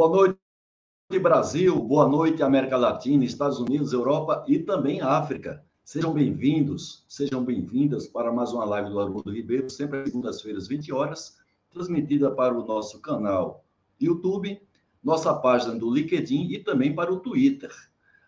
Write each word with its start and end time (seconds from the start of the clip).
Boa 0.00 0.08
noite, 0.16 0.38
Brasil. 1.20 1.78
Boa 1.78 2.08
noite, 2.08 2.42
América 2.42 2.78
Latina, 2.78 3.22
Estados 3.22 3.58
Unidos, 3.58 3.92
Europa 3.92 4.42
e 4.48 4.58
também 4.58 5.02
África. 5.02 5.62
Sejam 5.84 6.14
bem-vindos, 6.14 7.04
sejam 7.06 7.44
bem-vindas 7.44 8.06
para 8.06 8.32
mais 8.32 8.50
uma 8.50 8.64
live 8.64 8.88
do 8.88 8.98
Armando 8.98 9.30
Ribeiro, 9.30 9.68
sempre 9.68 9.98
às 9.98 10.08
segundas-feiras, 10.08 10.66
20 10.68 10.90
horas, 10.90 11.36
transmitida 11.68 12.30
para 12.30 12.58
o 12.58 12.64
nosso 12.64 12.98
canal 13.02 13.62
YouTube, 14.00 14.58
nossa 15.04 15.34
página 15.34 15.74
do 15.74 15.92
LinkedIn 15.92 16.50
e 16.50 16.58
também 16.60 16.94
para 16.94 17.12
o 17.12 17.20
Twitter. 17.20 17.70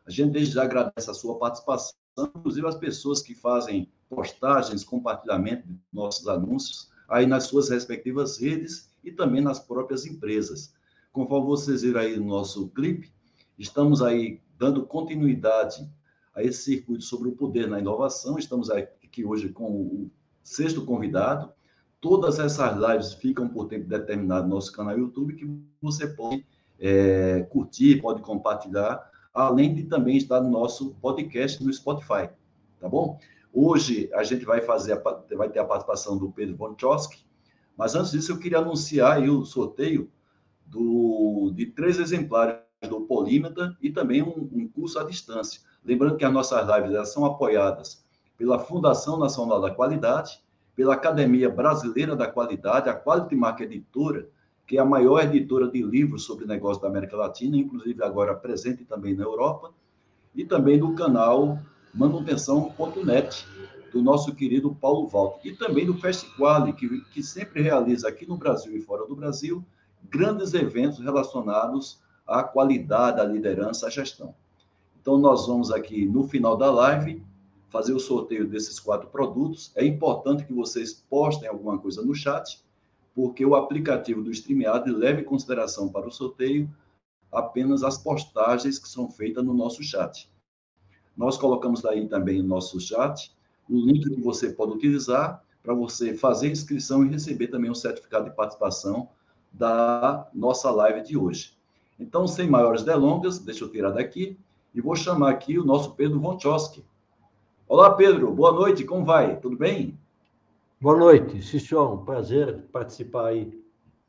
A 0.05 0.11
gente 0.11 0.33
desde 0.33 0.53
já 0.53 0.65
agradece 0.65 1.11
a 1.11 1.15
sua 1.15 1.39
participação, 1.39 1.95
inclusive 2.19 2.67
as 2.67 2.77
pessoas 2.77 3.23
que 3.23 3.34
fazem 3.34 3.91
postagens, 4.11 4.84
compartilhamento 4.84 5.67
de 5.67 5.81
nossos 5.91 6.29
anúncios 6.29 6.91
aí 7.09 7.25
nas 7.25 7.45
suas 7.45 7.70
respectivas 7.70 8.37
redes 8.37 8.91
e 9.03 9.11
também 9.11 9.41
nas 9.41 9.59
próprias 9.59 10.05
empresas. 10.05 10.75
Conforme 11.13 11.47
vocês 11.47 11.83
viram 11.83 12.01
aí 12.01 12.17
no 12.17 12.25
nosso 12.25 12.69
clipe, 12.69 13.13
estamos 13.59 14.01
aí 14.01 14.41
dando 14.59 14.87
continuidade 14.87 15.87
a 16.35 16.43
esse 16.43 16.63
circuito 16.63 17.05
sobre 17.05 17.29
o 17.29 17.33
poder 17.33 17.69
na 17.69 17.79
inovação. 17.79 18.39
Estamos 18.39 18.71
aqui 18.71 19.23
hoje 19.23 19.51
com 19.51 19.71
o 19.71 20.11
sexto 20.43 20.87
convidado. 20.87 21.53
Todas 22.01 22.39
essas 22.39 22.79
lives 22.79 23.13
ficam 23.13 23.47
por 23.47 23.67
tempo 23.67 23.87
determinado 23.87 24.49
no 24.49 24.55
nosso 24.55 24.73
canal 24.73 24.99
YouTube, 24.99 25.35
que 25.35 25.47
você 25.83 26.07
pode 26.07 26.47
é, 26.81 27.43
curtir, 27.43 28.01
pode 28.01 28.23
compartilhar, 28.23 29.11
além 29.35 29.75
de 29.75 29.85
também 29.85 30.17
estar 30.17 30.41
no 30.41 30.49
nosso 30.49 30.95
podcast 30.95 31.63
no 31.63 31.71
Spotify, 31.71 32.31
tá 32.81 32.89
bom? 32.89 33.21
Hoje 33.53 34.09
a 34.15 34.25
gente 34.25 34.47
vai 34.47 34.63
fazer, 34.63 34.95
a, 34.95 35.37
vai 35.37 35.51
ter 35.51 35.59
a 35.59 35.65
participação 35.65 36.17
do 36.17 36.33
Pedro 36.33 36.57
Bonchowski, 36.57 37.23
mas 37.77 37.95
antes 37.95 38.13
disso 38.13 38.33
eu 38.33 38.39
queria 38.39 38.59
anunciar 38.59 39.23
o 39.29 39.45
sorteio 39.45 40.11
do, 40.73 41.53
de 41.55 41.67
três 41.67 42.01
exemplares 42.01 42.56
do 42.89 43.03
Polímeta 43.03 43.77
e 43.81 43.91
também 43.91 44.23
um, 44.23 44.48
um 44.53 44.67
curso 44.67 44.98
à 44.98 45.05
distância. 45.05 45.61
Lembrando 45.84 46.17
que 46.17 46.25
as 46.25 46.33
nossas 46.33 46.67
lives 46.67 47.09
são 47.11 47.27
apoiadas 47.27 48.03
pela 48.39 48.59
Fundação 48.59 49.19
Nacional 49.19 49.61
da 49.61 49.70
Qualidade, 49.70 50.41
pela 50.75 50.95
Academia 50.95 51.50
Brasileira 51.50 52.17
da 52.17 52.27
Qualidade, 52.27 52.89
a 52.89 52.95
Quality 52.95 53.37
Mark 53.37 53.61
Editora, 53.61 54.27
que 54.67 54.78
é 54.78 54.81
a 54.81 54.84
maior 54.84 55.23
editora 55.23 55.69
de 55.69 55.83
livros 55.83 56.25
sobre 56.25 56.47
negócios 56.47 56.81
da 56.81 56.89
América 56.89 57.17
Latina, 57.17 57.59
inclusive 57.59 58.03
agora 58.03 58.34
presente 58.34 58.84
também 58.84 59.15
na 59.15 59.25
Europa, 59.25 59.70
e 60.34 60.45
também 60.45 60.78
do 60.78 60.95
canal 60.95 61.59
manutenção.net, 61.93 63.47
do 63.93 64.00
nosso 64.00 64.34
querido 64.34 64.75
Paulo 64.75 65.06
Walter, 65.06 65.47
e 65.47 65.55
também 65.55 65.84
do 65.84 65.93
Festiquale, 65.98 66.73
que, 66.73 67.03
que 67.12 67.23
sempre 67.23 67.61
realiza 67.61 68.09
aqui 68.09 68.27
no 68.27 68.39
Brasil 68.39 68.75
e 68.75 68.81
fora 68.81 69.06
do 69.06 69.15
Brasil 69.15 69.62
grandes 70.11 70.55
eventos 70.55 70.99
relacionados 71.00 72.00
à 72.27 72.43
qualidade, 72.43 73.21
à 73.21 73.25
liderança, 73.25 73.87
à 73.87 73.91
gestão. 73.91 74.34
Então, 75.00 75.19
nós 75.19 75.47
vamos 75.47 75.71
aqui, 75.71 76.06
no 76.06 76.28
final 76.28 76.56
da 76.56 76.71
live, 76.71 77.22
fazer 77.69 77.94
o 77.94 77.99
sorteio 77.99 78.47
desses 78.47 78.78
quatro 78.78 79.09
produtos. 79.09 79.72
É 79.75 79.84
importante 79.84 80.44
que 80.44 80.53
vocês 80.53 80.93
postem 81.09 81.49
alguma 81.49 81.78
coisa 81.78 82.03
no 82.03 82.15
chat, 82.15 82.62
porque 83.15 83.44
o 83.44 83.54
aplicativo 83.54 84.22
do 84.22 84.31
StreamYard 84.31 84.91
leva 84.91 85.21
em 85.21 85.25
consideração 85.25 85.88
para 85.88 86.06
o 86.06 86.12
sorteio 86.12 86.71
apenas 87.32 87.82
as 87.82 87.97
postagens 87.97 88.78
que 88.78 88.88
são 88.88 89.10
feitas 89.10 89.44
no 89.44 89.54
nosso 89.54 89.82
chat. 89.82 90.31
Nós 91.16 91.37
colocamos 91.37 91.81
daí 91.81 92.06
também 92.06 92.43
no 92.43 92.48
nosso 92.48 92.78
chat 92.78 93.34
o 93.69 93.75
link 93.75 94.09
que 94.09 94.21
você 94.21 94.53
pode 94.53 94.72
utilizar 94.72 95.43
para 95.62 95.75
você 95.75 96.15
fazer 96.15 96.50
inscrição 96.50 97.04
e 97.04 97.09
receber 97.09 97.48
também 97.48 97.71
um 97.71 97.75
certificado 97.75 98.28
de 98.28 98.37
participação 98.37 99.09
da 99.53 100.29
nossa 100.33 100.71
live 100.71 101.03
de 101.03 101.17
hoje. 101.17 101.57
Então, 101.99 102.27
sem 102.27 102.49
maiores 102.49 102.83
delongas, 102.83 103.39
deixa 103.39 103.65
eu 103.65 103.71
tirar 103.71 103.91
daqui 103.91 104.39
e 104.75 104.81
vou 104.81 104.97
chamar 104.97 105.31
aqui 105.31 105.59
o 105.59 105.65
nosso 105.65 105.95
Pedro 105.95 106.19
Vonchowski. 106.19 106.85
Olá, 107.69 107.95
Pedro, 107.95 108.33
boa 108.33 108.53
noite, 108.53 108.85
como 108.85 109.05
vai? 109.05 109.39
Tudo 109.39 109.57
bem? 109.57 109.99
Boa 110.81 110.97
noite, 110.97 111.43
Cicio, 111.43 111.99
prazer 111.99 112.63
participar 112.73 113.29
aí 113.29 113.63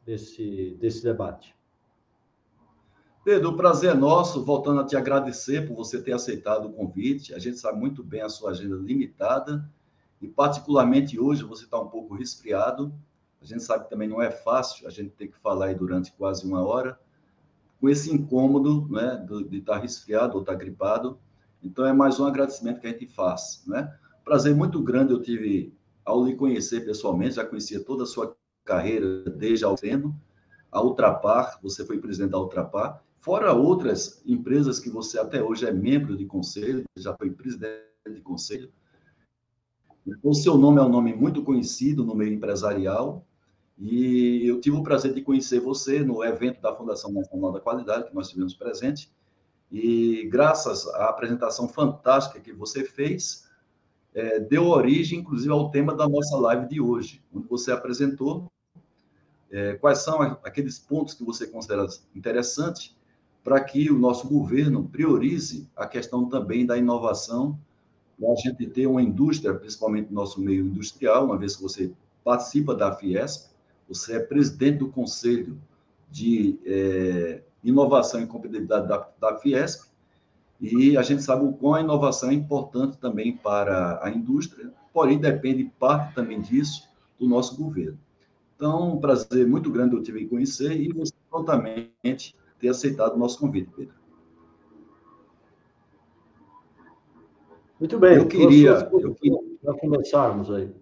desse, 0.06 0.76
desse 0.80 1.04
debate. 1.04 1.56
Pedro, 3.24 3.52
o 3.52 3.56
prazer 3.56 3.92
é 3.92 3.94
nosso, 3.94 4.44
voltando 4.44 4.82
a 4.82 4.86
te 4.86 4.98
agradecer 4.98 5.66
por 5.66 5.76
você 5.76 6.02
ter 6.02 6.12
aceitado 6.12 6.66
o 6.68 6.74
convite. 6.74 7.34
A 7.34 7.40
gente 7.40 7.58
sabe 7.58 7.80
muito 7.80 8.04
bem 8.04 8.22
a 8.22 8.28
sua 8.28 8.52
agenda 8.52 8.76
limitada 8.76 9.64
e, 10.22 10.28
particularmente 10.28 11.18
hoje, 11.18 11.44
você 11.44 11.64
está 11.64 11.80
um 11.80 11.88
pouco 11.88 12.16
resfriado. 12.16 12.94
A 13.44 13.46
gente 13.46 13.62
sabe 13.62 13.84
que 13.84 13.90
também 13.90 14.08
não 14.08 14.22
é 14.22 14.32
fácil 14.32 14.88
a 14.88 14.90
gente 14.90 15.10
ter 15.10 15.28
que 15.28 15.38
falar 15.38 15.66
aí 15.66 15.76
durante 15.76 16.14
quase 16.14 16.48
uma 16.48 16.66
hora 16.66 16.98
com 17.78 17.90
esse 17.90 18.10
incômodo 18.10 18.88
né, 18.90 19.22
de 19.50 19.58
estar 19.58 19.80
resfriado 19.80 20.36
ou 20.36 20.40
estar 20.40 20.56
gripado. 20.56 21.20
Então, 21.62 21.86
é 21.86 21.92
mais 21.92 22.18
um 22.22 22.26
agradecimento 22.26 22.80
que 22.80 22.88
a 22.88 22.92
gente 22.92 23.06
faz. 23.06 23.62
Né? 23.68 23.94
Prazer 24.24 24.56
muito 24.56 24.82
grande 24.82 25.12
eu 25.12 25.22
tive 25.22 25.76
ao 26.06 26.24
lhe 26.26 26.38
conhecer 26.38 26.86
pessoalmente, 26.86 27.36
já 27.36 27.46
conhecia 27.46 27.84
toda 27.84 28.04
a 28.04 28.06
sua 28.06 28.34
carreira 28.64 29.30
desde 29.30 29.66
a 29.66 29.68
Alceno, 29.68 30.18
a 30.72 30.82
Ultrapar, 30.82 31.60
você 31.62 31.86
foi 31.86 31.98
presidente 32.00 32.32
da 32.32 32.40
Ultrapar, 32.40 33.04
fora 33.20 33.52
outras 33.52 34.22
empresas 34.26 34.80
que 34.80 34.90
você 34.90 35.20
até 35.20 35.44
hoje 35.44 35.66
é 35.66 35.72
membro 35.72 36.16
de 36.16 36.26
conselho, 36.26 36.86
já 36.96 37.14
foi 37.14 37.30
presidente 37.30 37.84
de 38.10 38.22
conselho. 38.22 38.72
O 40.22 40.34
seu 40.34 40.58
nome 40.58 40.80
é 40.80 40.84
um 40.84 40.90
nome 40.90 41.14
muito 41.14 41.44
conhecido 41.44 42.06
no 42.06 42.16
meio 42.16 42.34
empresarial, 42.34 43.26
e 43.78 44.46
eu 44.48 44.62
tive 44.62 44.78
o 44.78 44.84
prazer 44.84 45.14
de 45.14 45.22
conhecer 45.22 45.60
você 45.60 46.00
no 46.00 46.24
evento 46.24 46.62
da 46.62 46.76
Fundação 46.76 47.12
Nacional 47.12 47.52
da 47.52 47.60
Qualidade, 47.60 48.10
que 48.10 48.16
nós 48.16 48.30
tivemos 48.30 48.54
presente. 48.54 49.12
E 49.72 50.28
graças 50.32 50.88
à 50.88 51.10
apresentação 51.10 51.68
fantástica 51.68 52.40
que 52.40 52.54
você 52.54 52.84
fez, 52.84 53.50
é, 54.14 54.40
deu 54.40 54.68
origem, 54.68 55.20
inclusive, 55.20 55.52
ao 55.52 55.72
tema 55.72 55.96
da 55.96 56.08
nossa 56.08 56.38
live 56.38 56.68
de 56.68 56.80
hoje, 56.80 57.22
onde 57.34 57.48
você 57.48 57.72
apresentou 57.72 58.52
é, 59.52 59.74
quais 59.74 60.00
são 60.00 60.22
aqueles 60.44 60.80
pontos 60.80 61.14
que 61.14 61.24
você 61.24 61.48
considera 61.48 61.86
interessantes 62.16 62.96
para 63.44 63.60
que 63.64 63.92
o 63.92 64.00
nosso 64.00 64.28
governo 64.28 64.88
priorize 64.88 65.70
a 65.76 65.86
questão 65.86 66.28
também 66.30 66.66
da 66.66 66.78
inovação, 66.78 67.60
para 68.20 68.32
a 68.32 68.36
gente 68.36 68.66
ter 68.68 68.88
uma 68.88 69.02
indústria, 69.02 69.54
principalmente 69.54 70.10
no 70.10 70.16
nosso 70.16 70.40
meio 70.40 70.66
industrial, 70.66 71.26
uma 71.26 71.38
vez 71.38 71.56
que 71.56 71.62
você 71.62 71.92
participa 72.24 72.74
da 72.74 72.96
Fiesp, 72.96 73.53
você 73.88 74.18
é 74.18 74.20
presidente 74.20 74.80
do 74.80 74.90
Conselho 74.90 75.60
de 76.10 76.60
é, 76.66 77.42
Inovação 77.64 78.22
e 78.22 78.28
Competitividade 78.28 78.88
da, 78.88 79.10
da 79.20 79.38
Fiesp, 79.38 79.92
e 80.62 80.96
a 80.96 81.02
gente 81.02 81.22
sabe 81.22 81.44
o 81.44 81.52
quão 81.52 81.74
a 81.74 81.82
inovação 81.82 82.30
é 82.30 82.34
importante 82.34 82.98
também 82.98 83.36
para 83.36 84.00
a 84.02 84.10
indústria, 84.10 84.72
porém 84.94 85.20
depende 85.20 85.66
parte 85.78 86.16
também 86.16 86.40
disso 86.40 86.88
do 87.20 87.28
nosso 87.28 87.58
governo. 87.58 88.00
Então, 88.56 88.94
um 88.96 89.00
prazer 89.00 89.46
muito 89.46 89.70
grande 89.70 89.96
eu 89.96 90.02
tive 90.02 90.24
em 90.24 90.28
conhecer 90.28 90.80
e 90.80 90.94
você 90.94 91.12
prontamente 91.30 92.36
ter 92.60 92.70
aceitado 92.70 93.16
o 93.16 93.18
nosso 93.18 93.40
convite, 93.40 93.70
Pedro. 93.76 93.96
Muito 97.80 98.00
bem. 98.00 98.16
Eu 98.16 98.28
queria, 98.28 98.90
eu 98.92 99.14
queria... 99.16 99.40
Já 99.64 99.74
começarmos 99.74 100.52
aí. 100.52 100.74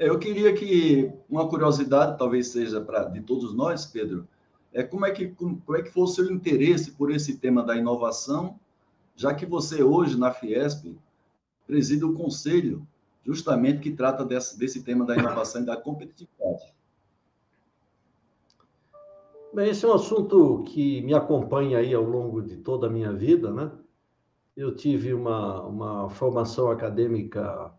Eu 0.00 0.18
queria 0.18 0.54
que 0.54 1.12
uma 1.28 1.46
curiosidade, 1.46 2.16
talvez 2.16 2.48
seja 2.48 2.80
para 2.80 3.04
de 3.04 3.20
todos 3.20 3.54
nós, 3.54 3.84
Pedro, 3.84 4.26
é 4.72 4.82
como 4.82 5.04
é 5.04 5.10
que 5.10 5.28
como, 5.28 5.60
como, 5.60 5.76
é 5.76 5.82
que 5.82 5.90
foi 5.90 6.04
o 6.04 6.06
seu 6.06 6.32
interesse 6.32 6.92
por 6.92 7.10
esse 7.10 7.36
tema 7.36 7.62
da 7.62 7.76
inovação, 7.76 8.58
já 9.14 9.34
que 9.34 9.44
você 9.44 9.82
hoje 9.82 10.18
na 10.18 10.32
Fiesp 10.32 10.96
preside 11.66 12.02
o 12.02 12.14
conselho 12.14 12.86
justamente 13.22 13.80
que 13.80 13.90
trata 13.90 14.24
desse, 14.24 14.58
desse 14.58 14.82
tema 14.82 15.04
da 15.04 15.14
inovação 15.14 15.60
e 15.60 15.66
da 15.66 15.76
competitividade. 15.76 16.74
Bem, 19.52 19.68
esse 19.68 19.84
é 19.84 19.88
um 19.88 19.92
assunto 19.92 20.62
que 20.64 21.02
me 21.02 21.12
acompanha 21.12 21.76
aí 21.76 21.92
ao 21.92 22.04
longo 22.04 22.40
de 22.40 22.56
toda 22.56 22.86
a 22.86 22.90
minha 22.90 23.12
vida, 23.12 23.52
né? 23.52 23.70
Eu 24.56 24.74
tive 24.74 25.12
uma, 25.12 25.60
uma 25.60 26.08
formação 26.08 26.70
acadêmica 26.70 27.70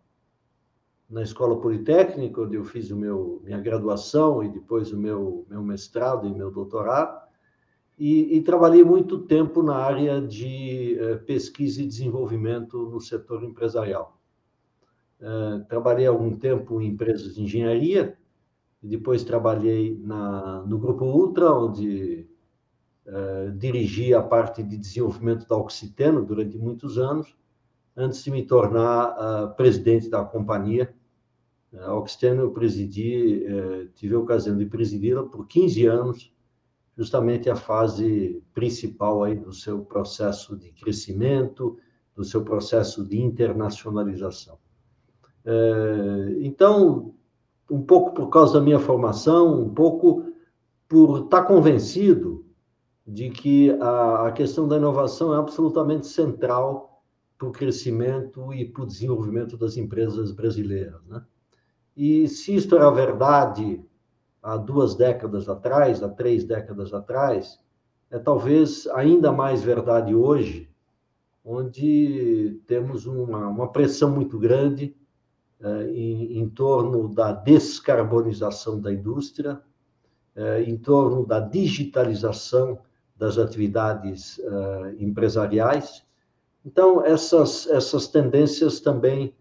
na 1.12 1.22
Escola 1.22 1.60
Politécnica, 1.60 2.42
onde 2.42 2.56
eu 2.56 2.64
fiz 2.64 2.90
o 2.90 2.96
meu, 2.96 3.42
minha 3.44 3.60
graduação 3.60 4.42
e 4.42 4.48
depois 4.48 4.94
o 4.94 4.98
meu, 4.98 5.46
meu 5.50 5.62
mestrado 5.62 6.26
e 6.26 6.34
meu 6.34 6.50
doutorado, 6.50 7.22
e, 8.00 8.38
e 8.38 8.42
trabalhei 8.42 8.84
muito 8.84 9.20
tempo 9.20 9.62
na 9.62 9.76
área 9.76 10.22
de 10.22 10.98
eh, 10.98 11.18
pesquisa 11.18 11.84
e 11.84 11.86
desenvolvimento 11.86 12.90
no 12.90 13.02
setor 13.02 13.44
empresarial. 13.44 14.18
Eh, 15.20 15.66
trabalhei 15.68 16.08
algum 16.08 16.36
tempo 16.38 16.82
em 16.82 16.88
empresas 16.88 17.36
de 17.36 17.44
engenharia, 17.44 18.18
e 18.82 18.88
depois 18.88 19.24
trabalhei 19.24 20.00
na, 20.02 20.64
no 20.66 20.80
Grupo 20.80 21.06
Ultra, 21.06 21.54
onde 21.54 22.26
eh, 23.06 23.52
dirigi 23.58 24.14
a 24.14 24.24
parte 24.24 24.64
de 24.64 24.78
desenvolvimento 24.78 25.46
da 25.46 25.58
Oxiteno 25.58 26.26
durante 26.26 26.58
muitos 26.58 26.98
anos, 26.98 27.36
antes 27.96 28.24
de 28.24 28.32
me 28.32 28.44
tornar 28.44 29.12
uh, 29.18 29.56
presidente 29.56 30.10
da 30.10 30.24
companhia 30.24 30.96
a 31.80 31.94
Oxiteno 31.96 32.42
eu 32.44 32.52
presidi, 32.52 33.46
eh, 33.46 33.88
tive 33.96 34.16
a 34.16 34.20
ocasião 34.20 34.58
de 34.58 34.66
presidi-la 34.66 35.24
por 35.24 35.48
15 35.48 35.86
anos 35.86 36.32
justamente 36.98 37.50
a 37.50 37.56
fase 37.56 38.44
principal 38.54 39.24
aí 39.24 39.36
do 39.36 39.54
seu 39.54 39.84
processo 39.84 40.56
de 40.56 40.72
crescimento, 40.72 41.78
do 42.16 42.24
seu 42.24 42.44
processo 42.44 43.04
de 43.04 43.20
internacionalização. 43.22 44.58
É, 45.44 46.38
então, 46.42 47.16
um 47.70 47.82
pouco 47.82 48.14
por 48.14 48.30
causa 48.30 48.54
da 48.54 48.62
minha 48.62 48.80
formação, 48.80 49.62
um 49.62 49.74
pouco 49.74 50.32
por 50.88 51.24
estar 51.24 51.44
convencido 51.44 52.46
de 53.08 53.30
que 53.30 53.72
a 53.82 54.32
questão 54.36 54.68
da 54.68 54.78
inovação 54.78 55.34
é 55.34 55.38
absolutamente 55.38 56.06
central 56.06 57.04
para 57.38 57.48
o 57.48 57.52
crescimento 57.52 58.54
e 58.54 58.66
para 58.66 58.84
o 58.84 58.86
desenvolvimento 58.86 59.58
das 59.58 59.76
empresas 59.76 60.32
brasileiras. 60.32 61.04
Né? 61.08 61.24
E 61.96 62.28
se 62.28 62.56
isto 62.56 62.76
era 62.76 62.90
verdade 62.90 63.84
há 64.42 64.58
duas 64.58 64.96
décadas 64.96 65.48
atrás, 65.48 66.02
há 66.02 66.10
três 66.10 66.44
décadas 66.44 66.94
atrás, 66.94 67.60
é 68.10 68.18
talvez 68.18 68.88
ainda 68.88 69.32
mais 69.32 69.62
verdade 69.64 70.14
hoje, 70.16 70.70
onde 71.44 72.62
temos 72.68 73.06
uma, 73.06 73.48
uma 73.48 73.72
pressão 73.72 74.12
muito 74.12 74.38
grande 74.38 74.96
eh, 75.60 75.92
em, 75.94 76.40
em 76.40 76.50
torno 76.50 77.08
da 77.08 77.32
descarbonização 77.32 78.80
da 78.80 78.92
indústria, 78.92 79.62
eh, 80.36 80.64
em 80.64 80.78
torno 80.78 81.26
da 81.26 81.40
digitalização 81.40 82.80
das 83.22 83.38
atividades 83.38 84.40
uh, 84.40 84.96
empresariais. 85.00 86.04
Então, 86.66 87.06
essas, 87.06 87.68
essas 87.68 88.08
tendências 88.08 88.80
também 88.80 89.36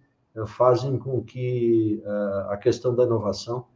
fazem 0.46 0.98
com 0.98 1.22
que 1.22 2.02
uh, 2.04 2.50
a 2.50 2.56
questão 2.56 2.94
da 2.94 3.04
inovação 3.04 3.66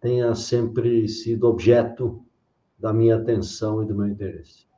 tenha 0.00 0.34
sempre 0.34 1.08
sido 1.08 1.48
objeto 1.48 2.24
da 2.78 2.92
minha 2.92 3.16
atenção 3.16 3.82
e 3.82 3.86
do 3.86 3.94
meu 3.94 4.06
interesse. 4.06 4.68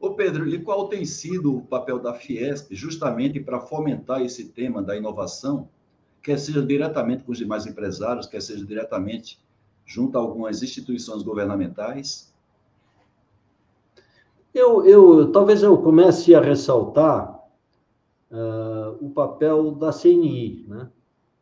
Ô 0.00 0.14
Pedro, 0.14 0.48
e 0.48 0.58
qual 0.58 0.88
tem 0.88 1.04
sido 1.04 1.58
o 1.58 1.62
papel 1.62 2.00
da 2.00 2.12
Fiesp 2.12 2.74
justamente 2.74 3.38
para 3.38 3.60
fomentar 3.60 4.20
esse 4.20 4.48
tema 4.48 4.82
da 4.82 4.96
inovação, 4.96 5.68
quer 6.20 6.40
seja 6.40 6.60
diretamente 6.60 7.22
com 7.22 7.30
os 7.30 7.38
demais 7.38 7.66
empresários, 7.66 8.26
quer 8.26 8.42
seja 8.42 8.66
diretamente 8.66 9.40
junto 9.86 10.18
a 10.18 10.20
algumas 10.20 10.60
instituições 10.60 11.22
governamentais? 11.22 12.34
Eu, 14.52 14.84
eu, 14.84 15.30
talvez 15.30 15.62
eu 15.62 15.78
comece 15.78 16.34
a 16.34 16.40
ressaltar 16.40 17.41
uh, 18.32 18.96
o 19.04 19.10
papel 19.10 19.72
da 19.72 19.92
CNI. 19.92 20.64
Né? 20.66 20.90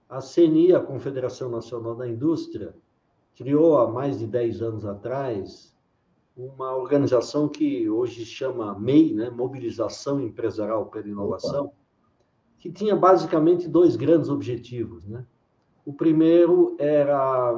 A 0.08 0.20
CNI, 0.20 0.75
a 0.75 0.81
Confederação 0.81 1.48
Nacional 1.48 1.94
da 1.94 2.06
Indústria, 2.06 2.75
criou 3.37 3.78
há 3.78 3.88
mais 3.88 4.19
de 4.19 4.26
10 4.26 4.60
anos 4.60 4.84
atrás 4.84 5.70
uma 6.37 6.75
organização 6.75 7.48
que 7.48 7.88
hoje 7.88 8.25
chama 8.25 8.78
MEI, 8.78 9.14
né? 9.14 9.31
Mobilização 9.31 10.20
Empresarial 10.20 10.87
pela 10.87 11.08
Inovação, 11.08 11.66
Opa. 11.66 11.75
que 12.58 12.70
tinha 12.70 12.96
basicamente 12.96 13.69
dois 13.69 13.96
grandes 13.96 14.31
objetivos. 14.31 15.06
Né? 15.06 15.25
O 15.84 15.93
primeiro 15.93 16.76
era 16.78 17.54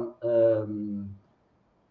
um, 0.67 1.07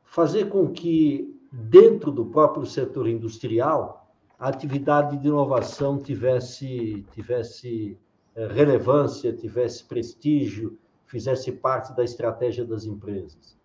fazer 0.05 0.49
com 0.51 0.71
que 0.71 1.39
dentro 1.51 2.11
do 2.11 2.27
próprio 2.27 2.67
setor 2.67 3.09
industrial, 3.09 4.02
a 4.43 4.49
atividade 4.49 5.19
de 5.19 5.29
inovação 5.29 6.01
tivesse, 6.01 7.07
tivesse 7.13 7.97
eh, 8.35 8.47
relevância, 8.49 9.33
tivesse 9.33 9.85
prestígio, 9.85 10.77
fizesse 11.07 11.53
parte 11.53 11.95
da 11.95 12.03
estratégia 12.03 12.65
das 12.65 12.85
empresas. 12.85 13.57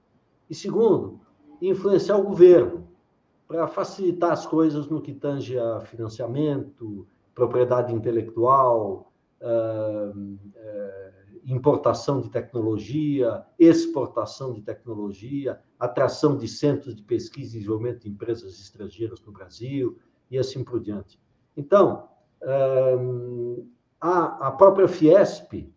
E 0.48 0.54
segundo, 0.54 1.20
influenciar 1.60 2.18
o 2.18 2.26
governo 2.26 2.88
para 3.48 3.68
facilitar 3.68 4.34
as 4.34 4.46
coisas 4.46 4.88
no 4.88 5.02
que 5.02 5.16
tange 5.16 5.58
a 5.58 5.80
financiamento, 5.80 7.08
propriedade 7.34 7.92
intelectual, 7.92 9.12
uh, 9.42 10.38
importação 11.44 12.22
de 12.22 12.30
tecnologia, 12.30 13.44
exportação 13.58 14.54
de 14.54 14.62
tecnologia, 14.62 15.60
atração 15.80 16.38
de 16.38 16.48
centros 16.48 16.94
de 16.96 17.02
pesquisa 17.02 17.56
e 17.56 17.60
desenvolvimento 17.62 18.02
de 18.02 18.10
empresas 18.10 18.60
estrangeiras 18.60 19.20
no 19.26 19.32
Brasil 19.32 19.98
e 20.30 20.38
assim 20.38 20.64
por 20.64 20.80
diante. 20.80 21.20
Então, 21.56 22.08
a 24.00 24.52
própria 24.52 24.88
Fiesp, 24.88 25.72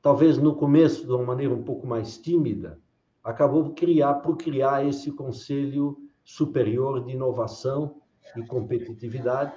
talvez 0.00 0.38
no 0.38 0.54
começo 0.54 1.06
de 1.06 1.12
uma 1.12 1.24
maneira 1.24 1.54
um 1.54 1.62
pouco 1.62 1.86
mais 1.86 2.18
tímida, 2.18 2.78
acabou 3.22 3.70
criar, 3.74 4.14
por 4.14 4.36
criar 4.36 4.86
esse 4.86 5.12
Conselho 5.12 5.98
Superior 6.24 7.04
de 7.04 7.12
Inovação 7.12 7.96
e 8.36 8.42
Competitividade, 8.42 9.52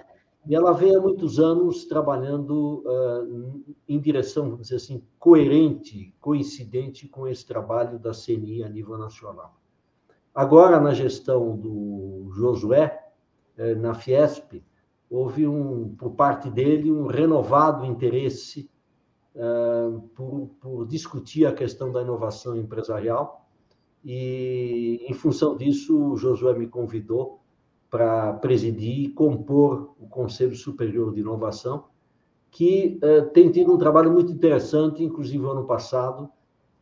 e 0.46 0.54
ela 0.54 0.74
vem 0.74 0.94
há 0.94 1.00
muitos 1.00 1.40
anos 1.40 1.86
trabalhando 1.86 2.84
uh, 2.86 3.76
em 3.88 3.98
direção, 4.00 4.50
vamos 4.50 4.64
dizer 4.64 4.76
assim, 4.76 5.02
coerente, 5.18 6.14
coincidente 6.20 7.08
com 7.08 7.26
esse 7.28 7.46
trabalho 7.46 7.98
da 7.98 8.12
CNI 8.12 8.64
a 8.64 8.70
nível 8.70 8.98
nacional. 8.98 9.56
Agora, 10.36 10.82
na 10.82 10.94
gestão 10.94 11.56
do 11.56 12.30
Josué, 12.34 12.84
eh, 12.84 13.03
na 13.78 13.94
Fiesp, 13.94 14.64
houve, 15.10 15.48
um, 15.48 15.96
por 15.96 16.12
parte 16.12 16.50
dele, 16.50 16.92
um 16.92 17.06
renovado 17.06 17.86
interesse 17.86 18.68
uh, 19.36 20.02
por, 20.16 20.50
por 20.60 20.88
discutir 20.88 21.46
a 21.46 21.54
questão 21.54 21.92
da 21.92 22.02
inovação 22.02 22.58
empresarial, 22.58 23.48
e, 24.04 25.06
em 25.08 25.14
função 25.14 25.56
disso, 25.56 25.98
o 25.98 26.18
Josué 26.18 26.54
me 26.54 26.68
convidou 26.68 27.40
para 27.90 28.34
presidir 28.34 29.06
e 29.06 29.10
compor 29.10 29.94
o 30.00 30.08
Conselho 30.08 30.56
Superior 30.56 31.14
de 31.14 31.22
Inovação, 31.22 31.86
que 32.50 33.00
uh, 33.04 33.30
tem 33.30 33.52
tido 33.52 33.72
um 33.72 33.78
trabalho 33.78 34.12
muito 34.12 34.32
interessante, 34.32 35.04
inclusive 35.04 35.46
ano 35.46 35.66
passado, 35.66 36.30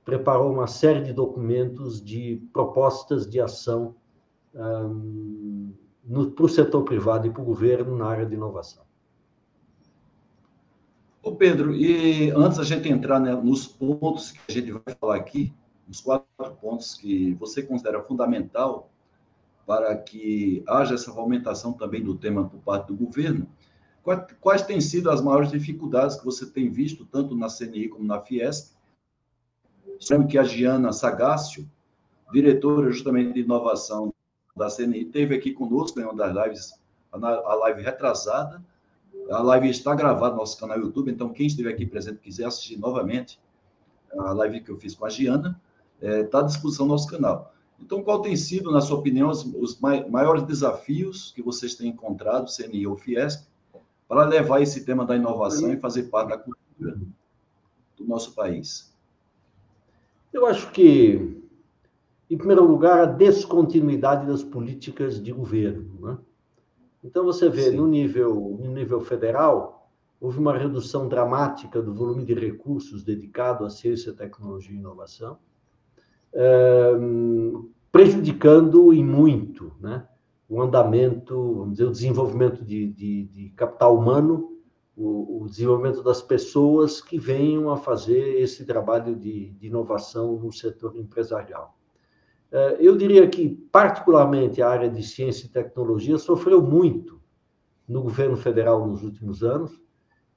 preparou 0.05 0.51
uma 0.51 0.67
série 0.67 1.01
de 1.01 1.13
documentos 1.13 2.01
de 2.03 2.41
propostas 2.51 3.29
de 3.29 3.39
ação 3.39 3.95
um, 4.55 5.73
para 6.35 6.45
o 6.45 6.49
setor 6.49 6.83
privado 6.83 7.27
e 7.27 7.29
para 7.29 7.41
o 7.41 7.45
governo 7.45 7.97
na 7.97 8.07
área 8.07 8.25
de 8.25 8.33
inovação. 8.33 8.83
Ô 11.23 11.35
Pedro, 11.35 11.75
e 11.75 12.31
antes 12.31 12.57
a 12.57 12.63
gente 12.63 12.89
entrar 12.89 13.19
né, 13.19 13.33
nos 13.35 13.67
pontos 13.67 14.31
que 14.31 14.39
a 14.49 14.51
gente 14.51 14.71
vai 14.71 14.95
falar 14.99 15.17
aqui, 15.17 15.53
os 15.87 16.01
quatro 16.01 16.55
pontos 16.59 16.95
que 16.95 17.33
você 17.35 17.61
considera 17.61 18.01
fundamental 18.01 18.89
para 19.67 19.95
que 19.95 20.63
haja 20.67 20.95
essa 20.95 21.11
aumentação 21.11 21.73
também 21.73 22.03
do 22.03 22.15
tema 22.15 22.49
por 22.49 22.59
parte 22.61 22.87
do 22.87 22.95
governo. 22.95 23.47
Quais, 24.01 24.25
quais 24.39 24.61
têm 24.63 24.81
sido 24.81 25.11
as 25.11 25.21
maiores 25.21 25.51
dificuldades 25.51 26.17
que 26.17 26.25
você 26.25 26.45
tem 26.45 26.71
visto, 26.71 27.05
tanto 27.05 27.35
na 27.35 27.47
CNI 27.47 27.89
como 27.89 28.03
na 28.03 28.19
Fiesp? 28.19 28.75
Sabemos 29.99 30.31
que 30.31 30.39
a 30.39 30.43
Giana 30.43 30.91
Sagácio, 30.91 31.69
diretora 32.33 32.89
justamente 32.89 33.33
de 33.33 33.41
inovação 33.41 34.11
da 34.55 34.69
CNI, 34.69 35.03
esteve 35.03 35.35
aqui 35.35 35.51
conosco 35.53 35.99
em 35.99 36.03
uma 36.03 36.15
das 36.15 36.33
lives, 36.33 36.73
a 37.11 37.55
live 37.55 37.81
retrasada. 37.81 38.63
A 39.29 39.41
live 39.41 39.69
está 39.69 39.93
gravada 39.95 40.31
no 40.31 40.41
nosso 40.41 40.59
canal 40.59 40.79
YouTube, 40.79 41.11
então 41.11 41.29
quem 41.29 41.47
estiver 41.47 41.71
aqui 41.71 41.85
presente 41.85 42.19
quiser 42.19 42.45
assistir 42.45 42.77
novamente 42.77 43.39
a 44.17 44.33
live 44.33 44.61
que 44.61 44.69
eu 44.69 44.77
fiz 44.77 44.95
com 44.95 45.05
a 45.05 45.09
Giana, 45.09 45.59
está 46.01 46.07
é, 46.07 46.23
tá 46.23 46.39
à 46.39 46.43
disposição 46.43 46.85
no 46.85 46.93
nosso 46.93 47.07
canal. 47.07 47.53
Então, 47.79 48.03
qual 48.03 48.21
tem 48.21 48.35
sido, 48.35 48.71
na 48.71 48.81
sua 48.81 48.99
opinião, 48.99 49.29
os, 49.29 49.43
os 49.43 49.79
maiores 49.79 50.43
desafios 50.43 51.31
que 51.31 51.41
vocês 51.41 51.75
têm 51.75 51.89
encontrado, 51.89 52.51
CNI 52.51 52.85
ou 52.85 52.95
Fiesp, 52.95 53.47
para 54.07 54.25
levar 54.25 54.61
esse 54.61 54.85
tema 54.85 55.05
da 55.05 55.15
inovação 55.15 55.71
e 55.73 55.77
fazer 55.77 56.03
parte 56.03 56.29
da 56.29 56.37
cultura 56.37 56.99
do 57.97 58.05
nosso 58.05 58.35
país? 58.35 58.93
Eu 60.31 60.45
acho 60.45 60.69
que, 60.71 61.40
em 62.31 62.37
primeiro 62.37 62.65
lugar, 62.65 62.99
a 63.01 63.05
descontinuidade 63.05 64.25
das 64.25 64.43
políticas 64.43 65.21
de 65.21 65.31
governo. 65.31 65.99
Né? 65.99 66.17
Então, 67.03 67.23
você 67.25 67.49
vê, 67.49 67.69
no 67.69 67.85
nível, 67.87 68.57
no 68.59 68.71
nível 68.71 69.01
federal, 69.01 69.89
houve 70.19 70.39
uma 70.39 70.57
redução 70.57 71.07
dramática 71.07 71.81
do 71.81 71.93
volume 71.93 72.23
de 72.23 72.33
recursos 72.33 73.03
dedicado 73.03 73.65
à 73.65 73.69
ciência, 73.69 74.13
tecnologia 74.13 74.73
e 74.73 74.79
inovação 74.79 75.37
prejudicando 77.91 78.93
em 78.93 79.03
muito 79.03 79.73
né, 79.79 80.07
o 80.47 80.61
andamento, 80.61 81.55
vamos 81.55 81.73
dizer, 81.73 81.85
o 81.85 81.91
desenvolvimento 81.91 82.63
de, 82.63 82.87
de, 82.87 83.23
de 83.25 83.49
capital 83.49 83.97
humano, 83.97 84.57
o, 84.95 85.43
o, 85.43 85.49
desenvolvimento 85.49 86.03
das 86.03 86.21
pessoas 86.21 87.01
que 87.01 87.17
venham 87.17 87.69
a 87.69 87.77
fazer 87.77 88.39
esse 88.41 88.65
trabalho 88.65 89.15
de, 89.15 89.51
de 89.51 89.67
inovação 89.67 90.37
no 90.37 90.51
setor 90.51 90.95
empresarial. 90.95 91.77
Eh, 92.51 92.77
eu 92.81 92.97
diria 92.97 93.27
que, 93.29 93.49
particularmente, 93.71 94.61
a 94.61 94.69
área 94.69 94.89
de 94.89 95.01
ciência 95.03 95.45
e 95.45 95.49
tecnologia 95.49 96.17
sofreu 96.17 96.61
muito 96.61 97.21
no 97.87 98.03
governo 98.03 98.35
federal 98.35 98.85
nos 98.85 99.03
últimos 99.03 99.41
anos, 99.41 99.71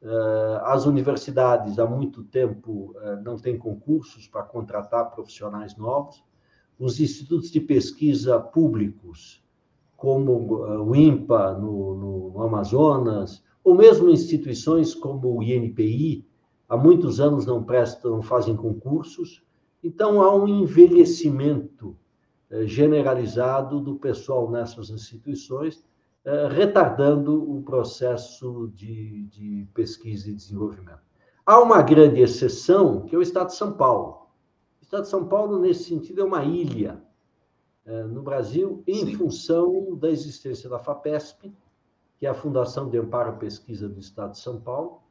eh, 0.02 0.61
as 0.62 0.87
universidades 0.87 1.78
há 1.78 1.87
muito 1.87 2.23
tempo 2.25 2.94
eh, 3.00 3.16
não 3.25 3.37
têm 3.37 3.59
concursos 3.59 4.28
para 4.28 4.42
contratar 4.44 5.11
profissionais 5.11 5.76
novos. 5.76 6.23
os 6.78 6.99
institutos 6.99 7.52
de 7.52 7.61
pesquisa 7.61 8.40
públicos, 8.40 9.40
como 9.97 10.33
o 10.90 10.97
INPA 10.97 11.52
no, 11.54 12.33
no 12.33 12.42
Amazonas, 12.42 13.44
ou 13.62 13.76
mesmo 13.76 14.11
instituições 14.11 14.92
como 14.92 15.38
o 15.38 15.42
INPI, 15.42 16.26
há 16.68 16.76
muitos 16.76 17.21
anos 17.21 17.47
não 17.47 17.62
prestam, 17.62 18.11
não 18.11 18.23
fazem 18.23 18.56
concursos. 18.56 19.40
Então, 19.85 20.21
há 20.21 20.35
um 20.35 20.49
envelhecimento 20.49 21.97
generalizado 22.62 23.80
do 23.80 23.96
pessoal 23.96 24.50
nessas 24.50 24.90
instituições, 24.90 25.84
eh, 26.25 26.49
retardando 26.49 27.50
o 27.50 27.62
processo 27.62 28.70
de, 28.75 29.25
de 29.25 29.68
pesquisa 29.75 30.30
e 30.30 30.34
desenvolvimento. 30.34 31.02
Há 31.44 31.61
uma 31.61 31.82
grande 31.82 32.20
exceção, 32.20 33.02
que 33.02 33.14
é 33.14 33.18
o 33.18 33.23
Estado 33.23 33.49
de 33.49 33.56
São 33.56 33.73
Paulo. 33.73 34.28
O 34.80 34.82
Estado 34.84 35.02
de 35.02 35.08
São 35.08 35.26
Paulo, 35.26 35.58
nesse 35.58 35.84
sentido, 35.84 36.23
é 36.23 36.25
uma 36.25 36.42
ilha 36.44 37.02
eh, 37.84 38.04
no 38.04 38.23
Brasil, 38.23 38.82
em 38.87 39.04
Sim. 39.04 39.16
função 39.16 39.94
da 39.96 40.11
existência 40.11 40.70
da 40.70 40.78
FAPESP, 40.78 41.52
que 42.18 42.26
é 42.26 42.30
a 42.30 42.34
Fundação 42.34 42.88
de 42.88 42.96
Amparo 42.96 43.30
à 43.30 43.32
Pesquisa 43.34 43.88
do 43.88 44.00
Estado 44.00 44.32
de 44.32 44.38
São 44.38 44.58
Paulo, 44.58 45.02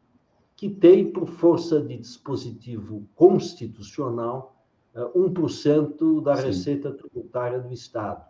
que 0.55 0.69
tem, 0.69 1.11
por 1.11 1.27
força 1.27 1.79
de 1.81 1.97
dispositivo 1.97 3.07
constitucional, 3.13 4.52
1% 4.95 6.21
da 6.21 6.35
Sim. 6.35 6.47
receita 6.47 6.91
tributária 6.91 7.59
do 7.59 7.73
Estado, 7.73 8.23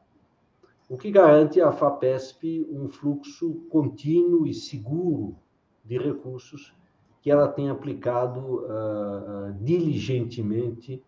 o 0.89 0.97
que 0.97 1.11
garante 1.11 1.59
à 1.59 1.71
FAPESP 1.71 2.67
um 2.69 2.87
fluxo 2.87 3.55
contínuo 3.69 4.45
e 4.45 4.53
seguro 4.53 5.35
de 5.83 5.97
recursos 5.97 6.73
que 7.21 7.31
ela 7.31 7.47
tem 7.47 7.69
aplicado 7.69 8.65
uh, 8.65 9.53
diligentemente 9.61 11.01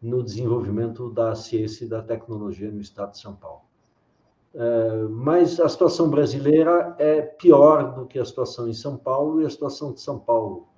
no 0.00 0.22
desenvolvimento 0.22 1.10
da 1.10 1.34
ciência 1.34 1.84
e 1.84 1.88
da 1.88 2.02
tecnologia 2.02 2.70
no 2.70 2.80
Estado 2.80 3.12
de 3.12 3.18
São 3.18 3.34
Paulo. 3.34 3.62
Uh, 4.54 5.08
mas 5.08 5.58
a 5.58 5.68
situação 5.68 6.10
brasileira 6.10 6.94
é 6.98 7.22
pior 7.22 7.94
do 7.94 8.06
que 8.06 8.18
a 8.18 8.24
situação 8.24 8.68
em 8.68 8.74
São 8.74 8.98
Paulo, 8.98 9.40
e 9.40 9.46
a 9.46 9.50
situação 9.50 9.92
de 9.92 10.00
São 10.00 10.18
Paulo 10.18 10.68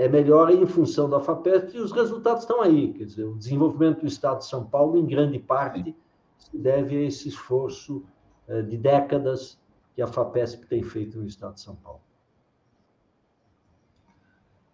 é 0.00 0.08
melhor 0.08 0.50
em 0.50 0.66
função 0.66 1.10
da 1.10 1.20
FAPESP, 1.20 1.76
e 1.76 1.80
os 1.80 1.92
resultados 1.92 2.44
estão 2.44 2.62
aí. 2.62 2.90
Quer 2.94 3.04
dizer, 3.04 3.24
o 3.24 3.36
desenvolvimento 3.36 4.00
do 4.00 4.06
Estado 4.06 4.38
de 4.38 4.46
São 4.46 4.64
Paulo, 4.64 4.96
em 4.96 5.04
grande 5.04 5.38
parte, 5.38 5.94
se 6.38 6.56
deve 6.56 6.96
a 6.96 7.02
esse 7.02 7.28
esforço 7.28 8.02
eh, 8.48 8.62
de 8.62 8.78
décadas 8.78 9.60
que 9.94 10.00
a 10.00 10.06
FAPESP 10.06 10.66
tem 10.66 10.82
feito 10.82 11.18
no 11.18 11.26
Estado 11.26 11.52
de 11.52 11.60
São 11.60 11.76
Paulo. 11.76 12.00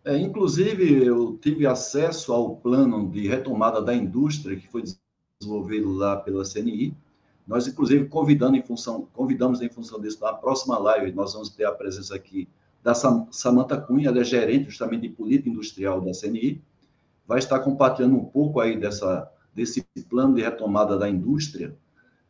É, 0.05 0.17
inclusive, 0.17 1.05
eu 1.05 1.37
tive 1.39 1.67
acesso 1.67 2.33
ao 2.33 2.55
plano 2.55 3.11
de 3.11 3.27
retomada 3.27 3.83
da 3.83 3.93
indústria 3.93 4.57
que 4.57 4.69
foi 4.69 4.85
desenvolvido 5.41 5.93
lá 5.93 6.19
pela 6.19 6.45
CNI. 6.45 6.97
Nós, 7.45 7.67
inclusive, 7.67 8.07
convidando 8.07 8.57
em 8.57 8.63
função, 8.63 9.09
convidamos 9.13 9.61
em 9.61 9.69
função 9.69 10.01
disso, 10.01 10.23
na 10.23 10.35
próxima 10.35 10.79
live, 10.79 11.11
nós 11.11 11.33
vamos 11.33 11.49
ter 11.49 11.65
a 11.65 11.73
presença 11.73 12.15
aqui 12.15 12.49
da 12.87 12.95
Samanta 12.95 13.81
Cunha, 13.81 14.11
ela 14.11 14.21
é 14.21 14.25
gerente 14.25 14.67
justamente 14.67 15.01
de 15.01 15.09
política 15.09 15.51
industrial 15.51 16.01
da 16.01 16.13
CNI, 16.13 16.63
vai 17.27 17.41
estar 17.41 17.59
compartilhando 17.59 18.15
um 18.15 18.25
pouco 18.25 18.61
aí 18.61 18.79
dessa, 18.79 19.29
desse 19.53 19.85
plano 20.09 20.37
de 20.37 20.43
retomada 20.43 20.97
da 20.97 21.09
indústria. 21.09 21.77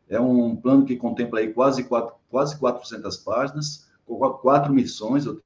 É 0.09 0.19
um 0.19 0.55
plano 0.55 0.83
que 0.83 0.95
contempla 0.95 1.41
aí 1.41 1.53
quase, 1.53 1.83
quatro, 1.83 2.15
quase 2.27 2.57
400 2.57 3.17
páginas, 3.17 3.87
com 4.03 4.17
quatro 4.17 4.73
missões, 4.73 5.27
eu 5.27 5.39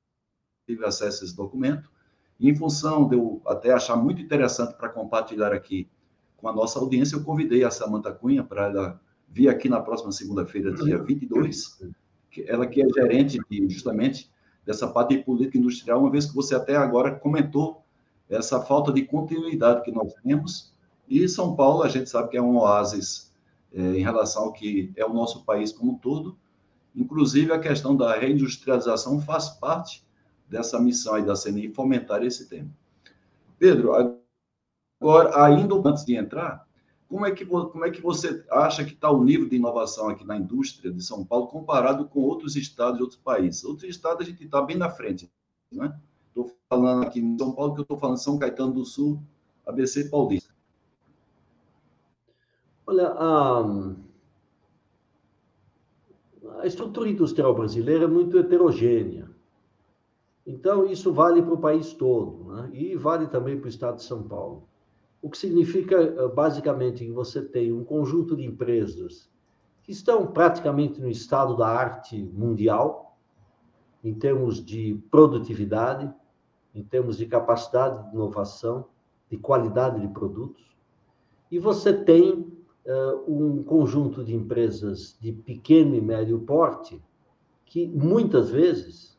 tive 0.65 0.86
acesso 0.86 1.24
a 1.24 1.27
esse 1.27 1.36
documento, 1.36 1.91
e 2.39 2.50
em 2.50 2.56
função 2.56 3.06
de 3.10 3.18
eu 3.18 3.41
até 3.46 3.74
achar 3.74 3.98
muito 3.98 4.22
interessante 4.22 4.75
para 4.75 4.88
compartilhar 4.88 5.51
aqui 5.51 5.89
com 6.38 6.48
a 6.48 6.53
nossa 6.53 6.80
audiência, 6.80 7.18
eu 7.18 7.24
convidei 7.25 7.65
a 7.65 7.70
Samanta 7.70 8.13
Cunha 8.13 8.46
para 8.46 8.68
ela 8.68 9.01
vir 9.27 9.50
aqui 9.50 9.68
na 9.68 9.82
próxima 9.82 10.13
segunda-feira, 10.13 10.74
dia 10.74 10.98
22, 11.03 11.82
ela 12.48 12.65
que 12.65 12.82
é 12.82 12.88
gerente 12.88 13.38
de, 13.50 13.68
justamente 13.68 14.32
dessa 14.65 14.88
parte 14.88 15.15
de 15.15 15.24
política 15.24 15.58
industrial, 15.58 16.00
uma 16.00 16.12
vez 16.12 16.25
que 16.25 16.36
você 16.36 16.56
até 16.56 16.75
agora 16.75 17.15
comentou 17.15 17.84
essa 18.30 18.62
falta 18.62 18.94
de 18.94 19.03
continuidade 19.03 19.84
que 19.84 19.91
nós 19.91 20.13
temos. 20.24 20.74
E 21.08 21.27
São 21.27 21.56
Paulo, 21.56 21.84
a 21.84 21.89
gente 21.89 22.10
sabe 22.10 22.30
que 22.30 22.38
é 22.38 22.41
um 22.41 22.58
oásis 22.58 23.34
é, 23.74 23.82
em 23.82 24.01
relação 24.01 24.44
ao 24.44 24.53
que 24.53 24.91
é 24.96 25.06
o 25.06 25.13
nosso 25.13 25.44
país 25.44 25.72
como 25.72 25.94
um 25.94 25.98
todo. 25.98 26.38
Inclusive, 26.96 27.51
a 27.51 27.60
questão 27.60 27.96
da 27.96 28.18
reindustrialização 28.18 29.20
faz 29.20 29.50
parte 29.50 30.06
dessa 30.48 30.80
missão 30.80 31.15
aí 31.15 31.25
da 31.25 31.34
CNI, 31.34 31.74
fomentar 31.74 32.24
esse 32.24 32.48
tema. 32.48 32.70
Pedro, 33.58 33.94
agora, 35.01 35.46
ainda 35.46 35.75
antes 35.88 36.03
de 36.06 36.15
entrar, 36.15 36.68
como 37.12 37.25
é 37.25 37.32
que, 37.32 37.46
como 37.46 37.84
é 37.84 37.91
que 37.91 38.01
você 38.01 38.41
acha 38.50 38.86
que 38.86 38.94
está 38.94 39.12
o 39.12 39.22
nível 39.22 39.50
de 39.50 39.58
inovação 39.58 40.08
aqui 40.08 40.25
na 40.25 40.38
indústria 40.38 40.89
de 40.89 41.03
São 41.03 41.25
Paulo 41.25 41.48
comparado 41.48 42.08
com 42.08 42.22
outros 42.22 42.56
estados 42.56 42.98
e 43.00 43.03
outros 43.03 43.20
países? 43.20 43.65
Outros 43.65 43.84
estados 43.84 44.25
a 44.25 44.30
gente 44.30 44.46
está 44.46 44.62
bem 44.62 44.77
na 44.77 44.89
frente, 44.89 45.30
né? 45.70 45.94
Estou 46.30 46.50
falando 46.70 47.03
aqui 47.03 47.20
em 47.20 47.38
São 47.38 47.51
Paulo, 47.51 47.74
que 47.74 47.82
eu 47.82 47.84
estou 47.84 47.98
falando 47.98 48.15
São 48.15 48.39
Caetano 48.39 48.72
do 48.72 48.86
Sul, 48.86 49.22
ABC 49.65 50.06
Paulista. 50.10 50.56
Olha, 52.88 53.10
a, 53.10 53.94
a 56.62 56.65
estrutura 56.65 57.10
industrial 57.10 57.53
brasileira 57.53 58.06
é 58.06 58.08
muito 58.08 58.39
heterogênea. 58.39 59.30
Então, 60.48 60.86
isso 60.86 61.12
vale 61.12 61.41
para 61.41 61.53
o 61.53 61.60
país 61.60 61.91
todo, 61.91 62.53
né? 62.53 62.70
e 62.72 62.96
vale 62.96 63.27
também 63.27 63.58
para 63.58 63.65
o 63.65 63.70
estado 63.70 63.98
de 63.98 64.03
São 64.03 64.24
Paulo 64.24 64.71
o 65.22 65.30
que 65.30 65.38
significa 65.38 65.96
eh, 65.96 66.28
basicamente 66.30 67.06
que 67.06 67.12
você 67.12 67.42
tem 67.42 67.72
um 67.72 67.84
conjunto 67.84 68.36
de 68.36 68.46
empresas 68.46 69.30
que 69.84 69.92
estão 69.92 70.28
praticamente 70.28 71.00
no 71.00 71.10
estado 71.10 71.56
da 71.56 71.68
arte 71.68 72.22
mundial, 72.34 73.18
em 74.04 74.13
termos 74.13 74.63
de 74.63 75.00
produtividade, 75.12 76.12
em 76.74 76.84
termos 76.84 77.18
de 77.18 77.25
capacidade 77.25 78.10
de 78.10 78.16
inovação, 78.16 78.86
de 79.30 79.38
qualidade 79.38 80.00
de 80.00 80.08
produtos, 80.08 80.75
e 81.51 81.60
você 81.60 81.94
tem 81.94 82.32
uh, 82.86 83.24
um 83.28 83.63
conjunto 83.63 84.24
de 84.24 84.36
empresas 84.36 85.18
de 85.20 85.34
pequeno 85.34 85.96
e 85.96 86.01
médio 86.01 86.40
porte 86.40 87.01
que 87.66 87.88
muitas 87.88 88.50
vezes 88.50 89.18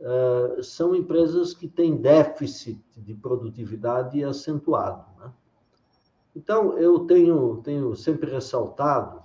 uh, 0.00 0.62
são 0.62 0.94
empresas 0.94 1.54
que 1.54 1.68
têm 1.68 1.96
déficit 1.96 2.80
de 2.96 3.14
produtividade 3.14 4.22
acentuado. 4.24 5.04
Né? 5.18 5.32
Então, 6.38 6.78
eu 6.78 7.00
tenho, 7.00 7.56
tenho 7.64 7.96
sempre 7.96 8.30
ressaltado 8.30 9.20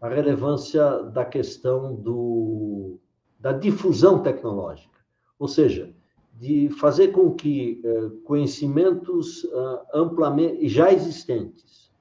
a 0.00 0.08
relevância 0.08 1.02
da 1.02 1.22
questão 1.22 1.94
do, 1.94 2.98
da 3.38 3.52
difusão 3.52 4.22
tecnológica, 4.22 4.98
ou 5.38 5.48
seja, 5.48 5.94
de 6.32 6.70
fazer 6.70 7.08
com 7.08 7.34
que 7.34 7.82
eh, 7.84 8.10
conhecimentos 8.24 9.44
uh, 9.44 9.80
amplamente 9.92 10.66
já 10.66 10.90
existentes 10.90 11.92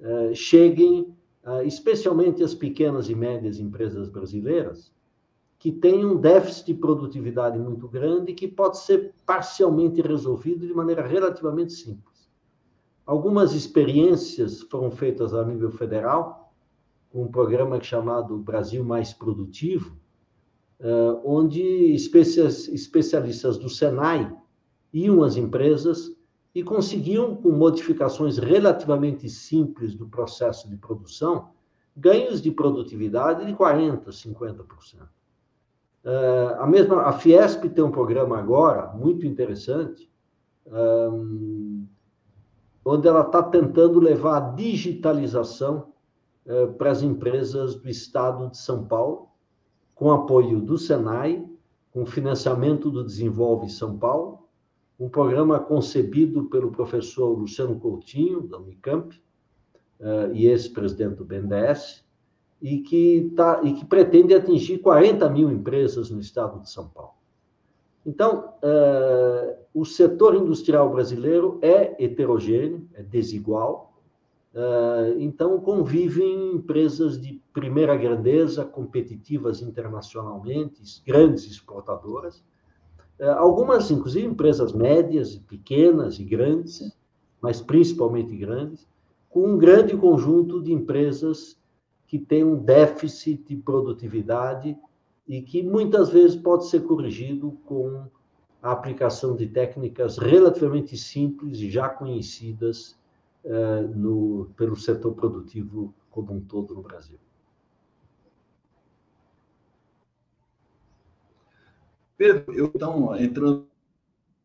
uh, 0.00 0.34
cheguem, 0.34 1.14
especialmente 1.64 2.42
às 2.42 2.54
pequenas 2.54 3.08
e 3.08 3.14
médias 3.14 3.58
empresas 3.58 4.08
brasileiras, 4.08 4.92
que 5.58 5.72
têm 5.72 6.04
um 6.04 6.16
déficit 6.16 6.66
de 6.66 6.74
produtividade 6.74 7.58
muito 7.58 7.88
grande 7.88 8.34
que 8.34 8.48
pode 8.48 8.78
ser 8.78 9.14
parcialmente 9.24 10.02
resolvido 10.02 10.66
de 10.66 10.74
maneira 10.74 11.06
relativamente 11.06 11.72
simples. 11.72 12.17
Algumas 13.08 13.54
experiências 13.54 14.60
foram 14.60 14.90
feitas 14.90 15.32
a 15.32 15.42
nível 15.42 15.70
federal, 15.70 16.52
com 17.10 17.22
um 17.22 17.28
programa 17.28 17.82
chamado 17.82 18.36
Brasil 18.36 18.84
Mais 18.84 19.14
Produtivo, 19.14 19.96
eh, 20.78 21.20
onde 21.24 21.62
especialistas 21.94 23.56
do 23.56 23.70
Senai 23.70 24.30
iam 24.92 25.22
às 25.22 25.38
empresas 25.38 26.14
e 26.54 26.62
conseguiam, 26.62 27.34
com 27.34 27.50
modificações 27.50 28.36
relativamente 28.36 29.26
simples 29.30 29.94
do 29.94 30.06
processo 30.06 30.68
de 30.68 30.76
produção, 30.76 31.48
ganhos 31.96 32.42
de 32.42 32.50
produtividade 32.50 33.46
de 33.46 33.54
40%, 33.54 34.12
50%. 34.12 35.08
Eh, 36.04 36.56
a 36.58 36.66
mesma, 36.66 37.04
a 37.04 37.12
Fiesp 37.12 37.70
tem 37.70 37.82
um 37.82 37.90
programa 37.90 38.38
agora 38.38 38.92
muito 38.92 39.26
interessante, 39.26 40.06
onde 42.88 43.06
ela 43.06 43.20
está 43.20 43.42
tentando 43.42 44.00
levar 44.00 44.36
a 44.36 44.50
digitalização 44.50 45.92
eh, 46.46 46.66
para 46.66 46.90
as 46.90 47.02
empresas 47.02 47.74
do 47.74 47.88
estado 47.88 48.48
de 48.50 48.56
São 48.56 48.86
Paulo, 48.86 49.28
com 49.94 50.10
apoio 50.10 50.60
do 50.60 50.78
Senai, 50.78 51.46
com 51.90 52.06
financiamento 52.06 52.90
do 52.90 53.04
Desenvolve 53.04 53.68
São 53.68 53.98
Paulo, 53.98 54.48
um 54.98 55.08
programa 55.08 55.60
concebido 55.60 56.46
pelo 56.46 56.70
professor 56.70 57.38
Luciano 57.38 57.78
Coutinho, 57.78 58.48
da 58.48 58.58
Unicamp, 58.58 59.14
eh, 60.00 60.30
e 60.32 60.46
ex-presidente 60.46 61.16
do 61.16 61.24
BNDES, 61.26 62.04
e 62.60 62.78
que, 62.78 63.32
tá, 63.36 63.60
e 63.62 63.74
que 63.74 63.84
pretende 63.84 64.34
atingir 64.34 64.78
40 64.78 65.28
mil 65.28 65.50
empresas 65.50 66.10
no 66.10 66.20
estado 66.20 66.60
de 66.60 66.70
São 66.70 66.88
Paulo. 66.88 67.12
Então, 68.04 68.54
uh, 68.62 69.57
o 69.74 69.84
setor 69.84 70.34
industrial 70.34 70.90
brasileiro 70.90 71.58
é 71.62 72.02
heterogêneo, 72.02 72.88
é 72.94 73.02
desigual, 73.02 73.88
Então, 75.18 75.60
convivem 75.60 76.54
empresas 76.54 77.20
de 77.20 77.40
primeira 77.52 77.96
grandeza, 77.96 78.64
competitivas 78.64 79.60
internacionalmente, 79.62 80.82
grandes 81.06 81.44
exportadoras, 81.46 82.42
algumas, 83.36 83.90
inclusive, 83.90 84.26
empresas 84.26 84.72
médias, 84.72 85.36
pequenas 85.36 86.18
e 86.18 86.24
grandes, 86.24 86.96
mas 87.40 87.60
principalmente 87.60 88.34
grandes, 88.36 88.86
com 89.28 89.46
um 89.46 89.58
grande 89.58 89.96
conjunto 89.96 90.60
de 90.62 90.72
empresas 90.72 91.56
que 92.06 92.18
têm 92.18 92.42
um 92.42 92.56
déficit 92.56 93.44
de 93.44 93.56
produtividade 93.56 94.76
e 95.26 95.42
que 95.42 95.62
muitas 95.62 96.08
vezes 96.08 96.34
pode 96.34 96.66
ser 96.66 96.80
corrigido 96.80 97.52
com 97.64 98.06
a 98.62 98.72
aplicação 98.72 99.36
de 99.36 99.46
técnicas 99.46 100.18
relativamente 100.18 100.96
simples 100.96 101.60
e 101.60 101.70
já 101.70 101.88
conhecidas 101.88 102.98
eh, 103.44 103.82
no, 103.94 104.50
pelo 104.56 104.76
setor 104.76 105.14
produtivo 105.14 105.94
como 106.10 106.32
um 106.32 106.40
todo 106.40 106.74
no 106.74 106.82
Brasil. 106.82 107.18
Pedro, 112.16 112.52
eu 112.52 112.72
então 112.74 113.16
entrando 113.16 113.68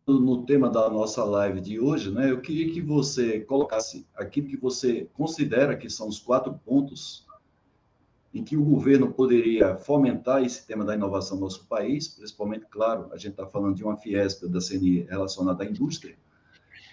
no 0.07 0.45
tema 0.45 0.69
da 0.69 0.89
nossa 0.89 1.23
live 1.23 1.59
de 1.59 1.79
hoje, 1.79 2.11
né, 2.11 2.29
eu 2.29 2.39
queria 2.39 2.71
que 2.71 2.81
você 2.81 3.39
colocasse 3.39 4.05
aquilo 4.15 4.47
que 4.47 4.57
você 4.57 5.09
considera 5.13 5.75
que 5.75 5.89
são 5.89 6.07
os 6.07 6.19
quatro 6.19 6.53
pontos 6.65 7.25
em 8.33 8.43
que 8.43 8.57
o 8.57 8.63
governo 8.63 9.11
poderia 9.13 9.77
fomentar 9.77 10.43
esse 10.43 10.65
tema 10.65 10.83
da 10.83 10.95
inovação 10.95 11.37
no 11.37 11.43
nosso 11.43 11.65
país, 11.67 12.07
principalmente, 12.07 12.65
claro, 12.69 13.09
a 13.11 13.17
gente 13.17 13.31
está 13.31 13.45
falando 13.45 13.75
de 13.75 13.83
uma 13.83 13.95
fiesta 13.95 14.47
da 14.47 14.59
CNI 14.59 15.01
relacionada 15.03 15.63
à 15.63 15.67
indústria. 15.67 16.17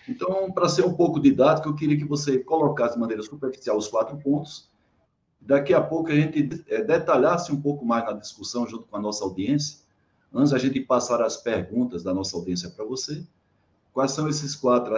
Então, 0.09 0.51
para 0.53 0.69
ser 0.69 0.85
um 0.85 0.93
pouco 0.93 1.19
didático, 1.19 1.69
eu 1.69 1.75
queria 1.75 1.97
que 1.97 2.05
você 2.05 2.39
colocasse 2.39 2.95
de 2.95 3.01
maneira 3.01 3.23
superficial 3.23 3.77
os 3.77 3.89
quatro 3.89 4.19
pontos. 4.19 4.71
Daqui 5.41 5.73
a 5.73 5.81
pouco 5.81 6.11
a 6.11 6.15
gente 6.15 6.63
é, 6.69 6.83
detalhasse 6.83 7.51
um 7.53 7.61
pouco 7.61 7.85
mais 7.85 8.05
na 8.05 8.13
discussão 8.13 8.67
junto 8.67 8.87
com 8.87 8.97
a 8.97 9.01
nossa 9.01 9.25
audiência, 9.25 9.81
Antes 10.33 10.53
a 10.53 10.59
gente 10.59 10.81
passar 10.81 11.21
as 11.23 11.37
perguntas 11.37 12.05
da 12.05 12.15
nossa 12.15 12.37
audiência 12.37 12.71
para 12.71 12.85
você, 12.85 13.27
quais 13.93 14.13
são 14.13 14.29
esses 14.29 14.55
quatro, 14.55 14.95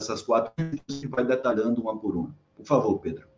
essas 0.00 0.22
quatro 0.22 0.52
que 0.86 1.06
vai 1.06 1.24
detalhando 1.24 1.82
uma 1.82 1.98
por 1.98 2.16
uma. 2.16 2.34
Por 2.56 2.64
favor, 2.64 2.98
Pedro. 2.98 3.31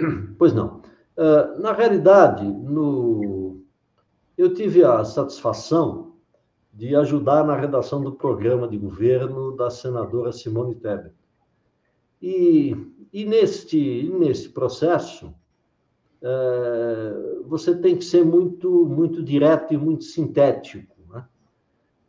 Pois 0.38 0.52
não. 0.52 0.80
Uh, 1.16 1.60
na 1.60 1.72
realidade, 1.72 2.44
no... 2.44 3.60
eu 4.38 4.54
tive 4.54 4.84
a 4.84 5.04
satisfação 5.04 6.14
de 6.72 6.94
ajudar 6.96 7.44
na 7.44 7.56
redação 7.56 8.02
do 8.02 8.12
programa 8.12 8.66
de 8.66 8.78
governo 8.78 9.54
da 9.56 9.70
senadora 9.70 10.32
Simone 10.32 10.74
Tebet. 10.74 11.14
E, 12.22 12.76
e 13.12 13.24
neste, 13.24 14.10
neste 14.18 14.48
processo, 14.50 15.34
é, 16.22 17.40
você 17.46 17.74
tem 17.74 17.96
que 17.96 18.04
ser 18.04 18.24
muito, 18.24 18.86
muito 18.86 19.22
direto 19.22 19.72
e 19.72 19.76
muito 19.76 20.04
sintético. 20.04 20.94
Né? 21.08 21.24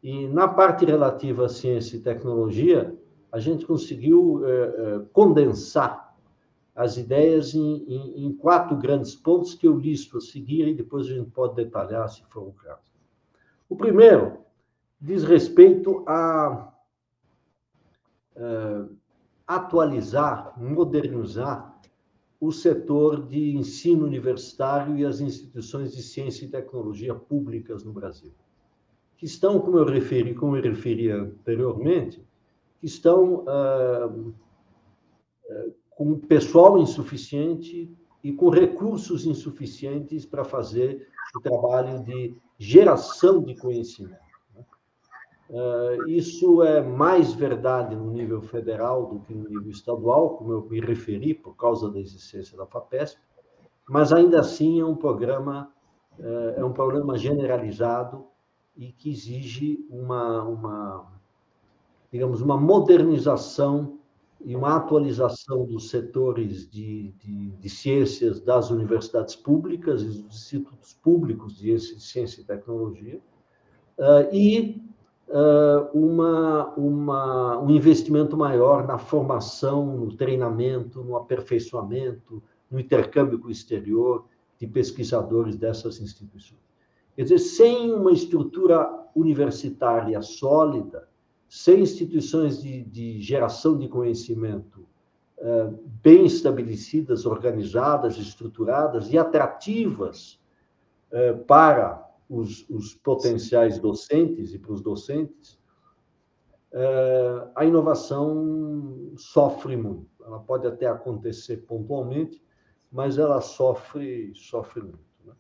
E 0.04 0.28
na 0.28 0.48
parte 0.48 0.86
relativa 0.86 1.46
à 1.46 1.50
ciência 1.50 1.96
e 1.96 2.02
tecnologia, 2.02 2.96
a 3.32 3.40
gente 3.40 3.66
conseguiu 3.66 4.42
é, 4.46 5.02
condensar 5.14 6.11
as 6.82 6.98
ideias 6.98 7.54
em, 7.54 7.86
em, 7.88 8.26
em, 8.26 8.34
quatro 8.34 8.76
grandes 8.76 9.14
pontos 9.16 9.54
que 9.54 9.68
eu 9.68 9.78
listo 9.78 10.18
a 10.18 10.22
seguir 10.22 10.68
e 10.68 10.74
depois 10.74 11.06
a 11.06 11.14
gente 11.14 11.30
pode 11.30 11.56
detalhar 11.56 12.10
se 12.10 12.24
for 12.24 12.48
o 12.48 12.54
caso. 12.54 12.92
O 13.70 13.76
primeiro 13.76 14.40
diz 15.00 15.24
respeito 15.24 16.04
a 16.08 16.74
atualizar, 19.46 20.60
modernizar 20.60 21.80
o 22.40 22.52
setor 22.52 23.28
de 23.28 23.56
ensino 23.56 24.04
universitário 24.04 24.98
e 24.98 25.06
as 25.06 25.20
instituições 25.20 25.92
de 25.96 26.02
ciência 26.02 26.46
e 26.46 26.50
tecnologia 26.50 27.14
públicas 27.14 27.84
no 27.84 27.94
Brasil, 27.94 28.34
que 29.18 29.26
estão, 29.26 29.60
como 29.60 29.78
eu 29.78 29.86
referi, 29.86 30.34
como 30.34 30.58
eu 30.58 30.64
referi 30.64 31.12
anteriormente, 31.12 32.26
que 32.80 32.88
estão 32.88 33.46
ah, 33.48 34.12
com 35.96 36.18
pessoal 36.20 36.78
insuficiente 36.78 37.92
e 38.24 38.32
com 38.32 38.50
recursos 38.50 39.26
insuficientes 39.26 40.26
para 40.26 40.44
fazer 40.44 41.08
o 41.36 41.40
trabalho 41.40 42.04
de 42.04 42.36
geração 42.58 43.42
de 43.42 43.56
conhecimento. 43.56 44.22
Uh, 45.50 46.08
isso 46.08 46.64
é 46.64 46.82
mais 46.82 47.34
verdade 47.34 47.94
no 47.94 48.10
nível 48.12 48.42
federal 48.42 49.08
do 49.08 49.20
que 49.20 49.34
no 49.34 49.50
nível 49.50 49.70
estadual, 49.70 50.38
como 50.38 50.54
eu 50.54 50.66
me 50.70 50.80
referi, 50.80 51.34
por 51.34 51.58
causa 51.58 51.90
da 51.92 52.00
existência 52.00 52.58
da 52.58 52.66
FAPESP, 52.66 53.20
mas 53.90 54.14
ainda 54.14 54.40
assim 54.40 54.80
é 54.80 54.86
um 54.86 54.96
programa, 54.96 55.70
uh, 56.18 56.54
é 56.56 56.64
um 56.64 56.72
problema 56.72 57.18
generalizado 57.18 58.26
e 58.78 58.94
que 58.94 59.12
exige 59.12 59.86
uma, 59.90 60.42
uma, 60.44 61.12
digamos, 62.10 62.42
uma 62.42 62.56
modernização 62.56 64.00
e 64.44 64.56
uma 64.56 64.76
atualização 64.76 65.66
dos 65.66 65.90
setores 65.90 66.70
de, 66.70 67.12
de, 67.20 67.50
de 67.52 67.70
ciências 67.70 68.40
das 68.40 68.70
universidades 68.70 69.36
públicas 69.36 70.02
e 70.02 70.06
dos 70.06 70.36
institutos 70.36 70.94
públicos 70.94 71.58
de 71.58 71.78
ciência 71.80 72.42
e 72.42 72.44
tecnologia, 72.44 73.20
uh, 73.98 74.34
e 74.36 74.82
uma, 75.94 76.74
uma, 76.76 77.60
um 77.60 77.70
investimento 77.70 78.36
maior 78.36 78.86
na 78.86 78.98
formação, 78.98 79.86
no 79.98 80.14
treinamento, 80.14 81.04
no 81.04 81.16
aperfeiçoamento, 81.16 82.44
no 82.70 82.80
intercâmbio 82.80 83.40
com 83.40 83.48
o 83.48 83.52
exterior 83.52 84.26
de 84.58 84.68
pesquisadores 84.68 85.56
dessas 85.56 86.00
instituições. 86.02 86.60
Quer 87.16 87.24
dizer, 87.24 87.40
sem 87.40 87.94
uma 87.94 88.12
estrutura 88.12 88.90
universitária 89.16 90.22
sólida, 90.22 91.08
sem 91.52 91.82
instituições 91.82 92.62
de, 92.62 92.82
de 92.86 93.20
geração 93.20 93.78
de 93.78 93.90
conhecimento 93.90 94.88
uh, 95.38 95.78
bem 96.02 96.26
estabelecidas, 96.26 97.26
organizadas, 97.26 98.18
estruturadas 98.18 99.12
e 99.12 99.18
atrativas 99.18 100.40
uh, 101.12 101.44
para 101.44 102.10
os, 102.30 102.66
os 102.70 102.96
potenciais 102.96 103.80
docentes 103.80 104.54
e 104.54 104.60
para 104.60 104.72
os 104.72 104.82
docentes, 104.82 105.60
é, 106.74 107.48
a 107.54 107.66
inovação 107.66 109.12
sofre 109.18 109.76
muito. 109.76 110.08
Ela 110.26 110.40
pode 110.40 110.66
até 110.66 110.88
acontecer 110.88 111.58
pontualmente, 111.68 112.42
mas 112.90 113.18
ela 113.18 113.42
sofre, 113.42 114.32
sofre 114.34 114.82
muito. 114.82 115.00
Né? 115.26 115.34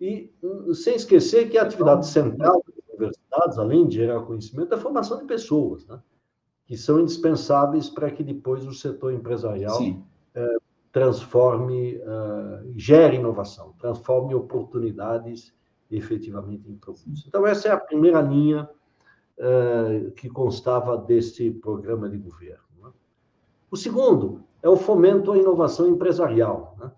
E 0.00 0.32
hum, 0.42 0.72
sem 0.72 0.94
esquecer 0.94 1.50
que 1.50 1.58
a 1.58 1.62
atividade 1.64 2.06
central 2.06 2.64
das 2.66 2.79
universidades, 3.06 3.58
além 3.58 3.86
de 3.86 3.96
gerar 3.96 4.20
conhecimento, 4.22 4.72
é 4.72 4.76
a 4.76 4.80
formação 4.80 5.18
de 5.18 5.24
pessoas, 5.24 5.86
né? 5.86 6.00
que 6.66 6.76
são 6.76 7.00
indispensáveis 7.00 7.88
para 7.88 8.10
que 8.10 8.22
depois 8.22 8.64
o 8.66 8.72
setor 8.72 9.12
empresarial 9.12 9.78
é, 10.34 10.56
transforme, 10.92 11.96
uh, 11.98 12.72
gere 12.76 13.16
inovação, 13.16 13.74
transforme 13.78 14.34
oportunidades 14.34 15.54
efetivamente 15.90 16.68
em 16.70 16.76
produtos. 16.76 17.24
Então, 17.26 17.46
essa 17.46 17.68
é 17.68 17.72
a 17.72 17.76
primeira 17.76 18.20
linha 18.20 18.68
uh, 19.38 20.10
que 20.12 20.28
constava 20.28 20.96
desse 20.96 21.50
programa 21.50 22.08
de 22.08 22.18
governo. 22.18 22.64
Né? 22.80 22.90
O 23.70 23.76
segundo 23.76 24.44
é 24.62 24.68
o 24.68 24.76
fomento 24.76 25.32
à 25.32 25.38
inovação 25.38 25.88
empresarial. 25.88 26.76
Né? 26.78 26.92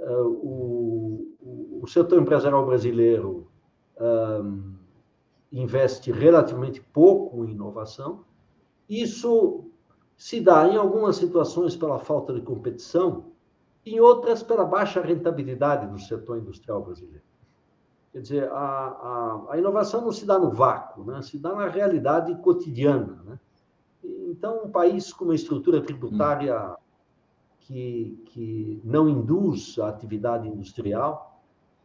O, 0.00 1.34
o, 1.82 1.86
setor 1.88 2.20
empresarial 2.20 2.64
brasileiro 2.64 3.48
um, 4.00 4.77
investe 5.52 6.12
relativamente 6.12 6.80
pouco 6.80 7.44
em 7.44 7.50
inovação. 7.50 8.24
Isso 8.88 9.70
se 10.16 10.40
dá, 10.40 10.66
em 10.68 10.76
algumas 10.76 11.16
situações, 11.16 11.76
pela 11.76 11.98
falta 11.98 12.32
de 12.32 12.40
competição, 12.40 13.32
em 13.84 14.00
outras, 14.00 14.42
pela 14.42 14.64
baixa 14.64 15.00
rentabilidade 15.00 15.86
do 15.86 15.98
setor 15.98 16.38
industrial 16.38 16.82
brasileiro. 16.82 17.22
Quer 18.12 18.20
dizer, 18.20 18.50
a, 18.50 18.56
a, 18.56 19.46
a, 19.50 19.58
inovação 19.58 20.00
não 20.00 20.12
se 20.12 20.26
dá 20.26 20.38
no 20.38 20.50
vácuo, 20.50 21.04
né? 21.04 21.22
se 21.22 21.38
dá 21.38 21.54
na 21.54 21.68
realidade 21.68 22.34
cotidiana. 22.42 23.22
Né? 23.24 23.38
Então, 24.02 24.64
um 24.64 24.70
país 24.70 25.12
com 25.12 25.24
uma 25.24 25.34
estrutura 25.34 25.80
tributária 25.80 26.76
que, 27.60 28.20
que 28.26 28.80
não 28.82 29.08
induz 29.08 29.78
a 29.78 29.88
atividade 29.88 30.48
industrial, 30.48 31.37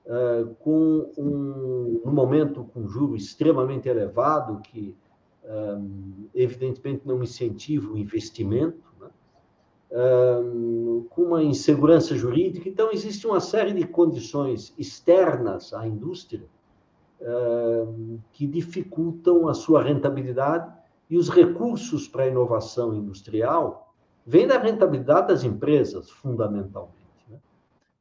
é, 0.06 0.46
com 0.60 1.12
um, 1.18 2.02
um 2.06 2.12
momento 2.12 2.66
com 2.74 2.88
juro 2.88 3.16
extremamente 3.16 3.88
elevado, 3.88 4.62
que 4.62 4.96
é, 5.44 5.78
evidentemente 6.36 7.08
não 7.08 7.22
incentiva 7.24 7.92
o 7.92 7.98
investimento, 7.98 8.84
com 11.12 11.22
uma 11.22 11.44
insegurança 11.44 12.16
jurídica. 12.16 12.68
Então, 12.68 12.92
existe 12.92 13.28
uma 13.28 13.40
série 13.40 13.74
de 13.74 13.86
condições 13.86 14.74
externas 14.76 15.72
à 15.72 15.86
indústria 15.86 16.48
que 18.32 18.48
dificultam 18.48 19.48
a 19.48 19.54
sua 19.54 19.84
rentabilidade 19.84 20.74
e 21.08 21.16
os 21.16 21.30
recursos 21.30 22.08
para 22.08 22.24
a 22.24 22.28
inovação 22.28 22.92
industrial 22.96 23.94
vem 24.26 24.48
da 24.48 24.58
rentabilidade 24.58 25.28
das 25.28 25.44
empresas, 25.44 26.10
fundamentalmente. 26.10 27.03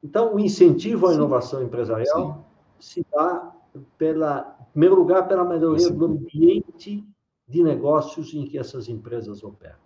Então, 0.03 0.35
o 0.35 0.39
incentivo 0.39 1.07
à 1.07 1.09
Sim. 1.09 1.15
inovação 1.15 1.63
empresarial 1.63 2.45
Sim. 2.79 3.03
se 3.03 3.05
dá, 3.11 3.55
pela, 3.97 4.57
em 4.59 4.71
primeiro 4.71 4.95
lugar, 4.95 5.27
pela 5.27 5.45
melhoria 5.45 5.87
Sim. 5.87 5.95
do 5.95 6.05
ambiente 6.05 7.07
de 7.47 7.63
negócios 7.63 8.33
em 8.33 8.45
que 8.45 8.57
essas 8.57 8.89
empresas 8.89 9.43
operam. 9.43 9.77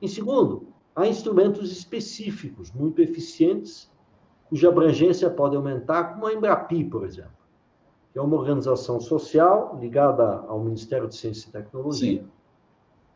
Em 0.00 0.08
segundo, 0.08 0.66
há 0.96 1.06
instrumentos 1.06 1.70
específicos, 1.70 2.72
muito 2.72 3.00
eficientes, 3.00 3.90
cuja 4.48 4.68
abrangência 4.68 5.30
pode 5.30 5.54
aumentar, 5.54 6.14
como 6.14 6.26
a 6.26 6.32
Embrapi, 6.32 6.84
por 6.84 7.04
exemplo, 7.04 7.30
que 8.12 8.18
é 8.18 8.22
uma 8.22 8.36
organização 8.36 9.00
social 9.00 9.78
ligada 9.80 10.44
ao 10.48 10.62
Ministério 10.62 11.08
de 11.08 11.14
Ciência 11.14 11.48
e 11.48 11.52
Tecnologia, 11.52 12.24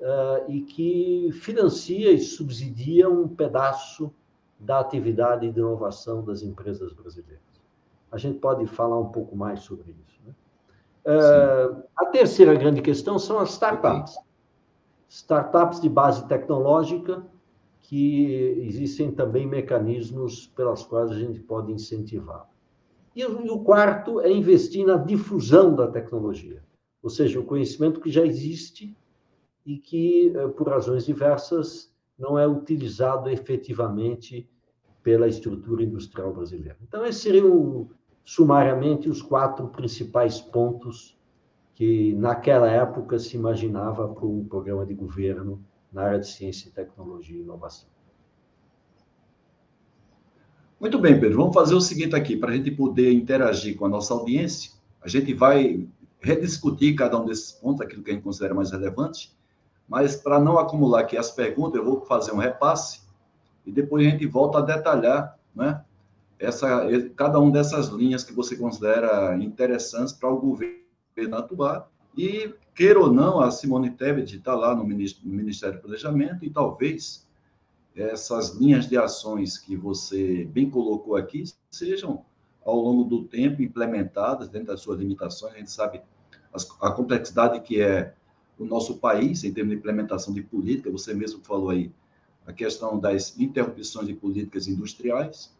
uh, 0.01 0.51
e 0.51 0.63
que 0.63 1.31
financia 1.33 2.13
e 2.13 2.19
subsidia 2.19 3.11
um 3.11 3.29
pedaço 3.29 4.15
da 4.59 4.81
atividade 4.81 5.51
de 5.51 5.59
inovação 5.59 6.25
das 6.25 6.42
empresas 6.42 6.92
brasileiras. 6.92 7.42
A 8.11 8.19
gente 8.19 8.38
pode 8.38 8.66
falar 8.66 8.99
um 8.99 9.11
pouco 9.11 9.37
mais 9.37 9.61
sobre 9.61 9.95
isso. 10.07 10.21
Né? 10.25 10.35
Uh, 11.07 11.83
a 11.97 12.07
terceira 12.07 12.55
grande 12.55 12.81
questão 12.81 13.19
são 13.19 13.38
as 13.38 13.51
startups. 13.51 14.16
Startups 15.09 15.81
de 15.81 15.88
base 15.88 16.27
tecnológica, 16.27 17.25
que 17.83 18.33
existem 18.66 19.12
também 19.12 19.47
mecanismos 19.47 20.49
pelas 20.49 20.85
quais 20.85 21.11
a 21.11 21.19
gente 21.19 21.38
pode 21.40 21.73
incentivar. 21.73 22.49
E 23.14 23.25
o 23.25 23.61
quarto 23.61 24.21
é 24.21 24.31
investir 24.31 24.85
na 24.85 24.97
difusão 24.97 25.75
da 25.75 25.87
tecnologia, 25.87 26.62
ou 27.03 27.09
seja, 27.09 27.40
o 27.40 27.45
conhecimento 27.45 28.01
que 28.01 28.11
já 28.11 28.27
existe 28.27 28.95
e 29.64 29.79
que, 29.79 30.37
eh, 30.37 30.49
por 30.49 30.69
razões 30.69 31.07
diversas, 31.07 31.90
não 32.19 32.39
é 32.39 32.47
utilizado 32.47 33.29
efetivamente 33.29 34.49
pela 35.03 35.29
estrutura 35.29 35.85
industrial 35.85 36.33
brasileira. 36.33 36.77
Então, 36.83 37.05
esses 37.05 37.23
seriam, 37.23 37.89
sumariamente, 38.25 39.09
os 39.09 39.23
quatro 39.23 39.69
principais 39.69 40.41
pontos 40.41 41.17
que, 41.75 42.15
naquela 42.15 42.69
época, 42.71 43.19
se 43.19 43.37
imaginava 43.37 44.09
para 44.09 44.27
um 44.27 44.45
programa 44.45 44.85
de 44.85 44.95
governo 44.95 45.63
na 45.93 46.03
área 46.03 46.19
de 46.19 46.27
ciência, 46.27 46.73
tecnologia 46.75 47.37
e 47.37 47.43
inovação. 47.43 47.89
Muito 50.81 50.99
bem, 50.99 51.21
Pedro. 51.21 51.39
Vamos 51.39 51.55
fazer 51.55 51.75
o 51.75 51.81
seguinte 51.81 52.15
aqui, 52.17 52.37
para 52.37 52.51
a 52.51 52.57
gente 52.57 52.71
poder 52.71 53.13
interagir 53.13 53.77
com 53.77 53.87
a 53.87 53.89
nossa 53.89 54.13
audiência. 54.13 54.73
A 55.01 55.09
gente 55.09 55.33
vai 55.33 55.87
rediscutir 56.21 56.97
cada 56.97 57.21
um 57.21 57.25
desses 57.25 57.53
pontos, 57.53 57.81
aquilo 57.83 58.03
que 58.03 58.11
a 58.11 58.15
gente 58.15 58.25
considera 58.25 58.55
mais 58.55 58.71
relevante, 58.71 59.36
mas 59.88 60.16
para 60.16 60.40
não 60.40 60.59
acumular 60.59 61.01
aqui 61.01 61.16
as 61.16 61.31
perguntas, 61.31 61.77
eu 61.77 61.85
vou 61.85 62.01
fazer 62.03 62.33
um 62.33 62.38
repasse 62.38 63.01
e 63.64 63.72
depois 63.72 64.07
a 64.07 64.11
gente 64.11 64.27
volta 64.27 64.59
a 64.59 64.62
detalhar, 64.62 65.38
né? 65.55 65.85
Essa, 66.38 66.87
cada 67.16 67.38
uma 67.38 67.51
dessas 67.51 67.88
linhas 67.88 68.22
que 68.22 68.33
você 68.33 68.57
considera 68.57 69.37
interessantes 69.38 70.12
para 70.12 70.31
o 70.31 70.38
governo 70.38 71.37
atuar. 71.37 71.88
E, 72.16 72.55
queira 72.75 73.01
ou 73.01 73.11
não, 73.11 73.40
a 73.40 73.51
Simone 73.51 73.90
Tebet 73.90 74.37
está 74.37 74.55
lá 74.55 74.75
no 74.75 74.85
Ministério 74.85 75.77
do 75.77 75.83
Planejamento 75.83 76.44
e 76.44 76.51
talvez 76.51 77.27
essas 77.96 78.55
linhas 78.55 78.87
de 78.87 78.99
ações 78.99 79.57
que 79.57 79.75
você 79.75 80.44
bem 80.44 80.68
colocou 80.68 81.16
aqui 81.16 81.44
sejam, 81.70 82.22
ao 82.62 82.77
longo 82.77 83.05
do 83.05 83.25
tempo, 83.25 83.62
implementadas 83.62 84.49
dentro 84.49 84.68
das 84.68 84.81
suas 84.81 84.99
limitações. 84.99 85.55
A 85.55 85.59
gente 85.59 85.70
sabe 85.70 86.03
a 86.83 86.90
complexidade 86.90 87.61
que 87.61 87.81
é 87.81 88.14
o 88.59 88.64
nosso 88.64 88.97
país, 88.97 89.45
em 89.45 89.53
termos 89.53 89.73
de 89.73 89.79
implementação 89.79 90.33
de 90.33 90.42
política, 90.42 90.90
você 90.90 91.12
mesmo 91.12 91.40
falou 91.42 91.71
aí, 91.71 91.90
a 92.47 92.53
questão 92.53 92.99
das 92.99 93.38
interrupções 93.38 94.07
de 94.07 94.14
políticas 94.14 94.69
industriais. 94.69 95.55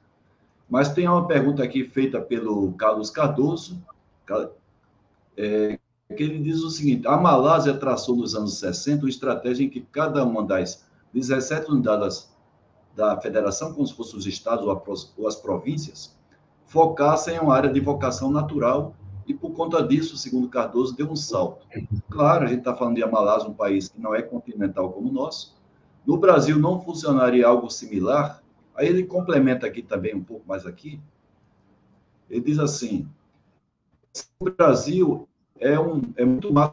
Mas 0.69 0.89
tem 0.89 1.07
uma 1.07 1.27
pergunta 1.27 1.63
aqui 1.63 1.85
feita 1.85 2.21
pelo 2.21 2.73
Carlos 2.73 3.11
Cardoso, 3.11 3.83
é, 5.37 5.79
que 6.17 6.23
ele 6.23 6.39
diz 6.39 6.61
o 6.61 6.71
seguinte: 6.71 7.07
a 7.07 7.17
Malásia 7.17 7.75
traçou 7.75 8.17
nos 8.17 8.35
anos 8.35 8.59
60 8.59 9.05
uma 9.05 9.09
estratégia 9.09 9.65
em 9.65 9.69
que 9.69 9.81
cada 9.81 10.25
uma 10.25 10.45
das 10.45 10.85
17 11.13 11.71
unidades 11.71 12.31
da 12.95 13.21
federação, 13.21 13.75
como 13.75 13.87
se 13.87 13.95
fossem 13.95 14.19
os 14.19 14.27
estados 14.27 14.67
ou 15.17 15.27
as 15.29 15.37
províncias, 15.37 16.17
focassem 16.67 17.37
em 17.37 17.41
uma 17.41 17.55
área 17.55 17.73
de 17.73 17.81
vocação 17.81 18.31
natural 18.31 18.95
e 19.27 19.35
por 19.35 19.51
conta 19.53 19.83
disso, 19.83 20.17
segundo 20.17 20.49
Cardoso, 20.49 20.95
deu 20.95 21.11
um 21.11 21.17
salto. 21.17 21.67
Claro, 22.09 22.45
a 22.45 22.47
gente 22.47 22.61
está 22.61 22.75
falando 22.77 22.95
de 22.95 23.03
Amalásia, 23.03 23.49
um 23.49 23.55
país 23.55 23.89
que 23.89 24.01
não 24.01 24.15
é 24.15 24.23
continental 24.23 24.93
como 24.93 25.09
o 25.09 25.13
nosso. 25.13 25.57
No 26.07 26.17
Brasil 26.17 26.59
não 26.59 26.81
funcionaria 26.81 27.47
algo 27.47 27.69
similar. 27.69 28.41
Aí 28.75 28.87
ele 28.87 29.05
complementa 29.05 29.67
aqui 29.67 29.83
também, 29.83 30.15
um 30.15 30.23
pouco 30.23 30.47
mais 30.47 30.65
aqui. 30.65 31.01
Ele 32.31 32.41
diz 32.41 32.59
assim: 32.61 33.09
o 34.39 34.45
Brasil 34.45 35.29
é, 35.59 35.79
um, 35.79 36.03
é 36.17 36.25
muito 36.25 36.53
mais 36.53 36.71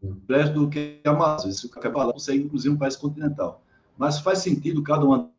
complexo 0.00 0.54
do 0.54 0.68
que 0.68 1.00
a 1.04 1.10
Amalásia. 1.10 1.48
Isso 1.48 1.70
quer 1.70 1.92
falar 1.92 2.18
ser, 2.18 2.34
inclusive, 2.34 2.74
um 2.74 2.78
país 2.78 2.96
continental. 2.96 3.62
Mas 3.96 4.18
faz 4.18 4.40
sentido 4.40 4.82
cada 4.82 5.04
uma 5.04 5.30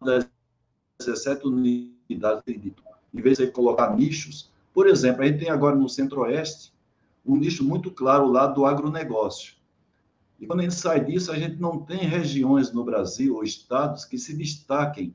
das 0.00 0.28
17 1.00 1.46
unidades, 1.46 2.42
em 2.46 3.20
vez 3.20 3.38
de 3.38 3.48
colocar 3.48 3.96
nichos, 3.96 4.53
por 4.74 4.88
exemplo, 4.88 5.22
a 5.22 5.26
gente 5.26 5.38
tem 5.38 5.50
agora 5.50 5.76
no 5.76 5.88
Centro-Oeste 5.88 6.74
um 7.24 7.36
nicho 7.36 7.64
muito 7.64 7.92
claro 7.92 8.26
lá 8.26 8.48
do 8.48 8.66
agronegócio. 8.66 9.54
E 10.40 10.46
quando 10.46 10.60
a 10.60 10.62
gente 10.64 10.74
sai 10.74 11.02
disso, 11.02 11.30
a 11.30 11.38
gente 11.38 11.60
não 11.60 11.78
tem 11.78 12.00
regiões 12.00 12.72
no 12.72 12.84
Brasil 12.84 13.36
ou 13.36 13.44
estados 13.44 14.04
que 14.04 14.18
se 14.18 14.36
destaquem 14.36 15.14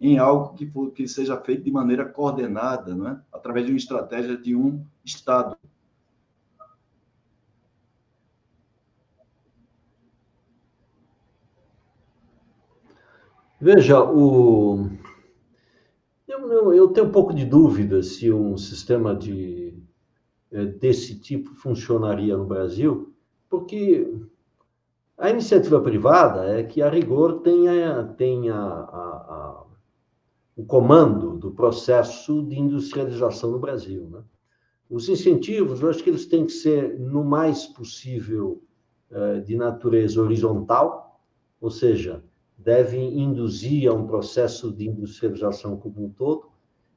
em 0.00 0.18
algo 0.18 0.54
que, 0.54 0.66
for, 0.66 0.90
que 0.90 1.06
seja 1.06 1.40
feito 1.40 1.62
de 1.62 1.70
maneira 1.70 2.04
coordenada, 2.04 2.94
né? 2.94 3.22
através 3.32 3.64
de 3.64 3.72
uma 3.72 3.78
estratégia 3.78 4.36
de 4.36 4.56
um 4.56 4.84
estado. 5.04 5.56
Veja, 13.58 14.02
o, 14.02 14.90
eu, 16.50 16.74
eu, 16.74 16.88
tenho 16.88 17.06
um 17.06 17.12
pouco 17.12 17.34
de 17.34 17.44
dúvida 17.44 18.02
se 18.02 18.32
um 18.32 18.56
sistema 18.56 19.14
de, 19.14 19.74
eh, 20.50 20.66
desse 20.66 21.18
tipo 21.18 21.54
funcionaria 21.54 22.36
no 22.36 22.44
Brasil, 22.44 23.14
porque 23.48 24.12
a 25.18 25.30
iniciativa 25.30 25.80
privada 25.80 26.44
é 26.58 26.62
que, 26.62 26.82
a 26.82 26.90
rigor, 26.90 27.40
tenha, 27.40 28.04
tenha 28.16 28.54
a, 28.54 28.56
a, 28.58 29.64
o 30.56 30.64
comando 30.64 31.36
do 31.36 31.50
processo 31.50 32.42
de 32.42 32.58
industrialização 32.58 33.50
no 33.50 33.58
Brasil. 33.58 34.08
Né? 34.10 34.22
Os 34.90 35.08
incentivos, 35.08 35.80
eu 35.80 35.90
acho 35.90 36.02
que 36.02 36.10
eles 36.10 36.26
têm 36.26 36.46
que 36.46 36.52
ser, 36.52 36.98
no 36.98 37.24
mais 37.24 37.66
possível, 37.66 38.62
eh, 39.10 39.40
de 39.40 39.56
natureza 39.56 40.20
horizontal, 40.20 41.20
ou 41.60 41.70
seja, 41.70 42.22
devem 42.56 43.20
induzir 43.20 43.90
a 43.90 43.94
um 43.94 44.06
processo 44.06 44.72
de 44.72 44.88
industrialização 44.88 45.76
como 45.76 46.04
um 46.04 46.10
todo, 46.10 46.50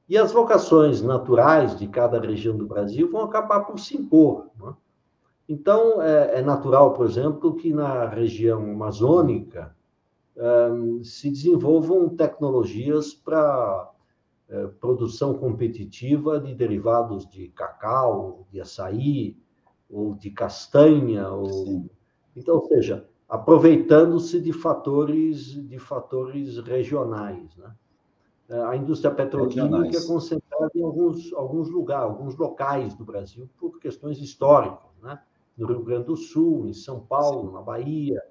e 0.07 0.17
as 0.17 0.31
vocações 0.31 1.01
naturais 1.01 1.77
de 1.77 1.87
cada 1.87 2.19
região 2.19 2.57
do 2.57 2.65
Brasil 2.65 3.11
vão 3.11 3.21
acabar 3.21 3.61
por 3.61 3.79
se 3.79 3.95
impor. 3.95 4.47
Né? 4.59 4.73
Então, 5.47 6.01
é, 6.01 6.39
é, 6.39 6.41
natural, 6.41 6.93
por 6.93 7.05
exemplo, 7.05 7.55
que 7.55 7.71
na 7.73 8.07
região 8.07 8.71
amazônica 8.71 9.75
um, 10.35 11.03
se 11.03 11.29
desenvolvam 11.29 12.09
tecnologias 12.09 13.13
para 13.13 13.91
é, 14.47 14.67
produção 14.79 15.35
competitiva 15.35 16.39
de 16.39 16.55
derivados 16.55 17.29
de 17.29 17.49
cacau, 17.49 18.47
de 18.51 18.59
açaí, 18.59 19.37
ou 19.89 20.15
de 20.15 20.31
castanha. 20.31 21.29
Ou... 21.29 21.89
Então, 22.35 22.55
ou 22.55 22.65
seja, 22.67 23.07
aproveitando-se 23.29 24.41
de 24.41 24.51
fatores 24.51 25.37
de 25.67 25.77
fatores 25.77 26.57
regionais, 26.57 27.55
né? 27.55 27.71
A 28.67 28.75
indústria 28.75 29.13
petroquímica 29.13 29.95
é 29.95 30.07
concentrada 30.07 30.71
em 30.73 30.81
alguns 30.81 31.31
alguns 31.33 31.69
lugares, 31.69 32.05
alguns 32.05 32.35
locais 32.35 32.95
do 32.95 33.05
Brasil 33.05 33.47
por 33.59 33.79
questões 33.79 34.19
históricas, 34.19 34.89
né? 35.03 35.21
No 35.55 35.67
Rio 35.67 35.83
Grande 35.83 36.07
do 36.07 36.17
Sul, 36.17 36.65
em 36.65 36.73
São 36.73 36.99
Paulo, 36.99 37.49
Sim. 37.49 37.53
na 37.53 37.61
Bahia, 37.61 38.23